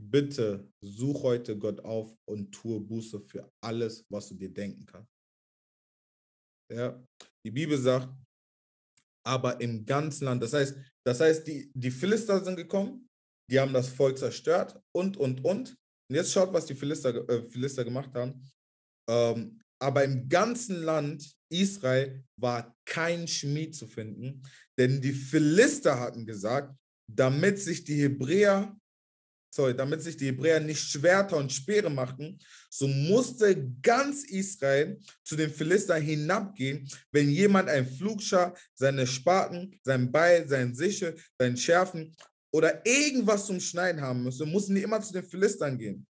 [0.00, 5.12] bitte such heute Gott auf und tue Buße für alles, was du dir denken kannst.
[6.72, 7.02] Ja,
[7.44, 8.08] die Bibel sagt,
[9.26, 13.08] aber im ganzen Land, das heißt, das heißt, die, die Philister sind gekommen,
[13.50, 15.76] die haben das Volk zerstört und, und, und.
[16.10, 18.42] Und jetzt schaut, was die Philister, äh, Philister gemacht haben.
[19.08, 24.42] Ähm, aber im ganzen Land Israel war kein Schmied zu finden,
[24.78, 26.74] denn die Philister hatten gesagt,
[27.10, 28.76] damit sich die Hebräer,
[29.50, 32.38] sorry, damit sich die Hebräer nicht Schwerter und Speere machten,
[32.70, 40.10] so musste ganz Israel zu den Philistern hinabgehen, wenn jemand ein Flugschar, seine Spaten, sein
[40.10, 42.14] Beil, sein Sichel, sein Schärfen
[42.52, 46.06] oder irgendwas zum Schneiden haben müsste, mussten die immer zu den Philistern gehen.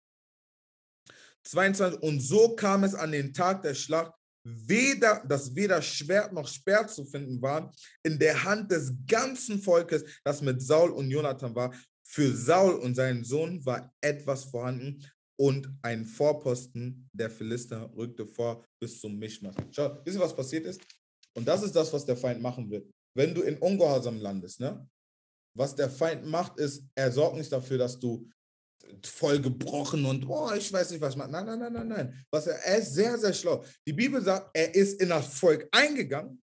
[1.44, 2.00] 22.
[2.02, 4.12] Und so kam es an den Tag der Schlacht,
[4.44, 7.72] weder, dass weder Schwert noch Speer zu finden war
[8.02, 11.72] in der Hand des ganzen Volkes, das mit Saul und Jonathan war.
[12.12, 15.02] Für Saul und seinen Sohn war etwas vorhanden
[15.40, 19.54] und ein Vorposten der Philister rückte vor bis zum Mischmas.
[19.70, 20.82] Schau, wisst ihr, was passiert ist?
[21.34, 22.86] Und das ist das, was der Feind machen wird.
[23.16, 24.86] Wenn du in Ungehorsam landest, ne?
[25.56, 28.28] Was der Feind macht, ist, er sorgt nicht dafür, dass du
[29.04, 31.30] voll gebrochen und oh, ich weiß nicht, was man.
[31.30, 32.24] Nein, nein, nein, nein, nein.
[32.30, 33.64] Was er, er ist sehr, sehr schlau.
[33.86, 36.42] Die Bibel sagt, er ist in das Volk eingegangen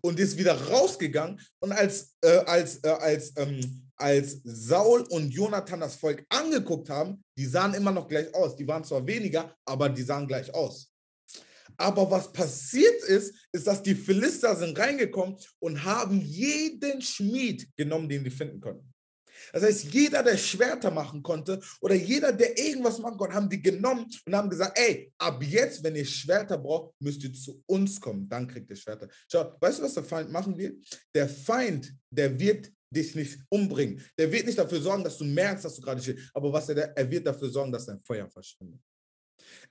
[0.00, 1.38] und ist wieder rausgegangen.
[1.60, 7.22] Und als, äh, als, äh, als, ähm, als Saul und Jonathan das Volk angeguckt haben,
[7.36, 8.56] die sahen immer noch gleich aus.
[8.56, 10.92] Die waren zwar weniger, aber die sahen gleich aus.
[11.76, 18.08] Aber was passiert ist, ist, dass die Philister sind reingekommen und haben jeden Schmied genommen,
[18.08, 18.92] den die finden konnten.
[19.52, 23.62] Das heißt, jeder, der Schwerter machen konnte oder jeder, der irgendwas machen konnte, haben die
[23.62, 28.00] genommen und haben gesagt, ey, ab jetzt, wenn ihr Schwerter braucht, müsst ihr zu uns
[28.00, 29.08] kommen, dann kriegt ihr Schwerter.
[29.30, 30.84] Schau, weißt du, was der Feind machen wird?
[31.14, 34.02] Der Feind, der wird dich nicht umbringen.
[34.18, 36.30] Der wird nicht dafür sorgen, dass du merkst, dass du gerade stehst.
[36.34, 38.80] Aber was er, er wird dafür sorgen, dass dein Feuer verschwindet.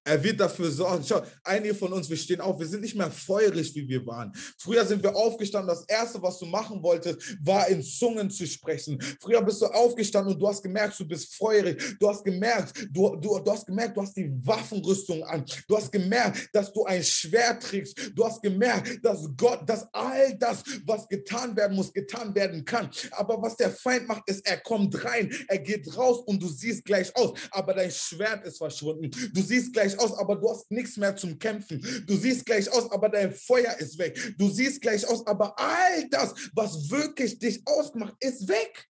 [0.03, 1.03] Er wird dafür sorgen.
[1.05, 4.31] Schau, einige von uns, wir stehen auf, wir sind nicht mehr feurig, wie wir waren.
[4.57, 8.97] Früher sind wir aufgestanden, das Erste, was du machen wolltest, war in Zungen zu sprechen.
[9.19, 11.97] Früher bist du aufgestanden und du hast gemerkt, du bist feurig.
[11.99, 15.43] Du hast gemerkt, du, du, du hast gemerkt, du hast die Waffenrüstung an.
[15.67, 18.11] Du hast gemerkt, dass du ein Schwert trägst.
[18.15, 22.89] Du hast gemerkt, dass Gott, dass all das, was getan werden muss, getan werden kann.
[23.11, 26.85] Aber was der Feind macht, ist, er kommt rein, er geht raus und du siehst
[26.85, 29.11] gleich aus, aber dein Schwert ist verschwunden.
[29.33, 31.81] Du siehst gleich aus, aber du hast nichts mehr zum Kämpfen.
[32.05, 34.35] Du siehst gleich aus, aber dein Feuer ist weg.
[34.37, 38.87] Du siehst gleich aus, aber all das, was wirklich dich ausmacht, ist weg.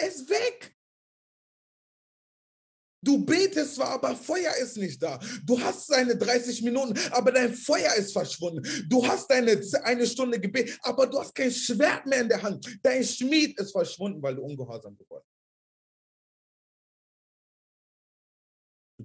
[0.00, 0.74] Ist weg.
[3.02, 5.18] Du betest zwar, aber Feuer ist nicht da.
[5.46, 8.62] Du hast deine 30 Minuten, aber dein Feuer ist verschwunden.
[8.88, 12.78] Du hast deine eine Stunde Gebet, aber du hast kein Schwert mehr in der Hand.
[12.82, 15.19] Dein Schmied ist verschwunden, weil du ungehorsam geworden bist.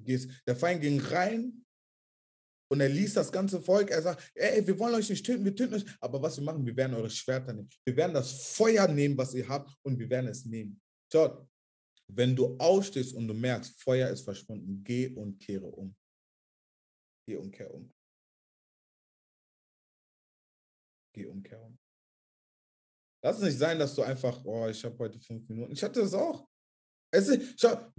[0.06, 1.66] Gehst, der Feind ging rein
[2.72, 5.56] und er ließ das ganze Volk, er sagt, ey, wir wollen euch nicht töten, wir
[5.56, 7.70] töten euch, aber was wir machen, wir werden eure Schwerter nehmen.
[7.86, 10.82] Wir werden das Feuer nehmen, was ihr habt und wir werden es nehmen.
[11.12, 11.48] Schaut,
[12.08, 15.96] wenn du aufstehst und du merkst, Feuer ist verschwunden, geh und kehre um.
[17.28, 17.94] Geh und kehre um.
[21.14, 21.78] Geh und kehre um.
[23.24, 25.72] Lass es nicht sein, dass du einfach, oh, ich habe heute fünf Minuten.
[25.72, 26.48] Ich hatte das auch.
[27.12, 27.92] Es ist, schau,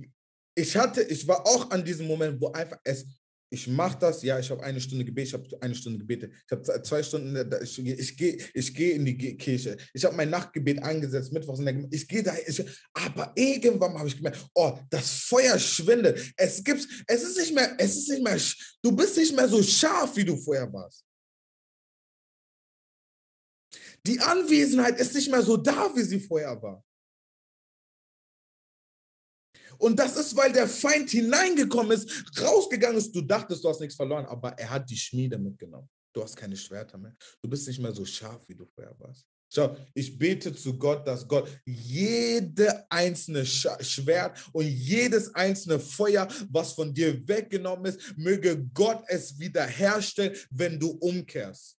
[0.57, 3.05] ich hatte, ich war auch an diesem Moment, wo einfach es,
[3.51, 6.51] ich mache das, ja, ich habe eine Stunde gebetet, ich habe eine Stunde gebetet, ich
[6.51, 10.83] habe zwei Stunden, ich, ich gehe ich geh in die Kirche, ich habe mein Nachtgebet
[10.83, 12.65] angesetzt, mittwochs in der ich gehe da, ich,
[12.95, 17.77] aber irgendwann habe ich gemerkt, oh, das Feuer schwindet, es gibt, es ist nicht mehr,
[17.79, 18.41] es ist nicht mehr,
[18.83, 21.05] du bist nicht mehr so scharf, wie du vorher warst.
[24.07, 26.83] Die Anwesenheit ist nicht mehr so da, wie sie vorher war.
[29.79, 33.15] Und das ist, weil der Feind hineingekommen ist, rausgegangen ist.
[33.15, 35.89] Du dachtest, du hast nichts verloren, aber er hat die Schmiede mitgenommen.
[36.13, 37.15] Du hast keine Schwerter mehr.
[37.43, 39.27] Du bist nicht mehr so scharf, wie du vorher warst.
[39.53, 46.73] Schau, ich bete zu Gott, dass Gott jede einzelne Schwert und jedes einzelne Feuer, was
[46.73, 51.77] von dir weggenommen ist, möge Gott es wiederherstellen, wenn du umkehrst.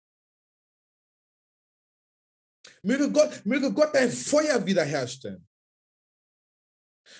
[2.83, 5.46] Möge Gott, möge Gott dein Feuer wiederherstellen.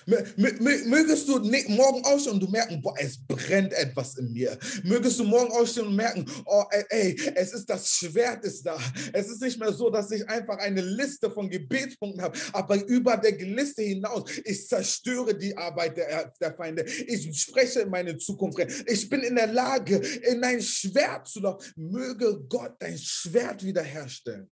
[0.06, 4.58] Mögest du morgen aufstehen und du merken, boah, es brennt etwas in mir.
[4.84, 8.78] Mögest du morgen aufstehen und merken, oh, ey, es ist das Schwert ist da.
[9.14, 13.18] Es ist nicht mehr so, dass ich einfach eine Liste von Gebetspunkten habe, aber über
[13.18, 16.84] der Liste hinaus, ich zerstöre die Arbeit der, der Feinde.
[16.84, 18.60] Ich spreche in meine Zukunft.
[18.86, 21.72] Ich bin in der Lage, in ein Schwert zu laufen.
[21.76, 24.50] Möge Gott dein Schwert wiederherstellen.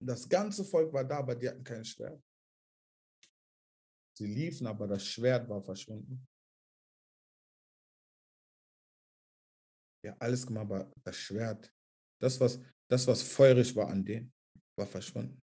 [0.00, 2.22] Das ganze Volk war da, aber die hatten kein Schwert.
[4.16, 6.26] Sie liefen, aber das Schwert war verschwunden.
[10.04, 11.72] Ja, alles gemacht, aber das Schwert,
[12.20, 14.32] das was, das, was feurig war an denen,
[14.76, 15.40] war verschwunden.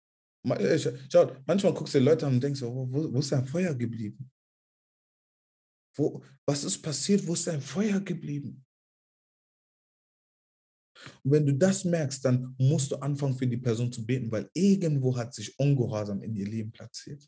[1.12, 3.76] Schaut, manchmal guckst du die Leute an und denkst, oh, wo, wo ist dein Feuer
[3.76, 4.32] geblieben?
[5.96, 7.26] Wo, was ist passiert?
[7.28, 8.66] Wo ist dein Feuer geblieben?
[11.24, 14.50] Und wenn du das merkst, dann musst du anfangen, für die Person zu beten, weil
[14.54, 17.28] irgendwo hat sich Ungehorsam in ihr Leben platziert.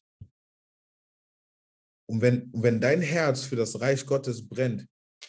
[2.09, 4.85] Und wenn, wenn dein Herz für das Reich Gottes brennt,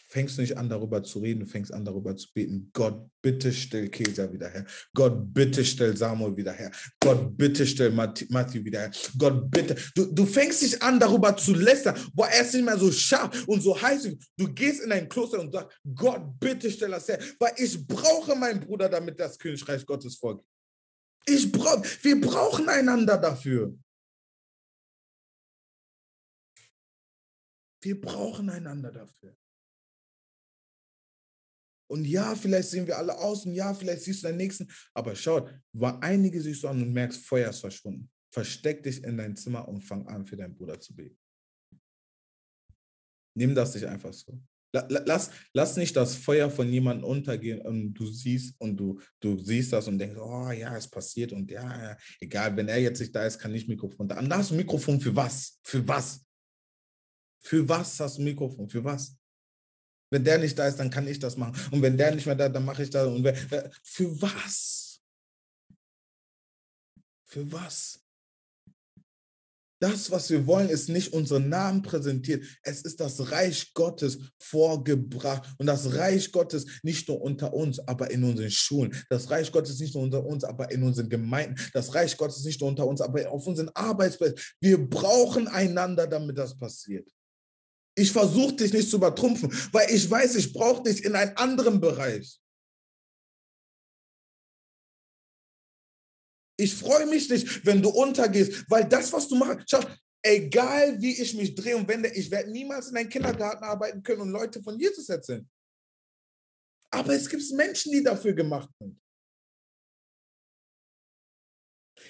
[0.07, 2.69] fängst du nicht an, darüber zu reden, du fängst an, darüber zu beten.
[2.73, 4.65] Gott, bitte stell Kesa wieder her.
[4.93, 6.71] Gott, bitte stell Samuel wieder her.
[6.99, 8.91] Gott, bitte stell Matthew wieder her.
[9.17, 9.75] Gott, bitte.
[9.95, 13.47] Du, du fängst dich an, darüber zu lästern, wo er ist nicht mehr so scharf
[13.47, 14.09] und so heiß.
[14.37, 18.35] Du gehst in ein Kloster und sagst, Gott, bitte stell das her, weil ich brauche
[18.35, 20.45] meinen Bruder, damit das Königreich Gottes folgt.
[21.25, 23.73] Ich brauche, wir brauchen einander dafür.
[27.81, 29.35] Wir brauchen einander dafür.
[31.93, 34.67] Und ja, vielleicht sehen wir alle aus und ja, vielleicht siehst du deinen Nächsten.
[34.95, 38.09] Aber schau, war einige siehst du an und merkst, Feuer ist verschwunden.
[38.33, 41.19] Versteck dich in dein Zimmer und fang an, für deinen Bruder zu beten.
[43.37, 44.41] Nimm das nicht einfach so.
[44.71, 49.71] Lass, lass nicht das Feuer von jemandem untergehen und du siehst und du, du siehst
[49.71, 53.15] das und denkst, oh ja, es passiert und ja, ja, egal, wenn er jetzt nicht
[53.15, 54.17] da ist, kann ich Mikrofon da.
[54.17, 55.59] Und da hast du Mikrofon für was?
[55.61, 56.25] Für was?
[57.39, 58.67] Für was hast du Mikrofon?
[58.67, 59.15] Für was?
[60.13, 61.59] Wenn der nicht da ist, dann kann ich das machen.
[61.71, 63.07] Und wenn der nicht mehr da ist, dann mache ich das.
[63.07, 65.01] Und wer, für was?
[67.25, 67.99] Für was?
[69.81, 72.45] Das, was wir wollen, ist nicht unseren Namen präsentiert.
[72.61, 75.49] Es ist das Reich Gottes vorgebracht.
[75.57, 78.95] Und das Reich Gottes nicht nur unter uns, aber in unseren Schulen.
[79.09, 81.55] Das Reich Gottes nicht nur unter uns, aber in unseren Gemeinden.
[81.73, 84.39] Das Reich Gottes nicht nur unter uns, aber auf unseren Arbeitsplätzen.
[84.61, 87.09] Wir brauchen einander, damit das passiert.
[87.95, 91.79] Ich versuche dich nicht zu übertrumpfen, weil ich weiß, ich brauche dich in einem anderen
[91.79, 92.39] Bereich.
[96.57, 99.81] Ich freue mich nicht, wenn du untergehst, weil das, was du machst, schau,
[100.23, 104.21] egal wie ich mich drehe und wende, ich werde niemals in einem Kindergarten arbeiten können
[104.21, 105.47] und Leute von Jesus erzählen.
[106.91, 109.02] Aber es gibt Menschen, die dafür gemacht sind.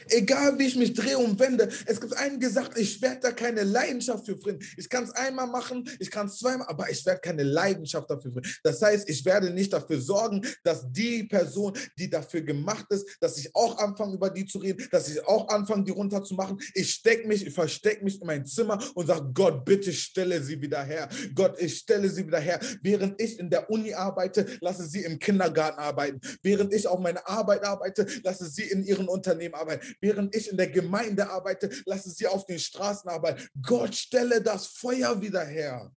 [0.10, 3.64] Egal wie ich mich drehe und wende, es gibt einen gesagt, ich werde da keine
[3.64, 4.66] Leidenschaft für finden.
[4.78, 8.32] Ich kann es einmal machen, ich kann es zweimal, aber ich werde keine Leidenschaft dafür
[8.32, 8.50] finden.
[8.64, 13.38] Das heißt, ich werde nicht dafür sorgen, dass die Person, die dafür gemacht ist, dass
[13.38, 16.60] ich auch anfange, über die zu reden, dass ich auch anfange, die runterzumachen.
[16.74, 20.62] Ich stecke mich, ich verstecke mich in mein Zimmer und sage, Gott, bitte stelle sie
[20.62, 21.10] wieder her.
[21.36, 22.60] Gott, ich stelle sie wieder her.
[22.82, 26.20] Während ich in der Uni arbeite, lasse sie im Kindergarten arbeiten.
[26.42, 30.58] Während ich auf meine Arbeit arbeite, lasse sie in ihren Unternehmen arbeiten während ich in
[30.58, 33.48] der Gemeinde arbeite, lasse sie auf den Straßen arbeiten.
[33.62, 35.92] Gott stelle das Feuer wieder her.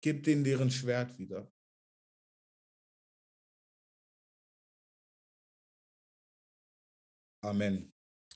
[0.00, 1.50] Gib denen deren Schwert wieder.
[7.42, 7.92] Amen.